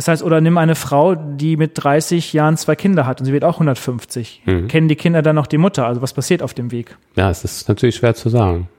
Das 0.00 0.08
heißt, 0.08 0.22
oder 0.22 0.40
nimm 0.40 0.56
eine 0.56 0.76
Frau, 0.76 1.14
die 1.14 1.58
mit 1.58 1.72
30 1.74 2.32
Jahren 2.32 2.56
zwei 2.56 2.74
Kinder 2.74 3.04
hat 3.04 3.20
und 3.20 3.26
sie 3.26 3.34
wird 3.34 3.44
auch 3.44 3.56
150. 3.56 4.40
Mhm. 4.46 4.66
Kennen 4.66 4.88
die 4.88 4.96
Kinder 4.96 5.20
dann 5.20 5.36
noch 5.36 5.46
die 5.46 5.58
Mutter? 5.58 5.84
Also 5.84 6.00
was 6.00 6.14
passiert 6.14 6.42
auf 6.42 6.54
dem 6.54 6.72
Weg? 6.72 6.96
Ja, 7.16 7.28
es 7.28 7.44
ist 7.44 7.68
natürlich 7.68 7.96
schwer 7.96 8.14
zu 8.14 8.30
sagen. 8.30 8.70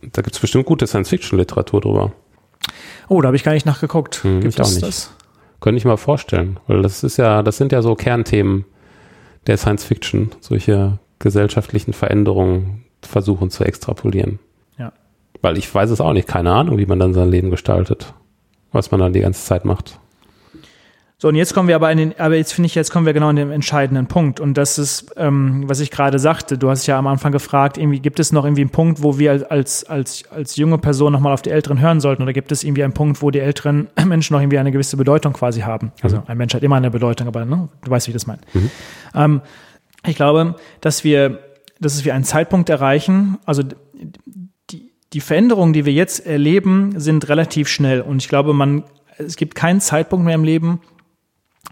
Da 0.00 0.22
gibt 0.22 0.34
es 0.34 0.40
bestimmt 0.40 0.64
gute 0.64 0.86
Science-Fiction-Literatur 0.86 1.82
drüber. 1.82 2.12
Oh, 3.08 3.20
da 3.20 3.26
habe 3.26 3.36
ich 3.36 3.44
gar 3.44 3.52
nicht 3.52 3.66
nachgeguckt. 3.66 4.24
Hm, 4.24 4.40
gibt 4.40 4.58
es 4.58 4.80
das? 4.80 5.14
Könnte 5.60 5.76
ich 5.76 5.84
mal 5.84 5.98
vorstellen, 5.98 6.58
weil 6.68 6.80
das 6.80 7.04
ist 7.04 7.18
ja, 7.18 7.42
das 7.42 7.58
sind 7.58 7.70
ja 7.70 7.82
so 7.82 7.94
Kernthemen 7.94 8.64
der 9.46 9.58
Science-Fiction, 9.58 10.30
solche 10.40 10.98
gesellschaftlichen 11.18 11.92
Veränderungen 11.92 12.86
versuchen 13.02 13.50
zu 13.50 13.62
extrapolieren. 13.62 14.38
Ja. 14.78 14.94
Weil 15.42 15.58
ich 15.58 15.74
weiß 15.74 15.90
es 15.90 16.00
auch 16.00 16.14
nicht, 16.14 16.26
keine 16.26 16.52
Ahnung, 16.52 16.78
wie 16.78 16.86
man 16.86 16.98
dann 16.98 17.12
sein 17.12 17.28
Leben 17.30 17.50
gestaltet, 17.50 18.14
was 18.72 18.90
man 18.90 19.00
dann 19.00 19.12
die 19.12 19.20
ganze 19.20 19.44
Zeit 19.44 19.66
macht. 19.66 20.00
So, 21.18 21.28
und 21.28 21.34
jetzt 21.34 21.54
kommen 21.54 21.66
wir 21.66 21.76
aber 21.76 21.90
in 21.90 21.96
den, 21.96 22.20
aber 22.20 22.36
jetzt 22.36 22.52
finde 22.52 22.66
ich, 22.66 22.74
jetzt 22.74 22.90
kommen 22.90 23.06
wir 23.06 23.14
genau 23.14 23.28
an 23.28 23.36
den 23.36 23.50
entscheidenden 23.50 24.06
Punkt. 24.06 24.38
Und 24.38 24.58
das 24.58 24.78
ist, 24.78 25.14
ähm, 25.16 25.64
was 25.66 25.80
ich 25.80 25.90
gerade 25.90 26.18
sagte. 26.18 26.58
Du 26.58 26.68
hast 26.68 26.86
ja 26.86 26.98
am 26.98 27.06
Anfang 27.06 27.32
gefragt, 27.32 27.78
irgendwie 27.78 28.00
gibt 28.00 28.20
es 28.20 28.32
noch 28.32 28.44
irgendwie 28.44 28.60
einen 28.60 28.70
Punkt, 28.70 29.02
wo 29.02 29.18
wir 29.18 29.50
als, 29.50 29.84
als, 29.84 30.30
als 30.30 30.56
junge 30.56 30.76
Person 30.76 31.14
nochmal 31.14 31.32
auf 31.32 31.40
die 31.40 31.48
Älteren 31.48 31.80
hören 31.80 32.00
sollten? 32.00 32.22
Oder 32.22 32.34
gibt 32.34 32.52
es 32.52 32.64
irgendwie 32.64 32.84
einen 32.84 32.92
Punkt, 32.92 33.22
wo 33.22 33.30
die 33.30 33.38
älteren 33.38 33.88
Menschen 34.04 34.34
noch 34.34 34.42
irgendwie 34.42 34.58
eine 34.58 34.72
gewisse 34.72 34.98
Bedeutung 34.98 35.32
quasi 35.32 35.60
haben? 35.60 35.90
Also 36.02 36.22
ein 36.26 36.36
Mensch 36.36 36.52
hat 36.52 36.62
immer 36.62 36.76
eine 36.76 36.90
Bedeutung, 36.90 37.28
aber 37.28 37.46
ne, 37.46 37.70
du 37.82 37.90
weißt, 37.90 38.08
wie 38.08 38.10
ich 38.10 38.16
das 38.16 38.26
meine. 38.26 38.40
Ähm, 39.14 39.40
ich 40.06 40.16
glaube, 40.16 40.56
dass 40.82 41.02
wir, 41.02 41.38
dass 41.80 42.04
wir 42.04 42.14
einen 42.14 42.24
Zeitpunkt 42.24 42.68
erreichen, 42.68 43.38
also 43.46 43.62
die, 44.70 44.92
die 45.14 45.20
Veränderungen, 45.20 45.72
die 45.72 45.86
wir 45.86 45.94
jetzt 45.94 46.26
erleben, 46.26 46.92
sind 47.00 47.26
relativ 47.30 47.68
schnell. 47.68 48.02
Und 48.02 48.18
ich 48.18 48.28
glaube, 48.28 48.52
man, 48.52 48.84
es 49.16 49.36
gibt 49.36 49.54
keinen 49.54 49.80
Zeitpunkt 49.80 50.26
mehr 50.26 50.34
im 50.34 50.44
Leben, 50.44 50.82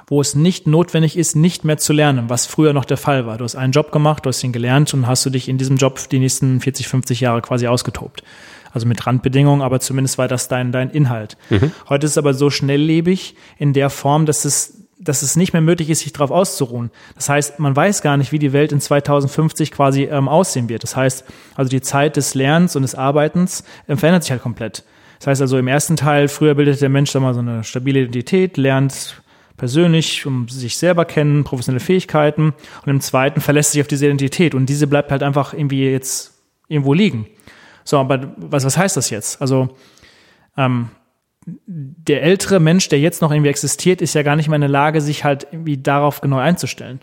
wo 0.06 0.20
es 0.20 0.34
nicht 0.34 0.66
notwendig 0.66 1.16
ist, 1.16 1.36
nicht 1.36 1.64
mehr 1.64 1.78
zu 1.78 1.92
lernen, 1.92 2.28
was 2.28 2.46
früher 2.46 2.72
noch 2.72 2.84
der 2.84 2.96
Fall 2.96 3.26
war. 3.26 3.38
Du 3.38 3.44
hast 3.44 3.56
einen 3.56 3.72
Job 3.72 3.92
gemacht, 3.92 4.24
du 4.24 4.28
hast 4.28 4.42
ihn 4.42 4.52
gelernt 4.52 4.92
und 4.94 5.06
hast 5.06 5.24
du 5.24 5.30
dich 5.30 5.48
in 5.48 5.58
diesem 5.58 5.76
Job 5.76 6.08
die 6.08 6.18
nächsten 6.18 6.60
40, 6.60 6.88
50 6.88 7.20
Jahre 7.20 7.42
quasi 7.42 7.66
ausgetobt. 7.66 8.22
Also 8.72 8.86
mit 8.88 9.06
Randbedingungen, 9.06 9.62
aber 9.62 9.78
zumindest 9.78 10.18
war 10.18 10.26
das 10.26 10.48
dein, 10.48 10.72
dein 10.72 10.90
Inhalt. 10.90 11.36
Heute 11.88 12.06
ist 12.06 12.12
es 12.12 12.18
aber 12.18 12.34
so 12.34 12.50
schnelllebig 12.50 13.36
in 13.56 13.72
der 13.72 13.88
Form, 13.88 14.26
dass 14.26 14.44
es 14.44 14.80
dass 15.04 15.22
es 15.22 15.36
nicht 15.36 15.52
mehr 15.52 15.60
möglich 15.60 15.90
ist, 15.90 16.00
sich 16.00 16.12
darauf 16.12 16.30
auszuruhen. 16.30 16.90
Das 17.14 17.28
heißt, 17.28 17.58
man 17.58 17.76
weiß 17.76 18.00
gar 18.00 18.16
nicht, 18.16 18.32
wie 18.32 18.38
die 18.38 18.52
Welt 18.52 18.72
in 18.72 18.80
2050 18.80 19.70
quasi 19.70 20.04
ähm, 20.04 20.28
aussehen 20.28 20.68
wird. 20.68 20.82
Das 20.82 20.96
heißt, 20.96 21.24
also 21.54 21.68
die 21.68 21.82
Zeit 21.82 22.16
des 22.16 22.34
Lernens 22.34 22.74
und 22.74 22.82
des 22.82 22.94
Arbeitens 22.94 23.64
äh, 23.86 23.96
verändert 23.96 24.22
sich 24.22 24.30
halt 24.30 24.42
komplett. 24.42 24.84
Das 25.18 25.26
heißt 25.26 25.42
also 25.42 25.58
im 25.58 25.68
ersten 25.68 25.96
Teil, 25.96 26.28
früher 26.28 26.54
bildet 26.54 26.80
der 26.80 26.88
Mensch 26.88 27.12
da 27.12 27.20
mal 27.20 27.34
so 27.34 27.40
eine 27.40 27.64
stabile 27.64 28.00
Identität, 28.00 28.56
lernt 28.56 29.22
persönlich, 29.56 30.26
um 30.26 30.48
sich 30.48 30.76
selber 30.76 31.04
kennen, 31.04 31.44
professionelle 31.44 31.84
Fähigkeiten. 31.84 32.54
Und 32.84 32.90
im 32.90 33.00
zweiten 33.00 33.40
verlässt 33.40 33.72
sich 33.72 33.80
auf 33.80 33.88
diese 33.88 34.06
Identität 34.06 34.54
und 34.54 34.66
diese 34.66 34.86
bleibt 34.86 35.10
halt 35.10 35.22
einfach 35.22 35.52
irgendwie 35.52 35.90
jetzt 35.90 36.34
irgendwo 36.68 36.94
liegen. 36.94 37.26
So, 37.84 37.98
aber 37.98 38.34
was, 38.36 38.64
was 38.64 38.76
heißt 38.76 38.96
das 38.96 39.10
jetzt? 39.10 39.40
Also, 39.40 39.76
ähm, 40.56 40.88
der 41.46 42.22
ältere 42.22 42.58
Mensch, 42.58 42.88
der 42.88 43.00
jetzt 43.00 43.20
noch 43.20 43.30
irgendwie 43.30 43.50
existiert, 43.50 44.00
ist 44.00 44.14
ja 44.14 44.22
gar 44.22 44.34
nicht 44.34 44.48
mehr 44.48 44.56
in 44.56 44.62
der 44.62 44.70
Lage, 44.70 45.02
sich 45.02 45.24
halt 45.24 45.46
irgendwie 45.50 45.76
darauf 45.76 46.22
genau 46.22 46.38
einzustellen. 46.38 47.00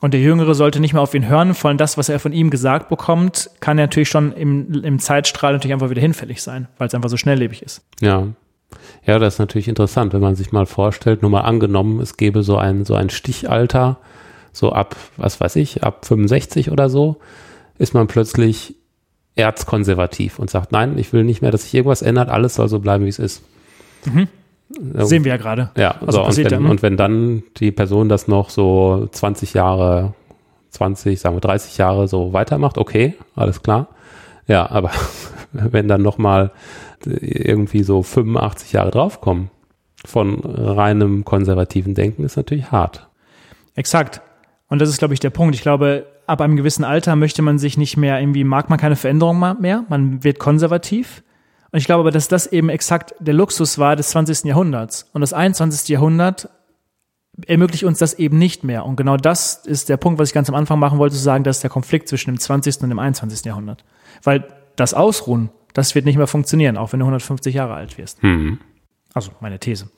Und 0.00 0.12
der 0.12 0.20
Jüngere 0.20 0.54
sollte 0.54 0.78
nicht 0.78 0.92
mehr 0.92 1.00
auf 1.00 1.14
ihn 1.14 1.26
hören, 1.26 1.54
vor 1.54 1.68
allem 1.68 1.78
das, 1.78 1.96
was 1.96 2.10
er 2.10 2.20
von 2.20 2.32
ihm 2.32 2.50
gesagt 2.50 2.90
bekommt, 2.90 3.50
kann 3.60 3.78
natürlich 3.78 4.10
schon 4.10 4.32
im, 4.32 4.84
im 4.84 4.98
Zeitstrahl 4.98 5.54
natürlich 5.54 5.72
einfach 5.72 5.88
wieder 5.88 6.02
hinfällig 6.02 6.42
sein, 6.42 6.68
weil 6.76 6.88
es 6.88 6.94
einfach 6.94 7.08
so 7.08 7.16
schnelllebig 7.16 7.62
ist. 7.62 7.82
Ja. 8.00 8.28
Ja, 9.04 9.18
das 9.18 9.34
ist 9.34 9.38
natürlich 9.38 9.68
interessant, 9.68 10.12
wenn 10.12 10.20
man 10.20 10.34
sich 10.34 10.52
mal 10.52 10.66
vorstellt, 10.66 11.22
nur 11.22 11.30
mal 11.30 11.42
angenommen, 11.42 12.00
es 12.00 12.16
gäbe 12.16 12.42
so 12.42 12.56
ein, 12.56 12.84
so 12.84 12.94
ein 12.94 13.10
Stichalter, 13.10 13.98
so 14.52 14.72
ab, 14.72 14.96
was 15.16 15.40
weiß 15.40 15.56
ich, 15.56 15.84
ab 15.84 16.04
65 16.04 16.70
oder 16.70 16.88
so, 16.88 17.16
ist 17.78 17.94
man 17.94 18.06
plötzlich 18.06 18.74
erzkonservativ 19.36 20.38
und 20.38 20.50
sagt, 20.50 20.72
nein, 20.72 20.98
ich 20.98 21.12
will 21.12 21.22
nicht 21.22 21.42
mehr, 21.42 21.50
dass 21.50 21.64
sich 21.64 21.74
irgendwas 21.74 22.02
ändert, 22.02 22.30
alles 22.30 22.54
soll 22.54 22.68
so 22.68 22.80
bleiben, 22.80 23.04
wie 23.04 23.10
es 23.10 23.18
ist. 23.18 23.42
Mhm. 24.06 24.28
Sehen 24.68 25.24
wir 25.24 25.30
ja 25.30 25.36
gerade. 25.36 25.70
Ja, 25.76 25.96
Also 26.00 26.24
so, 26.24 26.24
und, 26.24 26.50
wenn, 26.50 26.66
und 26.66 26.82
wenn 26.82 26.96
dann 26.96 27.44
die 27.58 27.70
Person 27.70 28.08
das 28.08 28.26
noch 28.26 28.50
so 28.50 29.08
20 29.12 29.54
Jahre, 29.54 30.14
20, 30.70 31.20
sagen 31.20 31.36
wir 31.36 31.40
30 31.40 31.78
Jahre 31.78 32.08
so 32.08 32.32
weitermacht, 32.32 32.76
okay, 32.76 33.14
alles 33.36 33.62
klar. 33.62 33.88
Ja, 34.48 34.68
aber 34.70 34.90
wenn 35.52 35.86
dann 35.86 36.02
noch 36.02 36.18
mal 36.18 36.50
irgendwie 37.04 37.82
so 37.82 38.02
85 38.02 38.72
Jahre 38.72 38.90
draufkommen 38.90 39.50
von 40.04 40.40
reinem 40.40 41.24
konservativen 41.24 41.94
Denken, 41.94 42.24
ist 42.24 42.36
natürlich 42.36 42.70
hart. 42.70 43.08
Exakt. 43.74 44.20
Und 44.68 44.80
das 44.80 44.88
ist, 44.88 44.98
glaube 44.98 45.14
ich, 45.14 45.20
der 45.20 45.30
Punkt. 45.30 45.54
Ich 45.54 45.62
glaube, 45.62 46.06
ab 46.26 46.40
einem 46.40 46.56
gewissen 46.56 46.84
Alter 46.84 47.16
möchte 47.16 47.42
man 47.42 47.58
sich 47.58 47.76
nicht 47.76 47.96
mehr 47.96 48.20
irgendwie, 48.20 48.44
mag 48.44 48.70
man 48.70 48.78
keine 48.78 48.96
Veränderung 48.96 49.38
mehr, 49.60 49.84
man 49.88 50.24
wird 50.24 50.38
konservativ. 50.38 51.22
Und 51.72 51.78
ich 51.78 51.86
glaube 51.86 52.00
aber, 52.00 52.10
dass 52.10 52.28
das 52.28 52.46
eben 52.46 52.68
exakt 52.68 53.14
der 53.18 53.34
Luxus 53.34 53.78
war 53.78 53.96
des 53.96 54.10
20. 54.10 54.44
Jahrhunderts. 54.44 55.08
Und 55.12 55.20
das 55.20 55.32
21. 55.32 55.88
Jahrhundert 55.88 56.48
ermöglicht 57.46 57.84
uns 57.84 57.98
das 57.98 58.14
eben 58.14 58.38
nicht 58.38 58.64
mehr. 58.64 58.86
Und 58.86 58.96
genau 58.96 59.16
das 59.16 59.66
ist 59.66 59.88
der 59.88 59.98
Punkt, 59.98 60.18
was 60.18 60.30
ich 60.30 60.34
ganz 60.34 60.48
am 60.48 60.54
Anfang 60.54 60.78
machen 60.78 60.98
wollte, 60.98 61.14
zu 61.14 61.22
sagen, 61.22 61.44
das 61.44 61.58
ist 61.58 61.62
der 61.62 61.70
Konflikt 61.70 62.08
zwischen 62.08 62.30
dem 62.30 62.38
20. 62.38 62.82
und 62.82 62.88
dem 62.88 62.98
21. 62.98 63.44
Jahrhundert. 63.44 63.84
Weil 64.22 64.46
das 64.76 64.94
Ausruhen, 64.94 65.50
das 65.76 65.94
wird 65.94 66.06
nicht 66.06 66.16
mehr 66.16 66.26
funktionieren, 66.26 66.78
auch 66.78 66.92
wenn 66.92 67.00
du 67.00 67.04
150 67.04 67.54
Jahre 67.54 67.74
alt 67.74 67.98
wirst. 67.98 68.22
Hm. 68.22 68.58
Also 69.12 69.30
meine 69.40 69.58
These. 69.58 69.90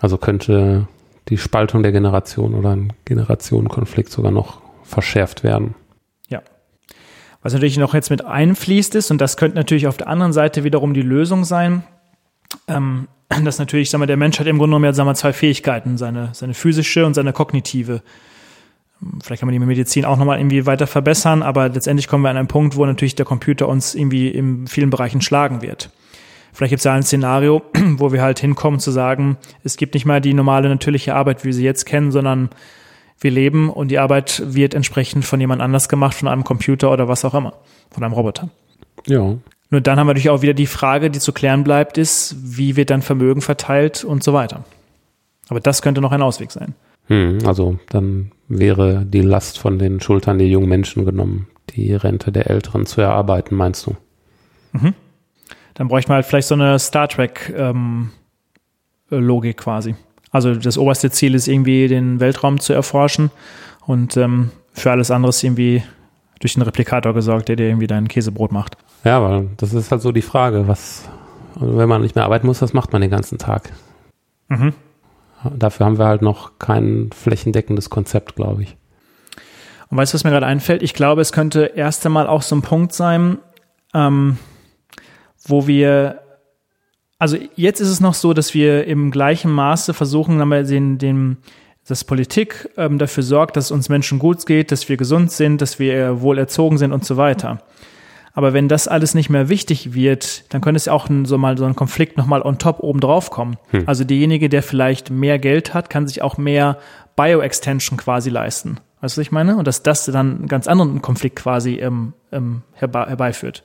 Also 0.00 0.18
könnte 0.18 0.88
die 1.28 1.38
Spaltung 1.38 1.84
der 1.84 1.92
Generation 1.92 2.54
oder 2.54 2.70
ein 2.70 2.92
Generationenkonflikt 3.04 4.10
sogar 4.10 4.32
noch 4.32 4.60
verschärft 4.82 5.44
werden. 5.44 5.76
Ja. 6.28 6.42
Was 7.42 7.52
natürlich 7.52 7.78
noch 7.78 7.94
jetzt 7.94 8.10
mit 8.10 8.24
einfließt 8.24 8.96
ist, 8.96 9.12
und 9.12 9.20
das 9.20 9.36
könnte 9.36 9.56
natürlich 9.56 9.86
auf 9.86 9.96
der 9.96 10.08
anderen 10.08 10.32
Seite 10.32 10.64
wiederum 10.64 10.94
die 10.94 11.02
Lösung 11.02 11.44
sein, 11.44 11.84
ähm, 12.66 13.06
dass 13.44 13.60
natürlich, 13.60 13.90
sagen 13.90 14.02
wir, 14.02 14.06
der 14.06 14.16
Mensch 14.16 14.40
hat 14.40 14.48
im 14.48 14.58
Grunde 14.58 14.72
genommen 14.72 14.84
ja, 14.84 14.92
sagen 14.92 15.08
wir, 15.08 15.14
zwei 15.14 15.32
Fähigkeiten, 15.32 15.96
seine, 15.96 16.30
seine 16.32 16.54
physische 16.54 17.06
und 17.06 17.14
seine 17.14 17.32
kognitive. 17.32 18.02
Vielleicht 19.22 19.40
kann 19.40 19.48
man 19.48 19.58
die 19.58 19.64
Medizin 19.64 20.04
auch 20.04 20.16
nochmal 20.16 20.38
irgendwie 20.38 20.66
weiter 20.66 20.86
verbessern, 20.86 21.42
aber 21.42 21.68
letztendlich 21.68 22.08
kommen 22.08 22.22
wir 22.22 22.30
an 22.30 22.36
einen 22.36 22.48
Punkt, 22.48 22.76
wo 22.76 22.86
natürlich 22.86 23.14
der 23.14 23.26
Computer 23.26 23.68
uns 23.68 23.94
irgendwie 23.94 24.28
in 24.28 24.66
vielen 24.66 24.90
Bereichen 24.90 25.20
schlagen 25.20 25.62
wird. 25.62 25.90
Vielleicht 26.52 26.70
gibt 26.70 26.80
es 26.80 26.84
ja 26.84 26.94
ein 26.94 27.02
Szenario, 27.02 27.62
wo 27.96 28.12
wir 28.12 28.22
halt 28.22 28.38
hinkommen 28.38 28.80
zu 28.80 28.90
sagen, 28.90 29.36
es 29.62 29.76
gibt 29.76 29.94
nicht 29.94 30.06
mehr 30.06 30.20
die 30.20 30.34
normale 30.34 30.68
natürliche 30.68 31.14
Arbeit, 31.14 31.42
wie 31.42 31.48
wir 31.48 31.54
sie 31.54 31.64
jetzt 31.64 31.84
kennen, 31.84 32.12
sondern 32.12 32.50
wir 33.20 33.30
leben 33.30 33.70
und 33.70 33.88
die 33.88 33.98
Arbeit 33.98 34.42
wird 34.46 34.74
entsprechend 34.74 35.24
von 35.24 35.40
jemand 35.40 35.60
anders 35.60 35.88
gemacht, 35.88 36.14
von 36.14 36.28
einem 36.28 36.44
Computer 36.44 36.92
oder 36.92 37.08
was 37.08 37.24
auch 37.24 37.34
immer, 37.34 37.54
von 37.90 38.04
einem 38.04 38.12
Roboter. 38.12 38.48
Ja. 39.06 39.36
Nur 39.70 39.80
dann 39.80 39.98
haben 39.98 40.06
wir 40.06 40.14
natürlich 40.14 40.30
auch 40.30 40.42
wieder 40.42 40.54
die 40.54 40.66
Frage, 40.66 41.10
die 41.10 41.18
zu 41.18 41.32
klären 41.32 41.64
bleibt, 41.64 41.98
ist, 41.98 42.36
wie 42.40 42.76
wird 42.76 42.90
dann 42.90 43.02
Vermögen 43.02 43.40
verteilt 43.40 44.04
und 44.04 44.22
so 44.22 44.32
weiter. 44.32 44.64
Aber 45.48 45.60
das 45.60 45.82
könnte 45.82 46.00
noch 46.00 46.12
ein 46.12 46.22
Ausweg 46.22 46.52
sein. 46.52 46.74
Hm, 47.08 47.38
also 47.44 47.78
dann 47.88 48.30
wäre 48.48 49.04
die 49.04 49.22
Last 49.22 49.58
von 49.58 49.78
den 49.78 50.00
Schultern 50.00 50.38
der 50.38 50.48
jungen 50.48 50.68
Menschen 50.68 51.04
genommen, 51.04 51.48
die 51.70 51.94
Rente 51.94 52.32
der 52.32 52.50
Älteren 52.50 52.86
zu 52.86 53.00
erarbeiten, 53.00 53.56
meinst 53.56 53.86
du? 53.86 53.96
Dann 55.74 55.88
bräuchte 55.88 56.10
man 56.10 56.16
halt 56.16 56.26
vielleicht 56.26 56.48
so 56.48 56.54
eine 56.54 56.78
Star 56.78 57.08
Trek 57.08 57.52
ähm, 57.56 58.10
Logik 59.10 59.58
quasi. 59.58 59.94
Also 60.30 60.54
das 60.54 60.78
oberste 60.78 61.10
Ziel 61.10 61.34
ist 61.34 61.46
irgendwie 61.46 61.88
den 61.88 62.20
Weltraum 62.20 62.58
zu 62.58 62.72
erforschen 62.72 63.30
und 63.86 64.16
ähm, 64.16 64.50
für 64.72 64.90
alles 64.90 65.10
andere 65.10 65.30
ist 65.30 65.42
irgendwie 65.42 65.82
durch 66.40 66.54
den 66.54 66.62
Replikator 66.62 67.14
gesorgt, 67.14 67.48
der 67.48 67.56
dir 67.56 67.68
irgendwie 67.68 67.86
dein 67.86 68.08
Käsebrot 68.08 68.52
macht. 68.52 68.76
Ja, 69.04 69.22
weil 69.22 69.48
das 69.56 69.72
ist 69.72 69.90
halt 69.90 70.02
so 70.02 70.12
die 70.12 70.22
Frage, 70.22 70.66
was, 70.66 71.08
wenn 71.54 71.88
man 71.88 72.02
nicht 72.02 72.16
mehr 72.16 72.24
arbeiten 72.24 72.46
muss, 72.46 72.62
was 72.62 72.72
macht 72.72 72.92
man 72.92 73.02
den 73.02 73.10
ganzen 73.10 73.38
Tag? 73.38 73.72
Mhm. 74.48 74.72
Dafür 75.56 75.86
haben 75.86 75.98
wir 75.98 76.06
halt 76.06 76.22
noch 76.22 76.58
kein 76.58 77.10
flächendeckendes 77.14 77.90
Konzept, 77.90 78.36
glaube 78.36 78.62
ich. 78.62 78.76
Und 79.90 79.98
weißt 79.98 80.12
du, 80.12 80.16
was 80.16 80.24
mir 80.24 80.30
gerade 80.30 80.46
einfällt? 80.46 80.82
Ich 80.82 80.94
glaube, 80.94 81.20
es 81.20 81.32
könnte 81.32 81.72
erst 81.74 82.04
einmal 82.06 82.26
auch 82.26 82.42
so 82.42 82.56
ein 82.56 82.62
Punkt 82.62 82.92
sein, 82.92 83.38
ähm, 83.92 84.38
wo 85.46 85.66
wir, 85.66 86.20
also 87.18 87.36
jetzt 87.54 87.80
ist 87.80 87.88
es 87.88 88.00
noch 88.00 88.14
so, 88.14 88.32
dass 88.32 88.54
wir 88.54 88.86
im 88.86 89.10
gleichen 89.10 89.52
Maße 89.52 89.94
versuchen, 89.94 90.38
den, 90.66 90.98
den, 90.98 91.36
dass 91.86 92.04
Politik 92.04 92.70
ähm, 92.76 92.98
dafür 92.98 93.22
sorgt, 93.22 93.56
dass 93.56 93.70
uns 93.70 93.88
Menschen 93.88 94.18
gut 94.18 94.46
geht, 94.46 94.72
dass 94.72 94.88
wir 94.88 94.96
gesund 94.96 95.30
sind, 95.30 95.60
dass 95.60 95.78
wir 95.78 96.20
wohl 96.22 96.38
erzogen 96.38 96.78
sind 96.78 96.92
und 96.92 97.04
so 97.04 97.16
weiter. 97.16 97.60
Aber 98.34 98.52
wenn 98.52 98.68
das 98.68 98.88
alles 98.88 99.14
nicht 99.14 99.30
mehr 99.30 99.48
wichtig 99.48 99.94
wird, 99.94 100.52
dann 100.52 100.60
könnte 100.60 100.76
es 100.76 100.86
ja 100.86 100.92
auch 100.92 101.08
so 101.24 101.38
mal 101.38 101.56
so 101.56 101.64
ein 101.64 101.76
Konflikt 101.76 102.18
nochmal 102.18 102.42
on 102.42 102.58
top 102.58 102.80
oben 102.80 102.98
drauf 102.98 103.30
kommen. 103.30 103.56
Also 103.86 104.02
derjenige, 104.02 104.48
der 104.48 104.64
vielleicht 104.64 105.08
mehr 105.10 105.38
Geld 105.38 105.72
hat, 105.72 105.88
kann 105.88 106.08
sich 106.08 106.20
auch 106.20 106.36
mehr 106.36 106.78
Bio-Extension 107.14 107.96
quasi 107.96 108.30
leisten. 108.30 108.80
Weißt 109.00 109.16
du, 109.16 109.20
was 109.20 109.26
ich 109.26 109.32
meine? 109.32 109.56
Und 109.56 109.68
dass 109.68 109.84
das 109.84 110.04
dann 110.06 110.38
einen 110.38 110.48
ganz 110.48 110.66
anderen 110.66 111.00
Konflikt 111.00 111.36
quasi 111.36 111.74
ähm, 111.74 112.12
ähm, 112.32 112.62
herbe 112.72 113.06
herbeiführt. 113.06 113.62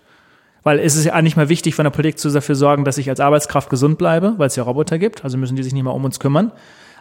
Weil 0.64 0.80
es 0.80 0.96
ist 0.96 1.06
ja 1.06 1.20
nicht 1.22 1.38
mehr 1.38 1.50
wichtig 1.50 1.74
von 1.74 1.86
der 1.86 1.92
Politik 1.92 2.20
zu 2.20 2.30
dafür 2.30 2.56
sorgen, 2.56 2.84
dass 2.84 2.98
ich 2.98 3.10
als 3.10 3.20
Arbeitskraft 3.20 3.70
gesund 3.70 3.98
bleibe, 3.98 4.36
weil 4.38 4.48
es 4.48 4.56
ja 4.56 4.64
Roboter 4.64 5.00
gibt, 5.00 5.24
also 5.24 5.38
müssen 5.38 5.56
die 5.56 5.64
sich 5.64 5.74
nicht 5.74 5.84
mehr 5.84 5.94
um 5.94 6.04
uns 6.06 6.20
kümmern. 6.20 6.52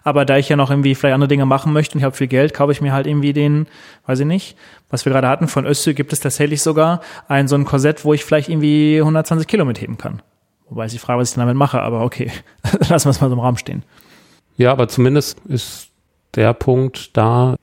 Aber 0.04 0.24
da 0.24 0.38
ich 0.38 0.48
ja 0.48 0.56
noch 0.56 0.70
irgendwie 0.70 0.94
vielleicht 0.94 1.14
andere 1.14 1.28
Dinge 1.28 1.46
machen 1.46 1.72
möchte 1.72 1.94
und 1.94 1.98
ich 2.00 2.04
habe 2.04 2.16
viel 2.16 2.26
Geld, 2.26 2.54
kaufe 2.54 2.72
ich 2.72 2.80
mir 2.80 2.92
halt 2.92 3.06
irgendwie 3.06 3.32
den, 3.32 3.66
weiß 4.06 4.20
ich 4.20 4.26
nicht, 4.26 4.56
was 4.90 5.04
wir 5.04 5.12
gerade 5.12 5.28
hatten, 5.28 5.48
von 5.48 5.66
Össü 5.66 5.94
gibt 5.94 6.12
es 6.12 6.20
tatsächlich 6.20 6.62
sogar 6.62 7.00
ein 7.28 7.48
so 7.48 7.54
ein 7.54 7.64
Korsett, 7.64 8.04
wo 8.04 8.14
ich 8.14 8.24
vielleicht 8.24 8.48
irgendwie 8.48 8.98
120 8.98 9.46
Kilo 9.46 9.64
mitheben 9.64 9.98
kann. 9.98 10.22
Wobei 10.68 10.86
ist 10.86 10.92
die 10.92 10.98
Frage, 10.98 11.20
was 11.20 11.30
ich 11.30 11.36
damit 11.36 11.56
mache, 11.56 11.80
aber 11.80 12.02
okay, 12.02 12.30
lassen 12.88 13.06
wir 13.06 13.10
es 13.10 13.20
mal 13.20 13.28
so 13.28 13.34
im 13.34 13.40
Raum 13.40 13.56
stehen. 13.56 13.82
Ja, 14.56 14.72
aber 14.72 14.88
zumindest 14.88 15.38
ist 15.48 15.88
der 16.34 16.52
Punkt 16.52 17.16
da, 17.16 17.56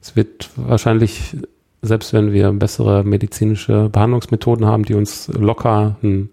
es 0.00 0.16
wird 0.16 0.50
wahrscheinlich 0.56 1.36
selbst 1.82 2.12
wenn 2.12 2.32
wir 2.32 2.52
bessere 2.52 3.02
medizinische 3.02 3.88
Behandlungsmethoden 3.90 4.64
haben, 4.66 4.84
die 4.84 4.94
uns 4.94 5.28
locker 5.28 5.96
ein 6.02 6.30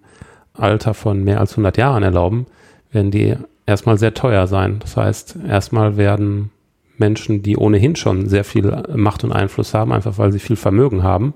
Alter 0.53 0.93
von 0.93 1.23
mehr 1.23 1.39
als 1.39 1.53
100 1.53 1.77
Jahren 1.77 2.03
erlauben, 2.03 2.45
werden 2.91 3.11
die 3.11 3.35
erstmal 3.69 3.97
sehr 3.97 4.13
teuer 4.13 4.47
sein. 4.47 4.79
Das 4.79 4.97
heißt, 4.97 5.37
erstmal 5.47 5.95
werden 5.95 6.49
Menschen, 6.97 7.43
die 7.43 7.55
ohnehin 7.55 7.95
schon 7.95 8.27
sehr 8.27 8.43
viel 8.43 8.83
Macht 8.95 9.23
und 9.23 9.31
Einfluss 9.31 9.73
haben, 9.73 9.93
einfach 9.93 10.17
weil 10.17 10.31
sie 10.31 10.39
viel 10.39 10.55
Vermögen 10.55 11.03
haben, 11.03 11.33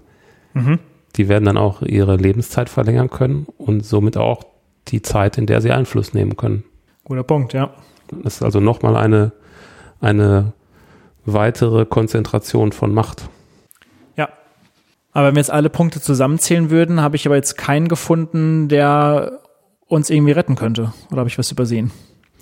mhm. 0.54 0.80
die 1.16 1.30
werden 1.30 1.46
dann 1.46 1.58
auch 1.58 1.82
ihre 1.84 2.18
Lebenszeit 2.18 2.70
verlängern 2.70 3.10
können 3.10 3.46
und 3.58 3.86
somit 3.86 4.18
auch 4.18 4.44
die 4.90 5.02
Zeit, 5.02 5.38
in 5.38 5.46
der 5.46 5.62
sie 5.62 5.72
Einfluss 5.72 6.14
nehmen 6.14 6.36
können. 6.36 6.64
Guter 7.06 7.24
Punkt, 7.24 7.54
ja. 7.54 7.70
Das 8.24 8.36
ist 8.36 8.44
also 8.44 8.60
nochmal 8.60 8.98
eine, 8.98 9.32
eine 10.02 10.54
weitere 11.26 11.86
Konzentration 11.86 12.72
von 12.72 12.94
Macht. 12.94 13.30
Ja. 14.18 14.28
Aber 15.14 15.28
wenn 15.28 15.36
wir 15.36 15.40
jetzt 15.40 15.52
alle 15.52 15.70
Punkte 15.70 16.02
zusammenzählen 16.02 16.70
würden, 16.70 17.02
habe 17.02 17.16
ich 17.16 17.26
aber 17.26 17.36
jetzt 17.36 17.58
keinen 17.58 17.88
gefunden, 17.88 18.68
der 18.68 19.40
uns 19.88 20.10
irgendwie 20.10 20.32
retten 20.34 20.56
könnte. 20.56 20.94
Oder 21.12 21.20
habe 21.20 21.30
ich 21.30 21.38
was 21.38 21.52
übersehen? 21.52 21.92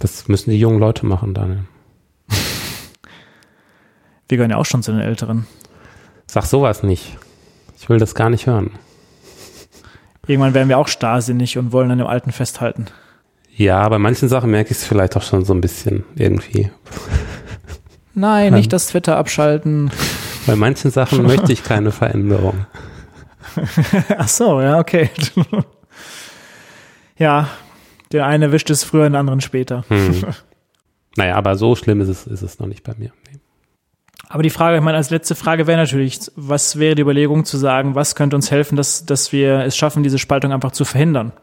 Das 0.01 0.27
müssen 0.27 0.49
die 0.49 0.59
jungen 0.59 0.79
Leute 0.79 1.05
machen, 1.05 1.35
Daniel. 1.35 1.63
Wir 4.27 4.37
gehören 4.37 4.51
ja 4.51 4.57
auch 4.57 4.65
schon 4.65 4.81
zu 4.81 4.91
den 4.91 4.99
Älteren. 4.99 5.45
Sag 6.25 6.45
sowas 6.45 6.81
nicht. 6.81 7.17
Ich 7.79 7.87
will 7.87 7.99
das 7.99 8.15
gar 8.15 8.31
nicht 8.31 8.47
hören. 8.47 8.71
Irgendwann 10.25 10.53
werden 10.53 10.69
wir 10.69 10.77
auch 10.77 10.87
starrsinnig 10.87 11.57
und 11.57 11.71
wollen 11.71 11.91
an 11.91 11.97
dem 11.97 12.07
Alten 12.07 12.31
festhalten. 12.31 12.85
Ja, 13.55 13.87
bei 13.89 13.99
manchen 13.99 14.29
Sachen 14.29 14.51
merke 14.51 14.71
ich 14.71 14.77
es 14.77 14.85
vielleicht 14.85 15.17
auch 15.17 15.23
schon 15.23 15.45
so 15.45 15.53
ein 15.53 15.61
bisschen 15.61 16.03
irgendwie. 16.15 16.71
Nein, 18.13 18.53
nicht 18.53 18.73
das 18.73 18.87
Twitter 18.87 19.17
abschalten. 19.17 19.91
Bei 20.47 20.55
manchen 20.55 20.89
Sachen 20.89 21.23
möchte 21.23 21.53
ich 21.53 21.63
keine 21.63 21.91
Veränderung. 21.91 22.65
Ach 24.17 24.27
so, 24.27 24.59
ja, 24.59 24.79
okay. 24.79 25.11
ja, 27.17 27.47
der 28.11 28.25
eine 28.25 28.51
wischt 28.51 28.69
es 28.69 28.83
früher, 28.83 29.03
den 29.03 29.15
anderen 29.15 29.41
später. 29.41 29.83
Hm. 29.89 30.25
Naja, 31.17 31.35
aber 31.35 31.57
so 31.57 31.75
schlimm 31.75 31.99
ist 31.99 32.07
es, 32.07 32.25
ist 32.25 32.41
es 32.41 32.59
noch 32.59 32.67
nicht 32.67 32.83
bei 32.83 32.93
mir. 32.97 33.11
Nee. 33.29 33.39
Aber 34.29 34.43
die 34.43 34.49
Frage, 34.49 34.77
ich 34.77 34.81
meine, 34.81 34.95
als 34.95 35.09
letzte 35.09 35.35
Frage 35.35 35.67
wäre 35.67 35.77
natürlich, 35.77 36.19
was 36.37 36.79
wäre 36.79 36.95
die 36.95 37.01
Überlegung 37.01 37.43
zu 37.43 37.57
sagen, 37.57 37.95
was 37.95 38.15
könnte 38.15 38.37
uns 38.37 38.49
helfen, 38.49 38.77
dass, 38.77 39.05
dass 39.05 39.33
wir 39.33 39.59
es 39.59 39.75
schaffen, 39.75 40.03
diese 40.03 40.19
Spaltung 40.19 40.53
einfach 40.53 40.71
zu 40.71 40.85
verhindern? 40.85 41.33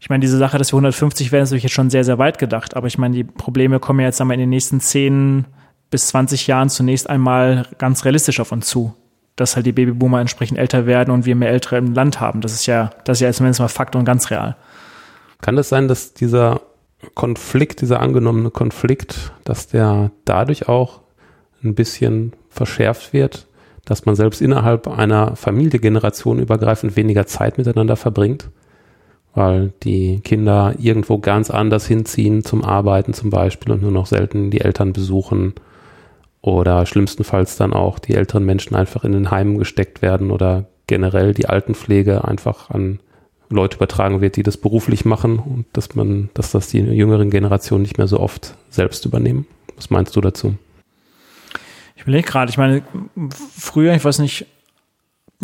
Ich 0.00 0.08
meine, 0.08 0.22
diese 0.22 0.38
Sache, 0.38 0.56
dass 0.56 0.72
wir 0.72 0.76
150 0.76 1.30
werden, 1.32 1.42
ist 1.42 1.50
natürlich 1.50 1.64
jetzt 1.64 1.74
schon 1.74 1.90
sehr, 1.90 2.04
sehr 2.04 2.18
weit 2.18 2.38
gedacht. 2.38 2.76
Aber 2.76 2.86
ich 2.86 2.96
meine, 2.96 3.14
die 3.14 3.24
Probleme 3.24 3.78
kommen 3.78 4.00
ja 4.00 4.06
jetzt 4.06 4.22
einmal 4.22 4.36
in 4.36 4.40
den 4.40 4.48
nächsten 4.48 4.80
10 4.80 5.44
bis 5.90 6.06
20 6.08 6.46
Jahren 6.46 6.70
zunächst 6.70 7.10
einmal 7.10 7.66
ganz 7.76 8.06
realistisch 8.06 8.40
auf 8.40 8.52
uns 8.52 8.66
zu. 8.66 8.94
Dass 9.36 9.56
halt 9.56 9.66
die 9.66 9.72
Babyboomer 9.72 10.20
entsprechend 10.20 10.56
älter 10.56 10.86
werden 10.86 11.10
und 11.10 11.26
wir 11.26 11.36
mehr 11.36 11.50
Ältere 11.50 11.76
im 11.76 11.92
Land 11.92 12.20
haben. 12.20 12.40
Das 12.40 12.54
ist 12.54 12.64
ja, 12.64 12.90
das 13.04 13.18
ist 13.18 13.22
ja 13.22 13.32
zumindest 13.32 13.60
mal 13.60 13.68
Fakt 13.68 13.94
und 13.94 14.06
ganz 14.06 14.30
real. 14.30 14.56
Kann 15.40 15.56
das 15.56 15.68
sein, 15.68 15.88
dass 15.88 16.12
dieser 16.12 16.60
Konflikt, 17.14 17.80
dieser 17.80 18.00
angenommene 18.00 18.50
Konflikt, 18.50 19.32
dass 19.44 19.68
der 19.68 20.10
dadurch 20.24 20.68
auch 20.68 21.00
ein 21.62 21.74
bisschen 21.74 22.32
verschärft 22.48 23.12
wird, 23.12 23.46
dass 23.84 24.06
man 24.06 24.14
selbst 24.14 24.40
innerhalb 24.42 24.86
einer 24.86 25.36
Familie 25.36 25.80
generationenübergreifend 25.80 26.96
weniger 26.96 27.26
Zeit 27.26 27.58
miteinander 27.58 27.96
verbringt, 27.96 28.50
weil 29.34 29.72
die 29.82 30.20
Kinder 30.20 30.74
irgendwo 30.78 31.18
ganz 31.18 31.50
anders 31.50 31.86
hinziehen 31.86 32.44
zum 32.44 32.62
Arbeiten 32.62 33.14
zum 33.14 33.30
Beispiel 33.30 33.72
und 33.72 33.82
nur 33.82 33.92
noch 33.92 34.06
selten 34.06 34.50
die 34.50 34.60
Eltern 34.60 34.92
besuchen 34.92 35.54
oder 36.42 36.86
schlimmstenfalls 36.86 37.56
dann 37.56 37.72
auch 37.72 37.98
die 37.98 38.14
älteren 38.14 38.44
Menschen 38.44 38.74
einfach 38.74 39.04
in 39.04 39.12
den 39.12 39.30
Heimen 39.30 39.58
gesteckt 39.58 40.02
werden 40.02 40.30
oder 40.30 40.66
generell 40.86 41.34
die 41.34 41.48
Altenpflege 41.48 42.24
einfach 42.24 42.70
an 42.70 43.00
Leute 43.50 43.76
übertragen 43.76 44.20
wird, 44.20 44.36
die 44.36 44.42
das 44.42 44.56
beruflich 44.56 45.04
machen 45.04 45.38
und 45.38 45.66
dass 45.72 45.94
man, 45.94 46.30
dass 46.34 46.52
das 46.52 46.68
die 46.68 46.78
jüngeren 46.78 47.30
Generationen 47.30 47.82
nicht 47.82 47.98
mehr 47.98 48.06
so 48.06 48.20
oft 48.20 48.54
selbst 48.70 49.04
übernehmen. 49.04 49.46
Was 49.76 49.90
meinst 49.90 50.14
du 50.16 50.20
dazu? 50.20 50.54
Ich 51.96 52.02
überlege 52.02 52.26
gerade, 52.26 52.50
ich 52.50 52.58
meine, 52.58 52.82
früher, 53.30 53.94
ich 53.94 54.04
weiß 54.04 54.20
nicht, 54.20 54.46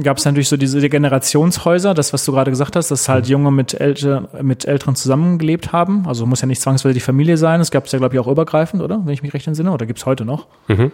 gab 0.02 0.18
es 0.18 0.24
natürlich 0.24 0.48
so 0.48 0.57
diese 0.57 0.88
Generationshäuser, 0.88 1.94
das, 1.94 2.12
was 2.12 2.24
du 2.24 2.32
gerade 2.32 2.50
gesagt 2.50 2.76
hast, 2.76 2.90
dass 2.90 3.09
halt 3.09 3.28
Junge 3.28 3.50
mit, 3.50 3.74
Älte, 3.74 4.28
mit 4.42 4.66
Älteren 4.66 4.94
zusammengelebt 4.94 5.72
haben. 5.72 6.07
Also 6.07 6.26
muss 6.26 6.42
ja 6.42 6.46
nicht 6.46 6.61
zwangsweise 6.61 6.94
die 6.94 7.00
Familie 7.00 7.36
sein. 7.36 7.61
Das 7.61 7.70
gab 7.70 7.86
es 7.86 7.92
ja, 7.92 7.98
glaube 7.98 8.14
ich, 8.14 8.20
auch 8.20 8.28
übergreifend, 8.28 8.82
oder? 8.82 9.00
Wenn 9.04 9.12
ich 9.12 9.22
mich 9.22 9.34
recht 9.34 9.46
entsinne. 9.46 9.72
Oder 9.72 9.86
gibt 9.86 9.98
es 9.98 10.07
heute 10.07 10.24
noch? 10.24 10.46
Mhm. 10.68 10.92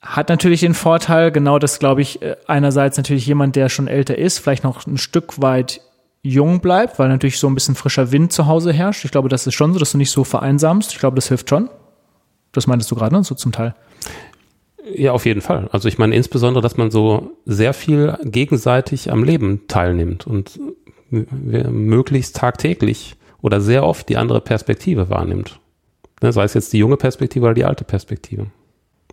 Hat 0.00 0.28
natürlich 0.28 0.60
den 0.60 0.74
Vorteil, 0.74 1.32
genau 1.32 1.58
das, 1.58 1.78
glaube 1.78 2.02
ich, 2.02 2.22
äh, 2.22 2.36
einerseits 2.46 2.96
natürlich 2.96 3.26
jemand, 3.26 3.56
der 3.56 3.68
schon 3.68 3.88
älter 3.88 4.16
ist, 4.16 4.38
vielleicht 4.38 4.62
noch 4.62 4.86
ein 4.86 4.98
Stück 4.98 5.40
weit 5.40 5.80
jung 6.24 6.60
bleibt, 6.60 6.98
weil 6.98 7.08
natürlich 7.08 7.38
so 7.38 7.46
ein 7.46 7.54
bisschen 7.54 7.76
frischer 7.76 8.10
Wind 8.10 8.32
zu 8.32 8.46
Hause 8.46 8.72
herrscht. 8.72 9.04
Ich 9.04 9.12
glaube, 9.12 9.28
das 9.28 9.46
ist 9.46 9.54
schon 9.54 9.72
so, 9.72 9.78
dass 9.78 9.92
du 9.92 9.98
nicht 9.98 10.10
so 10.10 10.24
vereinsamst. 10.24 10.92
Ich 10.92 10.98
glaube, 10.98 11.14
das 11.14 11.28
hilft 11.28 11.50
schon. 11.50 11.70
Das 12.50 12.66
meintest 12.66 12.90
du 12.90 12.96
gerade, 12.96 13.14
ne? 13.14 13.22
So 13.22 13.34
zum 13.34 13.52
Teil. 13.52 13.74
Ja, 14.92 15.12
auf 15.12 15.26
jeden 15.26 15.40
Fall. 15.40 15.68
Also 15.70 15.88
ich 15.88 15.98
meine 15.98 16.14
insbesondere, 16.14 16.62
dass 16.62 16.76
man 16.76 16.90
so 16.90 17.36
sehr 17.44 17.72
viel 17.74 18.18
gegenseitig 18.24 19.12
am 19.12 19.22
Leben 19.22 19.62
teilnimmt 19.68 20.26
und 20.26 20.58
möglichst 21.10 22.36
tagtäglich 22.36 23.16
oder 23.40 23.60
sehr 23.60 23.84
oft 23.84 24.08
die 24.08 24.16
andere 24.16 24.40
Perspektive 24.40 25.10
wahrnimmt. 25.10 25.60
Ne, 26.22 26.32
sei 26.32 26.44
es 26.44 26.54
jetzt 26.54 26.72
die 26.72 26.78
junge 26.78 26.96
Perspektive 26.96 27.44
oder 27.44 27.54
die 27.54 27.64
alte 27.64 27.84
Perspektive. 27.84 28.46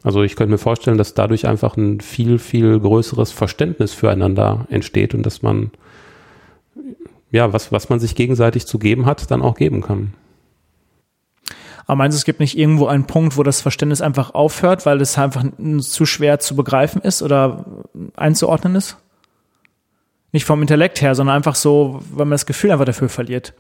Also 0.04 0.24
ich 0.24 0.36
könnte 0.36 0.52
mir 0.52 0.58
vorstellen, 0.58 0.98
dass 0.98 1.14
dadurch 1.14 1.48
einfach 1.48 1.78
ein 1.78 2.00
viel, 2.00 2.40
viel 2.40 2.80
größeres 2.80 3.32
Verständnis 3.32 3.94
füreinander 3.94 4.66
entsteht 4.70 5.14
und 5.14 5.26
dass 5.26 5.42
man, 5.42 5.72
ja, 7.32 7.54
was, 7.54 7.72
was 7.72 7.90
man 7.90 8.00
sich 8.00 8.16
gegenseitig 8.16 8.68
zu 8.68 8.78
geben 8.80 9.06
hat, 9.06 9.32
dann 9.32 9.42
auch 9.42 9.56
geben 9.56 9.82
kann. 9.82 10.14
Aber 11.88 11.98
meinst 11.98 12.16
du, 12.16 12.20
es 12.20 12.26
gibt 12.26 12.40
nicht 12.40 12.58
irgendwo 12.58 12.88
einen 12.88 13.06
Punkt, 13.06 13.38
wo 13.38 13.44
das 13.44 13.62
Verständnis 13.62 14.02
einfach 14.02 14.34
aufhört, 14.34 14.86
weil 14.86 15.02
es 15.02 15.18
einfach 15.18 15.44
zu 15.80 16.06
schwer 16.06 16.40
zu 16.40 16.56
begreifen 16.56 17.02
ist 17.02 17.22
oder 17.22 17.66
einzuordnen 18.16 18.76
ist? 18.76 18.98
Nicht 20.32 20.46
vom 20.46 20.62
Intellekt 20.62 21.02
her, 21.02 21.16
sondern 21.16 21.36
einfach 21.36 21.56
so, 21.56 22.00
weil 22.12 22.26
man 22.26 22.32
das 22.32 22.46
Gefühl 22.46 22.72
einfach 22.72 22.86
dafür 22.86 23.10
verliert. 23.10 23.54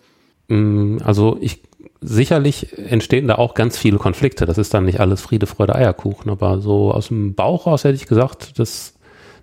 Mm, 0.47 0.99
also 1.03 1.37
ich 1.41 1.63
sicherlich 1.99 2.77
entstehen 2.77 3.27
da 3.27 3.35
auch 3.35 3.53
ganz 3.53 3.77
viele 3.77 3.97
Konflikte. 3.97 4.45
Das 4.45 4.57
ist 4.57 4.73
dann 4.73 4.85
nicht 4.85 4.99
alles 4.99 5.21
Friede, 5.21 5.45
Freude, 5.45 5.75
Eierkuchen. 5.75 6.31
Aber 6.31 6.59
so 6.59 6.91
aus 6.91 7.09
dem 7.09 7.35
Bauch 7.35 7.67
raus 7.67 7.83
hätte 7.83 7.95
ich 7.95 8.07
gesagt, 8.07 8.59
dass 8.59 8.93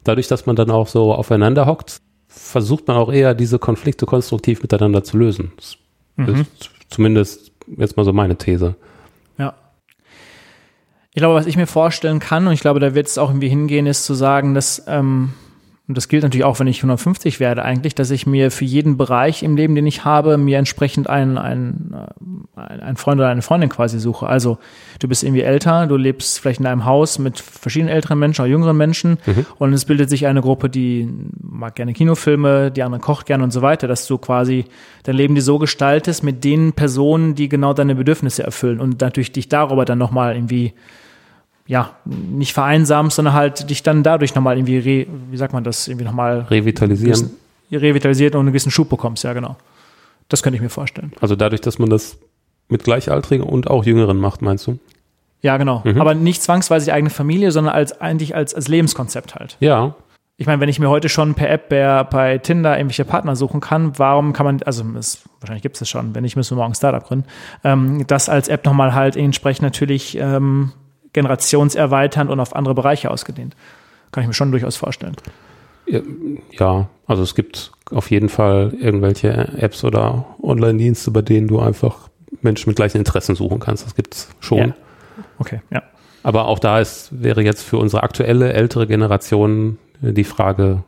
dadurch, 0.05 0.29
dass 0.29 0.47
man 0.47 0.57
dann 0.57 0.71
auch 0.71 0.89
so 0.89 1.15
aufeinander 1.15 1.67
hockt, 1.67 2.01
versucht 2.39 2.87
man 2.89 2.97
auch 2.97 3.13
eher 3.13 3.35
diese 3.35 3.59
Konflikte 3.59 4.07
konstruktiv 4.07 4.63
miteinander 4.63 5.05
zu 5.05 5.19
lösen. 5.19 5.53
Das 5.57 5.77
mhm. 6.17 6.41
ist 6.41 6.71
zumindest 6.89 7.53
jetzt 7.77 7.97
mal 7.97 8.05
so 8.05 8.13
meine 8.13 8.37
These. 8.37 8.75
Ja. 9.39 9.55
Ich 11.13 11.21
glaube, 11.21 11.35
was 11.35 11.47
ich 11.47 11.57
mir 11.57 11.67
vorstellen 11.67 12.21
kann, 12.21 12.47
und 12.47 12.53
ich 12.53 12.61
glaube, 12.61 12.81
da 12.81 12.95
wird 12.95 13.09
es 13.09 13.19
auch 13.19 13.31
irgendwie 13.31 13.49
hingehen, 13.49 13.87
ist 13.87 14.05
zu 14.05 14.15
sagen, 14.15 14.55
dass 14.55 14.85
ähm, 14.87 15.33
und 15.89 15.97
das 15.97 16.09
gilt 16.09 16.23
natürlich 16.23 16.45
auch, 16.45 16.61
wenn 16.61 16.67
ich 16.67 16.81
150 16.81 17.41
werde 17.41 17.65
eigentlich, 17.65 17.95
dass 17.95 18.11
ich 18.11 18.27
mir 18.27 18.51
für 18.51 18.67
jeden 18.67 18.99
Bereich 18.99 19.43
im 19.43 19.57
Leben, 19.57 19.75
den 19.75 19.87
ich 19.87 20.05
habe, 20.05 20.37
mir 20.37 20.59
entsprechend 20.59 21.09
einen, 21.09 21.39
einen, 21.39 21.95
äh, 22.55 22.61
einen 22.61 22.99
Freund 22.99 23.19
oder 23.19 23.31
eine 23.31 23.41
Freundin 23.41 23.71
quasi 23.71 23.99
suche. 23.99 24.27
Also 24.27 24.59
du 24.99 25.09
bist 25.09 25.25
irgendwie 25.25 25.41
älter, 25.41 25.87
du 25.87 25.97
lebst 25.97 26.41
vielleicht 26.41 26.61
in 26.61 26.67
einem 26.67 26.85
Haus 26.85 27.19
mit 27.19 27.41
verschiedenen 27.41 27.91
älteren 27.91 28.19
Menschen 28.19 28.43
oder 28.43 28.51
jüngeren 28.51 28.77
Menschen 28.77 29.17
mhm. 29.25 29.47
und 29.59 29.73
es 29.73 29.87
bildet 29.87 30.11
sich 30.11 30.27
eine 30.27 30.43
Gruppe, 30.43 30.69
die 30.69 31.09
mag 31.41 31.77
gerne 31.77 31.95
Kinofilme, 31.95 32.71
die 32.71 32.83
andere 32.83 33.01
kocht 33.01 33.25
gerne 33.25 33.43
und 33.43 33.51
so 33.51 33.63
weiter, 33.63 33.89
dass 33.89 34.07
du 34.07 34.19
quasi 34.19 34.67
dein 35.05 35.17
Leben 35.17 35.37
dir 35.37 35.43
so 35.43 35.59
gestaltest 35.59 36.23
mit 36.23 36.45
den 36.45 36.75
Personen, 36.75 37.35
die 37.35 37.49
genau 37.49 37.73
deine 37.73 37.95
Bedürfnisse 37.95 38.43
erfüllen 38.43 38.81
und 38.81 39.01
natürlich 39.01 39.33
dich 39.33 39.49
darüber 39.49 39.87
dann 39.87 39.97
nochmal 39.97 40.35
irgendwie 40.35 40.75
ja, 41.69 41.91
nicht 42.07 42.55
vereinsamst, 42.55 43.17
sondern 43.17 43.35
halt 43.35 43.69
dich 43.69 43.83
dann 43.83 44.03
dadurch 44.03 44.35
nochmal 44.35 44.57
irgendwie, 44.57 44.79
re, 44.79 45.07
wie 45.31 45.37
sagt 45.37 45.53
man 45.53 45.65
das, 45.65 45.87
irgendwie 45.87 46.07
nochmal 46.07 46.41
revitalisieren. 46.51 47.31
Revitalisiert 47.71 48.35
und 48.35 48.41
einen 48.41 48.49
gewissen 48.49 48.71
Schub 48.71 48.89
bekommst, 48.89 49.23
ja, 49.23 49.35
genau. 49.35 49.57
Das 50.31 50.43
könnte 50.43 50.57
ich 50.57 50.63
mir 50.63 50.71
vorstellen. 50.71 51.13
Also 51.21 51.37
dadurch, 51.37 51.61
dass 51.61 51.79
man 51.79 51.91
das 51.91 52.17
mit 52.69 52.85
Gleichaltrigen 52.85 53.45
und 53.45 53.69
auch 53.69 53.85
Jüngeren 53.85 54.17
macht, 54.17 54.41
meinst 54.41 54.67
du? 54.67 54.79
Ja, 55.43 55.59
genau. 55.59 55.83
Mhm. 55.85 56.01
Aber 56.01 56.15
nicht 56.15 56.43
zwangsweise 56.43 56.87
die 56.87 56.93
eigene 56.93 57.11
Familie, 57.11 57.53
sondern 57.53 57.75
als 57.75 58.01
eigentlich 58.01 58.35
als, 58.35 58.55
als 58.55 58.69
Lebenskonzept 58.69 59.35
halt. 59.35 59.59
Ja. 59.61 59.95
Ich 60.39 60.47
meine, 60.47 60.61
wenn 60.61 60.71
ich 60.71 60.79
mir 60.79 60.89
heute 60.89 61.11
schon 61.11 61.35
per 61.35 61.51
App 61.51 61.69
bei, 61.69 62.03
bei 62.05 62.39
Tinder 62.39 62.79
irgendwelche 62.79 63.05
Partner 63.05 63.37
suchen 63.37 63.61
kann, 63.61 63.99
warum 63.99 64.33
kann 64.33 64.47
man, 64.47 64.63
also 64.63 64.85
es, 64.99 65.29
wahrscheinlich 65.41 65.63
gibt 65.63 65.77
es 65.77 65.83
es 65.83 65.91
schon, 65.91 66.15
wenn 66.15 66.23
nicht, 66.23 66.37
müssen 66.37 66.57
wir 66.57 66.63
morgen 66.63 66.75
Startup 66.75 67.05
gründen, 67.05 67.27
ähm, 67.63 68.07
das 68.07 68.31
als 68.31 68.49
App 68.49 68.65
nochmal 68.65 68.95
halt 68.95 69.17
entsprechend 69.17 69.63
natürlich 69.63 70.17
ähm, 70.17 70.73
generationserweiternd 71.19 72.31
und 72.31 72.39
auf 72.39 72.55
andere 72.55 72.75
Bereiche 72.75 73.11
ausgedehnt. 73.11 73.57
Kann 74.13 74.23
ich 74.23 74.29
mir 74.29 74.35
schon 74.35 74.53
durchaus 74.53 74.77
vorstellen. 74.77 75.17
Ja, 76.53 76.89
also 77.07 77.23
es 77.25 77.35
gibt 77.35 77.73
auf 77.91 78.11
jeden 78.11 78.29
Fall 78.29 78.73
irgendwelche 78.79 79.33
Apps 79.59 79.83
oder 79.83 80.27
Online-Dienste, 80.41 81.11
bei 81.11 81.23
denen 81.23 81.49
du 81.49 81.59
einfach 81.59 82.09
Menschen 82.41 82.71
mit 82.71 82.77
gleichen 82.77 82.99
Interessen 82.99 83.35
suchen 83.35 83.59
kannst. 83.59 83.85
Das 83.85 83.97
gibt 83.97 84.15
es 84.15 84.29
schon. 84.39 84.59
Ja. 84.59 84.75
Okay, 85.41 85.61
ja. 85.71 85.83
Aber 86.23 86.47
auch 86.47 86.61
da 86.61 86.79
ist, 86.79 87.09
wäre 87.11 87.43
jetzt 87.43 87.63
für 87.63 87.79
unsere 87.79 88.05
aktuelle 88.05 88.53
ältere 88.53 88.87
Generation 88.87 89.79
die 90.01 90.25
Frage, 90.25 90.85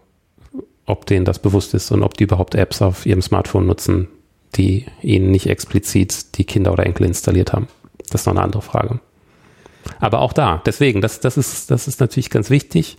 ob 0.87 1.07
denen 1.07 1.25
das 1.25 1.41
bewusst 1.41 1.75
ist 1.75 1.91
und 1.91 2.05
ob 2.05 2.17
die 2.17 2.25
überhaupt 2.25 2.55
Apps 2.55 2.83
auf 2.83 3.05
ihrem 3.05 3.23
Smartphone 3.23 3.67
nutzen, 3.67 4.07
die 4.55 4.87
ihnen 5.03 5.31
nicht 5.33 5.47
explizit 5.47 6.39
die 6.39 6.45
Kinder 6.45 6.73
oder 6.73 6.87
Enkel 6.87 7.07
installiert 7.07 7.53
haben. 7.53 7.67
Das 8.11 8.23
ist 8.23 8.27
noch 8.27 8.35
eine 8.35 8.43
andere 8.43 8.63
Frage. 8.63 9.01
Aber 9.99 10.21
auch 10.21 10.33
da, 10.33 10.63
deswegen, 10.67 11.01
das, 11.01 11.21
das, 11.21 11.37
ist, 11.37 11.71
das 11.71 11.89
ist 11.89 12.01
natürlich 12.01 12.31
ganz 12.31 12.51
wichtig, 12.51 12.99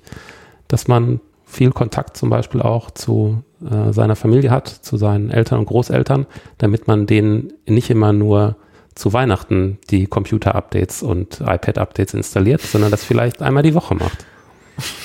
dass 0.68 0.88
man 0.88 1.20
viel 1.46 1.72
Kontakt 1.72 2.18
zum 2.18 2.30
Beispiel 2.30 2.62
auch 2.62 2.92
zu 2.92 3.44
äh, 3.64 3.92
seiner 3.92 4.16
Familie 4.16 4.52
hat, 4.52 4.68
zu 4.68 4.98
seinen 4.98 5.30
Eltern 5.30 5.60
und 5.60 5.66
Großeltern, 5.66 6.26
damit 6.58 6.88
man 6.88 7.06
denen 7.06 7.54
nicht 7.68 7.90
immer 7.90 8.14
nur 8.14 8.56
zu 8.96 9.14
Weihnachten 9.14 9.78
die 9.90 10.08
Computer-Updates 10.08 11.04
und 11.04 11.42
iPad-Updates 11.42 12.14
installiert, 12.14 12.62
sondern 12.62 12.92
das 12.92 13.04
vielleicht 13.04 13.42
einmal 13.42 13.64
die 13.64 13.74
Woche 13.74 13.96
macht. 13.96 14.26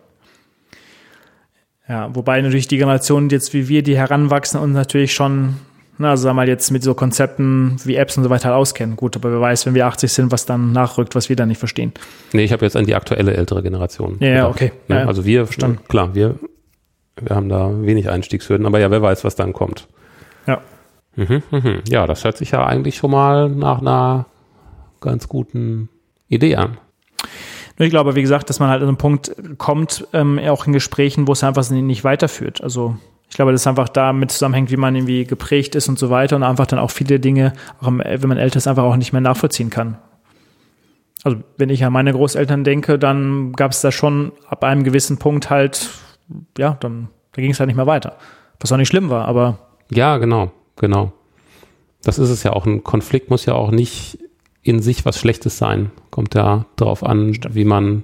Ja, 1.91 2.15
wobei 2.15 2.39
natürlich 2.39 2.69
die 2.69 2.77
Generationen 2.77 3.29
jetzt 3.29 3.53
wie 3.53 3.67
wir, 3.67 3.83
die 3.83 3.97
heranwachsen 3.97 4.61
und 4.61 4.71
natürlich 4.71 5.13
schon, 5.13 5.55
na, 5.97 6.11
also 6.11 6.23
sagen 6.23 6.35
wir 6.35 6.41
mal 6.41 6.47
jetzt 6.47 6.71
mit 6.71 6.83
so 6.83 6.93
Konzepten 6.93 7.75
wie 7.83 7.95
Apps 7.95 8.17
und 8.17 8.23
so 8.23 8.29
weiter 8.29 8.55
auskennen. 8.55 8.95
Gut, 8.95 9.15
aber 9.15 9.31
wer 9.31 9.41
weiß, 9.41 9.65
wenn 9.65 9.75
wir 9.75 9.85
80 9.85 10.11
sind, 10.11 10.31
was 10.31 10.45
dann 10.45 10.71
nachrückt, 10.71 11.15
was 11.15 11.29
wir 11.29 11.35
dann 11.35 11.49
nicht 11.49 11.59
verstehen. 11.59 11.93
Nee, 12.33 12.43
ich 12.43 12.51
habe 12.51 12.65
jetzt 12.65 12.75
an 12.75 12.85
die 12.85 12.95
aktuelle 12.95 13.33
ältere 13.33 13.61
Generation. 13.61 14.17
Ja, 14.19 14.27
ja 14.27 14.49
okay. 14.49 14.71
Ne? 14.87 15.01
Ja, 15.01 15.05
also 15.05 15.25
wir, 15.25 15.45
verstanden. 15.45 15.79
klar, 15.87 16.15
wir, 16.15 16.39
wir 17.19 17.35
haben 17.35 17.49
da 17.49 17.69
wenig 17.81 18.09
Einstiegshürden, 18.09 18.65
aber 18.65 18.79
ja, 18.79 18.89
wer 18.89 19.01
weiß, 19.01 19.23
was 19.23 19.35
dann 19.35 19.53
kommt. 19.53 19.87
Ja. 20.47 20.61
Mhm, 21.15 21.43
mhm. 21.51 21.81
Ja, 21.87 22.07
das 22.07 22.23
hört 22.23 22.37
sich 22.37 22.51
ja 22.51 22.65
eigentlich 22.65 22.95
schon 22.95 23.11
mal 23.11 23.49
nach 23.49 23.79
einer 23.79 24.25
ganz 25.01 25.27
guten 25.27 25.89
Idee 26.29 26.55
an. 26.55 26.77
Ich 27.77 27.89
glaube, 27.89 28.15
wie 28.15 28.21
gesagt, 28.21 28.49
dass 28.49 28.59
man 28.59 28.69
halt 28.69 28.81
an 28.81 28.87
einen 28.89 28.97
Punkt 28.97 29.35
kommt, 29.57 30.07
ähm, 30.13 30.39
auch 30.39 30.67
in 30.67 30.73
Gesprächen, 30.73 31.27
wo 31.27 31.31
es 31.31 31.43
einfach 31.43 31.67
nicht 31.69 32.03
weiterführt. 32.03 32.61
Also 32.61 32.95
ich 33.31 33.35
glaube, 33.35 33.53
das 33.53 33.65
einfach 33.65 33.87
damit 33.87 34.31
zusammenhängt, 34.31 34.71
wie 34.71 34.77
man 34.77 34.93
irgendwie 34.93 35.23
geprägt 35.23 35.75
ist 35.75 35.87
und 35.87 35.97
so 35.97 36.09
weiter 36.09 36.35
und 36.35 36.43
einfach 36.43 36.67
dann 36.67 36.79
auch 36.79 36.91
viele 36.91 37.17
Dinge, 37.19 37.53
auch 37.79 37.87
wenn 37.87 38.27
man 38.27 38.37
älter 38.37 38.57
ist, 38.57 38.67
einfach 38.67 38.83
auch 38.83 38.97
nicht 38.97 39.13
mehr 39.13 39.21
nachvollziehen 39.21 39.69
kann. 39.69 39.97
Also 41.23 41.37
wenn 41.57 41.69
ich 41.69 41.85
an 41.85 41.93
meine 41.93 42.11
Großeltern 42.11 42.65
denke, 42.65 42.99
dann 42.99 43.53
gab 43.53 43.71
es 43.71 43.79
da 43.81 43.91
schon 43.91 44.33
ab 44.49 44.65
einem 44.65 44.83
gewissen 44.83 45.17
Punkt 45.17 45.49
halt, 45.49 45.89
ja, 46.57 46.75
dann 46.81 47.07
da 47.31 47.41
ging 47.41 47.51
es 47.51 47.59
halt 47.59 47.67
nicht 47.67 47.77
mehr 47.77 47.87
weiter. 47.87 48.17
Was 48.59 48.71
auch 48.71 48.77
nicht 48.77 48.89
schlimm 48.89 49.09
war, 49.09 49.25
aber. 49.25 49.59
Ja, 49.89 50.17
genau, 50.17 50.51
genau. 50.75 51.13
Das 52.03 52.19
ist 52.19 52.29
es 52.29 52.43
ja 52.43 52.51
auch. 52.51 52.65
Ein 52.65 52.83
Konflikt 52.83 53.29
muss 53.29 53.45
ja 53.45 53.53
auch 53.53 53.71
nicht 53.71 54.19
in 54.61 54.81
sich 54.81 55.05
was 55.05 55.17
Schlechtes 55.19 55.57
sein. 55.57 55.91
Kommt 56.09 56.35
ja 56.35 56.65
darauf 56.75 57.03
an, 57.03 57.33
Stimmt. 57.33 57.55
wie 57.55 57.65
man 57.65 58.03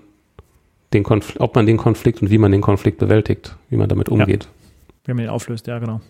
den 0.93 1.03
Konflikt, 1.03 1.41
ob 1.41 1.55
man 1.55 1.65
den 1.65 1.77
Konflikt 1.77 2.21
und 2.21 2.29
wie 2.29 2.37
man 2.37 2.51
den 2.51 2.61
Konflikt 2.61 2.97
bewältigt, 2.97 3.57
wie 3.69 3.77
man 3.77 3.89
damit 3.89 4.07
umgeht. 4.09 4.45
Ja. 4.45 4.49
Wie 5.07 5.13
man 5.13 5.23
den 5.23 5.29
auflöst, 5.29 5.65
ja, 5.65 5.79
genau. 5.79 6.01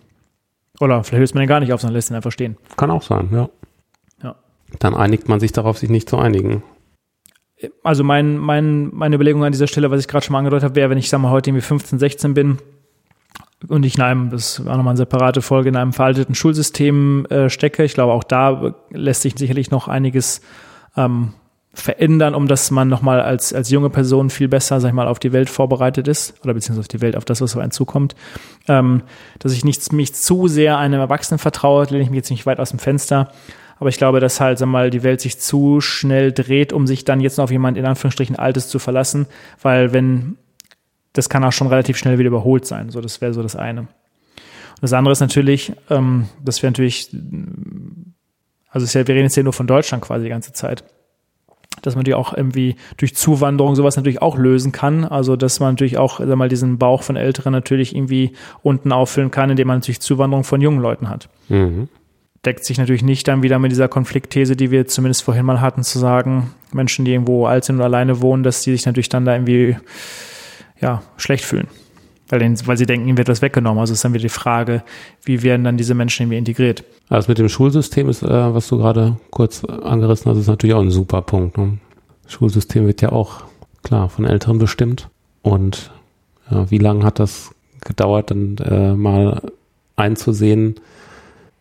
Oder 0.80 1.02
vielleicht 1.02 1.20
löst 1.20 1.34
man 1.34 1.42
den 1.42 1.48
gar 1.48 1.60
nicht 1.60 1.72
auf, 1.72 1.80
sondern 1.80 1.94
lässt 1.94 2.10
ihn 2.10 2.16
einfach 2.16 2.32
stehen. 2.32 2.56
Kann 2.76 2.90
auch 2.90 3.02
sein, 3.02 3.30
ja. 3.32 3.48
Ja. 4.22 4.36
Dann 4.78 4.94
einigt 4.94 5.28
man 5.28 5.40
sich 5.40 5.52
darauf, 5.52 5.78
sich 5.78 5.88
nicht 5.88 6.08
zu 6.10 6.18
einigen. 6.18 6.62
Also 7.82 8.04
mein, 8.04 8.36
mein, 8.36 8.94
meine 8.94 9.16
Überlegung 9.16 9.44
an 9.44 9.52
dieser 9.52 9.66
Stelle, 9.66 9.90
was 9.90 10.00
ich 10.00 10.08
gerade 10.08 10.24
schon 10.24 10.32
mal 10.32 10.40
angedeutet 10.40 10.64
habe, 10.64 10.74
wäre, 10.76 10.90
wenn 10.90 10.98
ich, 10.98 11.08
sag 11.08 11.20
mal, 11.20 11.30
heute 11.30 11.50
irgendwie 11.50 11.62
15, 11.62 11.98
16 11.98 12.34
bin, 12.34 12.58
und 13.66 13.84
ich 13.84 13.96
in 13.96 14.02
einem, 14.02 14.30
das 14.30 14.64
war 14.64 14.76
nochmal 14.76 14.92
eine 14.92 14.98
separate 14.98 15.42
Folge, 15.42 15.68
in 15.68 15.76
einem 15.76 15.92
veralteten 15.92 16.34
Schulsystem 16.34 17.26
äh, 17.26 17.50
stecke. 17.50 17.82
Ich 17.82 17.94
glaube, 17.94 18.12
auch 18.12 18.22
da 18.22 18.74
lässt 18.90 19.22
sich 19.22 19.34
sicherlich 19.36 19.70
noch 19.72 19.88
einiges 19.88 20.40
ähm, 20.96 21.34
verändern, 21.80 22.34
um 22.34 22.48
dass 22.48 22.70
man 22.70 22.88
nochmal 22.88 23.20
als, 23.20 23.52
als 23.52 23.70
junge 23.70 23.90
Person 23.90 24.30
viel 24.30 24.48
besser, 24.48 24.80
sag 24.80 24.88
ich 24.88 24.94
mal, 24.94 25.08
auf 25.08 25.18
die 25.18 25.32
Welt 25.32 25.48
vorbereitet 25.50 26.08
ist 26.08 26.34
oder 26.42 26.54
beziehungsweise 26.54 26.80
auf 26.80 26.88
die 26.88 27.00
Welt, 27.00 27.16
auf 27.16 27.24
das, 27.24 27.40
was 27.40 27.54
auf 27.54 27.62
einen 27.62 27.70
zukommt. 27.70 28.14
Ähm, 28.66 29.02
dass 29.38 29.52
ich 29.52 29.64
nicht 29.64 29.92
mich 29.92 30.14
zu 30.14 30.48
sehr 30.48 30.78
einem 30.78 31.00
Erwachsenen 31.00 31.38
vertraue, 31.38 31.84
lehne 31.84 32.02
ich 32.02 32.10
mich 32.10 32.18
jetzt 32.18 32.30
nicht 32.30 32.46
weit 32.46 32.60
aus 32.60 32.70
dem 32.70 32.78
Fenster. 32.78 33.32
Aber 33.78 33.90
ich 33.90 33.96
glaube, 33.96 34.18
dass 34.20 34.40
halt, 34.40 34.58
sag 34.58 34.66
mal, 34.66 34.90
die 34.90 35.04
Welt 35.04 35.20
sich 35.20 35.38
zu 35.38 35.80
schnell 35.80 36.32
dreht, 36.32 36.72
um 36.72 36.86
sich 36.86 37.04
dann 37.04 37.20
jetzt 37.20 37.38
noch 37.38 37.44
auf 37.44 37.50
jemand 37.50 37.78
in 37.78 37.86
Anführungsstrichen 37.86 38.36
Altes 38.36 38.68
zu 38.68 38.78
verlassen. 38.78 39.26
Weil 39.62 39.92
wenn 39.92 40.36
das 41.12 41.28
kann 41.28 41.44
auch 41.44 41.52
schon 41.52 41.66
relativ 41.66 41.96
schnell 41.96 42.18
wieder 42.18 42.28
überholt 42.28 42.66
sein. 42.66 42.90
So, 42.90 43.00
das 43.00 43.20
wäre 43.20 43.34
so 43.34 43.42
das 43.42 43.56
eine. 43.56 43.80
Und 43.82 43.88
das 44.82 44.92
andere 44.92 45.12
ist 45.12 45.20
natürlich, 45.20 45.72
ähm, 45.90 46.28
dass 46.44 46.62
wir 46.62 46.70
natürlich, 46.70 47.10
also 48.70 48.84
ist 48.84 48.94
ja, 48.94 49.06
wir 49.06 49.14
reden 49.14 49.24
jetzt 49.24 49.34
hier 49.34 49.42
nur 49.42 49.52
von 49.52 49.66
Deutschland 49.66 50.04
quasi 50.04 50.24
die 50.24 50.30
ganze 50.30 50.52
Zeit, 50.52 50.84
dass 51.82 51.94
man 51.94 52.00
natürlich 52.00 52.16
auch 52.16 52.34
irgendwie 52.34 52.76
durch 52.96 53.14
Zuwanderung 53.14 53.74
sowas 53.74 53.96
natürlich 53.96 54.22
auch 54.22 54.36
lösen 54.36 54.72
kann. 54.72 55.04
Also 55.04 55.36
dass 55.36 55.60
man 55.60 55.72
natürlich 55.72 55.98
auch 55.98 56.20
sag 56.20 56.36
mal 56.36 56.48
diesen 56.48 56.78
Bauch 56.78 57.02
von 57.02 57.16
Älteren 57.16 57.52
natürlich 57.52 57.94
irgendwie 57.94 58.32
unten 58.62 58.92
auffüllen 58.92 59.30
kann, 59.30 59.50
indem 59.50 59.68
man 59.68 59.78
natürlich 59.78 60.00
Zuwanderung 60.00 60.44
von 60.44 60.60
jungen 60.60 60.80
Leuten 60.80 61.08
hat. 61.08 61.28
Mhm. 61.48 61.88
Deckt 62.44 62.64
sich 62.64 62.78
natürlich 62.78 63.02
nicht 63.02 63.26
dann 63.26 63.42
wieder 63.42 63.58
mit 63.58 63.72
dieser 63.72 63.88
Konfliktthese, 63.88 64.54
die 64.54 64.70
wir 64.70 64.86
zumindest 64.86 65.22
vorhin 65.22 65.44
mal 65.44 65.60
hatten, 65.60 65.82
zu 65.82 65.98
sagen, 65.98 66.52
Menschen, 66.72 67.04
die 67.04 67.12
irgendwo 67.12 67.46
alt 67.46 67.64
sind 67.64 67.76
und 67.76 67.82
alleine 67.82 68.20
wohnen, 68.20 68.42
dass 68.42 68.62
die 68.62 68.72
sich 68.72 68.86
natürlich 68.86 69.08
dann 69.08 69.24
da 69.24 69.34
irgendwie 69.34 69.76
ja, 70.80 71.02
schlecht 71.16 71.44
fühlen. 71.44 71.66
Weil, 72.30 72.40
den, 72.40 72.66
weil 72.66 72.76
sie 72.76 72.86
denken, 72.86 73.08
ihnen 73.08 73.16
wird 73.16 73.28
was 73.28 73.40
weggenommen. 73.42 73.80
Also 73.80 73.94
ist 73.94 74.04
dann 74.04 74.12
wieder 74.12 74.22
die 74.22 74.28
Frage, 74.28 74.82
wie 75.24 75.42
werden 75.42 75.64
dann 75.64 75.76
diese 75.76 75.94
Menschen 75.94 76.24
irgendwie 76.24 76.38
integriert? 76.38 76.84
Also 77.08 77.30
mit 77.30 77.38
dem 77.38 77.48
Schulsystem 77.48 78.08
ist, 78.08 78.22
äh, 78.22 78.54
was 78.54 78.68
du 78.68 78.78
gerade 78.78 79.16
kurz 79.30 79.64
angerissen 79.64 80.30
hast, 80.30 80.38
ist 80.38 80.46
natürlich 80.48 80.74
auch 80.74 80.82
ein 80.82 80.90
super 80.90 81.22
Punkt. 81.22 81.56
Ne? 81.56 81.78
Das 82.24 82.32
Schulsystem 82.32 82.86
wird 82.86 83.00
ja 83.00 83.12
auch 83.12 83.44
klar 83.82 84.08
von 84.08 84.26
Älteren 84.26 84.58
bestimmt. 84.58 85.08
Und 85.42 85.90
ja, 86.50 86.70
wie 86.70 86.78
lange 86.78 87.04
hat 87.04 87.18
das 87.18 87.50
gedauert, 87.80 88.30
dann 88.30 88.56
äh, 88.58 88.94
mal 88.94 89.40
einzusehen? 89.96 90.76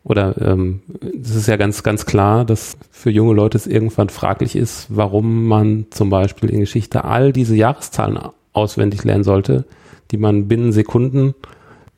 Oder 0.04 0.36
ähm, 0.42 0.82
es 1.22 1.36
ist 1.36 1.48
ja 1.48 1.58
ganz, 1.58 1.84
ganz 1.84 2.06
klar, 2.06 2.46
dass 2.46 2.78
für 2.92 3.10
junge 3.10 3.34
Leute 3.34 3.58
es 3.58 3.68
irgendwann 3.68 4.08
fraglich 4.10 4.56
ist, 4.56 4.88
warum 4.90 5.48
man 5.48 5.88
zum 5.90 6.10
Beispiel 6.10 6.50
in 6.50 6.62
Geschichte 6.62 7.04
all 7.04 7.34
diese 7.34 7.56
Jahreszahlen 7.56 8.18
auswendig 8.54 9.04
lernen 9.04 9.26
sollte, 9.26 9.66
die 10.12 10.18
man 10.18 10.48
binnen 10.48 10.72
Sekunden 10.72 11.36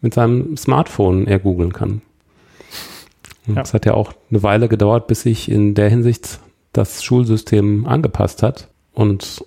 mit 0.01 0.14
seinem 0.14 0.57
Smartphone 0.57 1.28
ergoogeln 1.28 1.74
kann. 1.74 2.01
Ja. 3.47 3.62
Es 3.62 3.74
hat 3.74 3.86
ja 3.86 3.93
auch 3.93 4.14
eine 4.30 4.43
Weile 4.43 4.68
gedauert, 4.68 5.07
bis 5.07 5.22
sich 5.22 5.49
in 5.49 5.74
der 5.74 5.89
Hinsicht 5.89 6.39
das 6.74 7.03
Schulsystem 7.03 7.86
angepasst 7.86 8.43
hat. 8.43 8.70
Und 8.93 9.43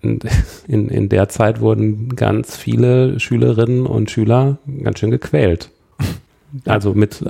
in, 0.00 0.20
in, 0.68 0.88
in 0.88 1.08
der 1.08 1.28
Zeit 1.28 1.60
wurden 1.60 2.14
ganz 2.14 2.56
viele 2.56 3.18
Schülerinnen 3.20 3.86
und 3.86 4.10
Schüler 4.10 4.58
ganz 4.82 4.98
schön 4.98 5.10
gequält. 5.10 5.70
Also 6.64 6.94
mit, 6.94 7.24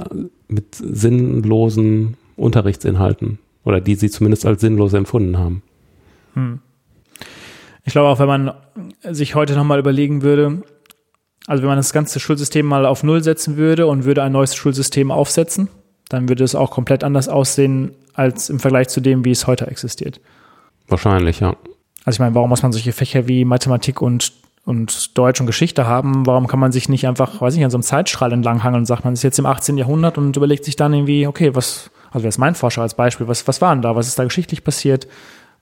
mit 0.49 0.74
sinnlosen 0.74 2.16
Unterrichtsinhalten 2.37 3.39
oder 3.64 3.81
die 3.81 3.97
sie 3.97 4.11
zumindest 4.11 4.47
als 4.47 4.61
sinnlos 4.61 4.93
empfunden 4.93 5.39
haben. 5.39 5.62
Hm. 6.35 6.61
Ich 7.89 7.93
glaube 7.93 8.11
auch, 8.11 8.18
wenn 8.18 8.28
man 8.28 8.53
sich 9.03 9.34
heute 9.34 9.55
nochmal 9.55 9.78
überlegen 9.78 10.20
würde, 10.20 10.62
also 11.47 11.62
wenn 11.62 11.68
man 11.68 11.78
das 11.78 11.95
ganze 11.95 12.20
Schulsystem 12.20 12.66
mal 12.66 12.84
auf 12.84 13.03
Null 13.03 13.22
setzen 13.22 13.57
würde 13.57 13.86
und 13.86 14.05
würde 14.05 14.22
ein 14.22 14.32
neues 14.32 14.55
Schulsystem 14.55 15.11
aufsetzen, 15.11 15.68
dann 16.11 16.28
würde 16.28 16.45
es 16.45 16.55
auch 16.55 16.70
komplett 16.70 17.03
anders 17.03 17.30
aussehen 17.30 17.95
als 18.12 18.51
im 18.51 18.61
Vergleich 18.61 18.89
zu 18.89 19.01
dem, 19.01 19.24
wie 19.24 19.30
es 19.30 19.47
heute 19.47 19.68
existiert. 19.68 20.20
Wahrscheinlich, 20.86 21.41
ja. 21.41 21.57
Also 22.05 22.16
ich 22.16 22.20
meine, 22.20 22.34
warum 22.34 22.51
muss 22.51 22.62
man 22.62 22.72
solche 22.72 22.93
Fächer 22.93 23.26
wie 23.26 23.47
Mathematik 23.47 24.03
und, 24.03 24.34
und 24.66 25.16
Deutsch 25.16 25.41
und 25.41 25.47
Geschichte 25.47 25.86
haben? 25.86 26.26
Warum 26.26 26.47
kann 26.47 26.61
man 26.61 26.72
sich 26.72 26.91
nicht 26.91 27.07
einfach, 27.07 27.41
weiß 27.41 27.57
ich, 27.57 27.64
an 27.64 27.70
so 27.70 27.78
einem 27.78 27.84
Zeitstrahl 27.84 28.34
entlanghangeln 28.34 28.82
und 28.82 28.86
sagt, 28.86 29.07
man 29.07 29.14
ist 29.14 29.22
jetzt 29.22 29.39
im 29.39 29.47
18. 29.47 29.78
Jahrhundert 29.78 30.18
und 30.18 30.36
überlegt 30.36 30.66
sich 30.66 30.76
dann 30.76 30.93
irgendwie, 30.93 31.26
okay, 31.26 31.55
was, 31.55 31.91
also 32.11 32.24
wer 32.24 32.28
ist 32.28 32.36
mein 32.36 32.55
Forscher 32.55 32.82
als 32.82 32.93
Beispiel, 32.93 33.28
was, 33.28 33.49
was 33.49 33.62
war 33.62 33.74
denn 33.74 33.80
da? 33.80 33.97
Was 33.97 34.09
ist 34.09 34.18
da 34.18 34.24
geschichtlich 34.24 34.62
passiert? 34.62 35.09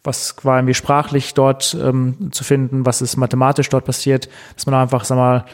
Was 0.06 0.36
war 0.42 0.58
irgendwie 0.58 0.74
sprachlich 0.74 1.34
dort 1.34 1.76
ähm, 1.80 2.30
zu 2.30 2.44
finden, 2.44 2.86
was 2.86 3.02
ist 3.02 3.16
mathematisch 3.16 3.68
dort 3.68 3.84
passiert, 3.84 4.28
dass 4.54 4.66
man 4.66 4.74
einfach, 4.74 5.04
sag 5.04 5.16
mal, 5.16 5.44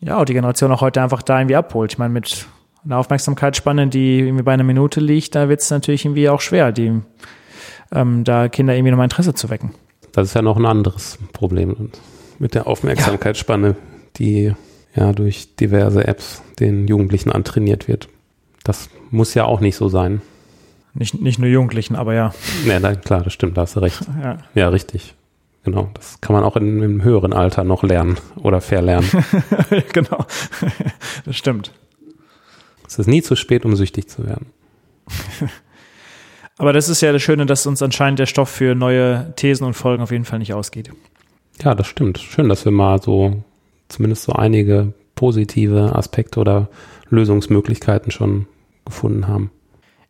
ja, 0.00 0.24
die 0.24 0.34
Generation 0.34 0.72
auch 0.72 0.80
heute 0.80 1.02
einfach 1.02 1.22
da 1.22 1.40
irgendwie 1.40 1.56
abholt. 1.56 1.92
Ich 1.92 1.98
meine, 1.98 2.12
mit 2.12 2.46
einer 2.84 2.98
Aufmerksamkeitsspanne, 2.98 3.88
die 3.88 4.20
irgendwie 4.20 4.42
bei 4.42 4.52
einer 4.52 4.64
Minute 4.64 5.00
liegt, 5.00 5.34
da 5.34 5.48
wird 5.48 5.60
es 5.60 5.70
natürlich 5.70 6.04
irgendwie 6.04 6.28
auch 6.28 6.40
schwer, 6.40 6.72
die, 6.72 7.00
ähm, 7.92 8.24
da 8.24 8.48
Kinder 8.48 8.74
irgendwie 8.74 8.90
nochmal 8.90 9.06
Interesse 9.06 9.34
zu 9.34 9.50
wecken. 9.50 9.74
Das 10.12 10.28
ist 10.28 10.34
ja 10.34 10.42
noch 10.42 10.56
ein 10.56 10.66
anderes 10.66 11.18
Problem 11.32 11.90
mit 12.38 12.54
der 12.54 12.66
Aufmerksamkeitsspanne, 12.66 13.68
ja. 13.68 13.74
die 14.16 14.54
ja 14.94 15.12
durch 15.12 15.56
diverse 15.56 16.06
Apps 16.06 16.42
den 16.60 16.86
Jugendlichen 16.86 17.32
antrainiert 17.32 17.88
wird. 17.88 18.08
Das 18.62 18.88
muss 19.10 19.34
ja 19.34 19.44
auch 19.44 19.60
nicht 19.60 19.76
so 19.76 19.88
sein. 19.88 20.22
Nicht, 20.94 21.20
nicht 21.20 21.40
nur 21.40 21.48
Jugendlichen, 21.48 21.96
aber 21.96 22.14
ja. 22.14 22.32
Ja, 22.64 22.78
nein, 22.78 23.00
klar, 23.00 23.22
das 23.22 23.32
stimmt, 23.32 23.56
da 23.56 23.62
hast 23.62 23.76
du 23.76 23.80
recht. 23.80 24.00
Ja, 24.22 24.38
ja 24.54 24.68
richtig. 24.68 25.14
Genau, 25.64 25.90
das 25.94 26.20
kann 26.20 26.34
man 26.34 26.44
auch 26.44 26.56
in, 26.56 26.82
im 26.82 27.02
höheren 27.02 27.32
Alter 27.32 27.64
noch 27.64 27.82
lernen 27.82 28.18
oder 28.36 28.60
verlernen. 28.60 29.08
genau, 29.92 30.26
das 31.24 31.36
stimmt. 31.36 31.72
Es 32.86 32.98
ist 32.98 33.06
nie 33.06 33.22
zu 33.22 33.34
spät, 33.34 33.64
um 33.64 33.74
süchtig 33.74 34.08
zu 34.08 34.26
werden. 34.26 34.46
Aber 36.58 36.72
das 36.72 36.88
ist 36.88 37.00
ja 37.00 37.12
das 37.12 37.22
Schöne, 37.22 37.46
dass 37.46 37.66
uns 37.66 37.82
anscheinend 37.82 38.18
der 38.18 38.26
Stoff 38.26 38.50
für 38.50 38.74
neue 38.74 39.32
Thesen 39.36 39.66
und 39.66 39.74
Folgen 39.74 40.02
auf 40.02 40.12
jeden 40.12 40.26
Fall 40.26 40.38
nicht 40.38 40.52
ausgeht. 40.54 40.90
Ja, 41.62 41.74
das 41.74 41.86
stimmt. 41.86 42.18
Schön, 42.18 42.48
dass 42.48 42.64
wir 42.64 42.72
mal 42.72 43.00
so 43.02 43.42
zumindest 43.88 44.24
so 44.24 44.32
einige 44.32 44.92
positive 45.14 45.96
Aspekte 45.96 46.40
oder 46.40 46.68
Lösungsmöglichkeiten 47.08 48.12
schon 48.12 48.46
gefunden 48.84 49.28
haben. 49.28 49.50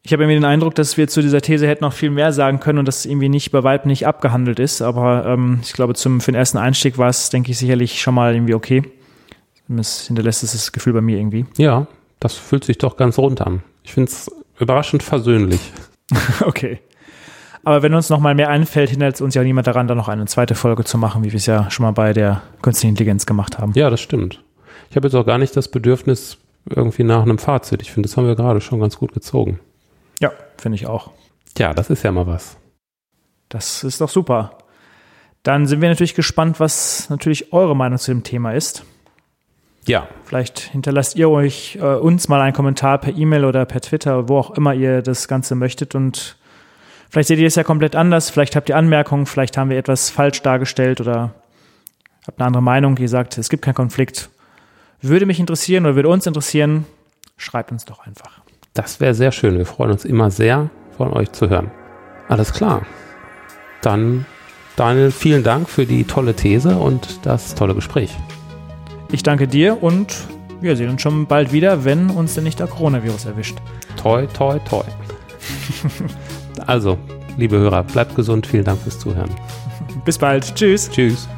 Ich 0.07 0.13
habe 0.13 0.23
irgendwie 0.23 0.37
den 0.37 0.45
Eindruck, 0.45 0.75
dass 0.75 0.99
wir 0.99 1.09
zu 1.09 1.23
dieser 1.23 1.41
These 1.41 1.67
hätten 1.67 1.83
noch 1.83 1.95
viel 1.95 2.11
mehr 2.11 2.31
sagen 2.31 2.61
können 2.61 2.79
und 2.79 2.87
das 2.87 3.07
irgendwie 3.07 3.31
nicht 3.31 3.51
bei 3.53 3.65
weitem 3.65 3.89
nicht 3.89 4.07
abgehandelt 4.07 4.59
ist. 4.59 4.83
Aber 4.83 5.25
ähm, 5.25 5.61
ich 5.63 5.73
glaube, 5.73 5.95
zum, 5.95 6.21
für 6.21 6.31
den 6.31 6.39
ersten 6.39 6.59
Einstieg 6.59 6.99
war 6.99 7.09
es, 7.09 7.31
denke 7.31 7.51
ich, 7.51 7.59
sicherlich 7.59 8.03
schon 8.03 8.15
mal 8.15 8.35
irgendwie 8.35 8.55
okay. 8.55 8.83
Es 9.79 10.07
hinterlässt 10.07 10.43
es 10.43 10.53
das 10.53 10.73
Gefühl 10.73 10.93
bei 10.93 11.01
mir 11.01 11.17
irgendwie. 11.17 11.47
Ja, 11.57 11.87
das 12.21 12.35
fühlt 12.35 12.65
sich 12.65 12.77
doch 12.77 12.99
ganz 12.99 13.17
rund 13.17 13.41
an. 13.41 13.63
Ich 13.83 13.95
finde 13.95 14.11
es 14.11 14.31
überraschend 14.59 15.03
versöhnlich. 15.03 15.73
okay. 16.43 16.81
Aber 17.65 17.83
wenn 17.83 17.95
uns 17.95 18.11
noch 18.11 18.21
mal 18.21 18.35
mehr 18.35 18.51
einfällt, 18.51 18.91
hindert 18.91 19.23
uns 19.23 19.35
ja 19.35 19.43
niemand 19.43 19.67
daran, 19.67 19.89
da 19.89 19.95
noch 19.95 20.09
eine 20.09 20.27
zweite 20.27 20.55
Folge 20.55 20.85
zu 20.85 20.99
machen, 20.99 21.25
wie 21.25 21.33
wir 21.33 21.39
es 21.39 21.47
ja 21.47 21.71
schon 21.71 21.85
mal 21.85 21.93
bei 21.93 22.13
der 22.13 22.43
künstlichen 22.61 22.91
Intelligenz 22.91 23.25
gemacht 23.25 23.59
haben. 23.59 23.73
Ja, 23.75 23.89
das 23.89 24.03
stimmt. 24.03 24.43
Ich 24.91 24.97
habe 24.97 25.07
jetzt 25.07 25.15
auch 25.15 25.25
gar 25.25 25.39
nicht 25.39 25.57
das 25.57 25.69
Bedürfnis 25.69 26.37
irgendwie 26.69 27.05
nach 27.05 27.23
einem 27.23 27.39
Fazit. 27.39 27.81
Ich 27.81 27.91
finde, 27.91 28.07
das 28.07 28.19
haben 28.19 28.27
wir 28.27 28.37
gerade 28.37 28.61
schon 28.61 28.81
ganz 28.81 28.99
gut 28.99 29.15
gezogen. 29.15 29.61
Finde 30.59 30.77
ich 30.77 30.87
auch. 30.87 31.11
Ja, 31.59 31.75
das 31.75 31.91
ist 31.91 32.03
ja 32.03 32.13
mal 32.13 32.27
was. 32.27 32.57
Das 33.49 33.85
ist 33.85 34.01
doch 34.01 34.09
super. 34.09 34.59
Dann 35.43 35.67
sind 35.67 35.81
wir 35.81 35.89
natürlich 35.89 36.15
gespannt, 36.15 36.59
was 36.59 37.11
natürlich 37.11 37.53
eure 37.53 37.77
Meinung 37.77 37.99
zu 37.99 38.11
dem 38.11 38.23
Thema 38.25 38.53
ist. 38.53 38.85
Ja. 39.87 40.09
Vielleicht 40.25 40.59
hinterlasst 40.59 41.17
ihr 41.17 41.29
euch 41.29 41.77
äh, 41.77 41.97
uns 41.97 42.29
mal 42.29 42.41
einen 42.41 42.55
Kommentar 42.55 42.99
per 42.99 43.15
E-Mail 43.15 43.45
oder 43.45 43.67
per 43.67 43.83
Twitter, 43.83 44.29
wo 44.29 44.39
auch 44.39 44.51
immer 44.53 44.75
ihr 44.75 45.03
das 45.03 45.29
Ganze 45.29 45.55
möchtet 45.55 45.95
und 45.95 46.37
Vielleicht 47.15 47.29
seht 47.29 47.39
ihr 47.39 47.47
es 47.47 47.55
ja 47.55 47.63
komplett 47.63 47.95
anders, 47.95 48.29
vielleicht 48.29 48.57
habt 48.57 48.69
ihr 48.69 48.77
Anmerkungen, 48.77 49.27
vielleicht 49.27 49.57
haben 49.57 49.71
wir 49.71 49.79
etwas 49.79 50.11
falsch 50.11 50.43
dargestellt 50.43 51.01
oder 51.01 51.33
habt 52.27 52.41
eine 52.41 52.49
andere 52.49 52.63
Meinung, 52.63 52.97
ihr 52.97 53.09
sagt, 53.09 53.39
es 53.39 53.49
gibt 53.49 53.63
keinen 53.63 53.77
Konflikt. 53.77 54.31
Würde 55.01 55.25
mich 55.25 55.39
interessieren 55.39 55.87
oder 55.87 55.95
würde 55.95 56.09
uns 56.09 56.27
interessieren, 56.27 56.87
schreibt 57.37 57.71
uns 57.71 57.85
doch 57.85 58.01
einfach. 58.01 58.41
Das 58.75 58.99
wäre 58.99 59.15
sehr 59.15 59.31
schön. 59.31 59.57
Wir 59.57 59.67
freuen 59.67 59.93
uns 59.93 60.05
immer 60.05 60.33
sehr, 60.33 60.69
von 60.97 61.13
euch 61.13 61.31
zu 61.31 61.49
hören. 61.49 61.71
Alles 62.29 62.53
klar. 62.53 62.85
Dann, 63.83 64.27
Daniel, 64.75 65.13
vielen 65.13 65.45
Dank 65.45 65.69
für 65.69 65.87
die 65.87 66.03
tolle 66.03 66.35
These 66.35 66.75
und 66.77 67.25
das 67.25 67.55
tolle 67.55 67.77
Gespräch. 67.77 68.11
Ich 69.13 69.23
danke 69.23 69.47
dir 69.47 69.81
und 69.81 70.17
wir 70.61 70.77
sehen 70.77 70.91
uns 70.91 71.03
schon 71.03 71.27
bald 71.27 71.53
wieder, 71.53 71.85
wenn 71.85 72.11
uns 72.11 72.35
denn 72.35 72.43
nicht 72.43 72.59
der 72.59 72.67
Coronavirus 72.67 73.27
erwischt. 73.27 73.59
Toi, 73.97 74.27
toi, 74.27 74.59
toi. 74.69 74.85
Also, 76.67 76.99
liebe 77.37 77.59
Hörer, 77.59 77.83
bleibt 77.83 78.15
gesund. 78.15 78.47
Vielen 78.47 78.65
Dank 78.65 78.81
fürs 78.81 78.99
Zuhören. 78.99 79.31
Bis 80.05 80.17
bald. 80.17 80.55
Tschüss. 80.55 80.89
Tschüss. 80.89 81.29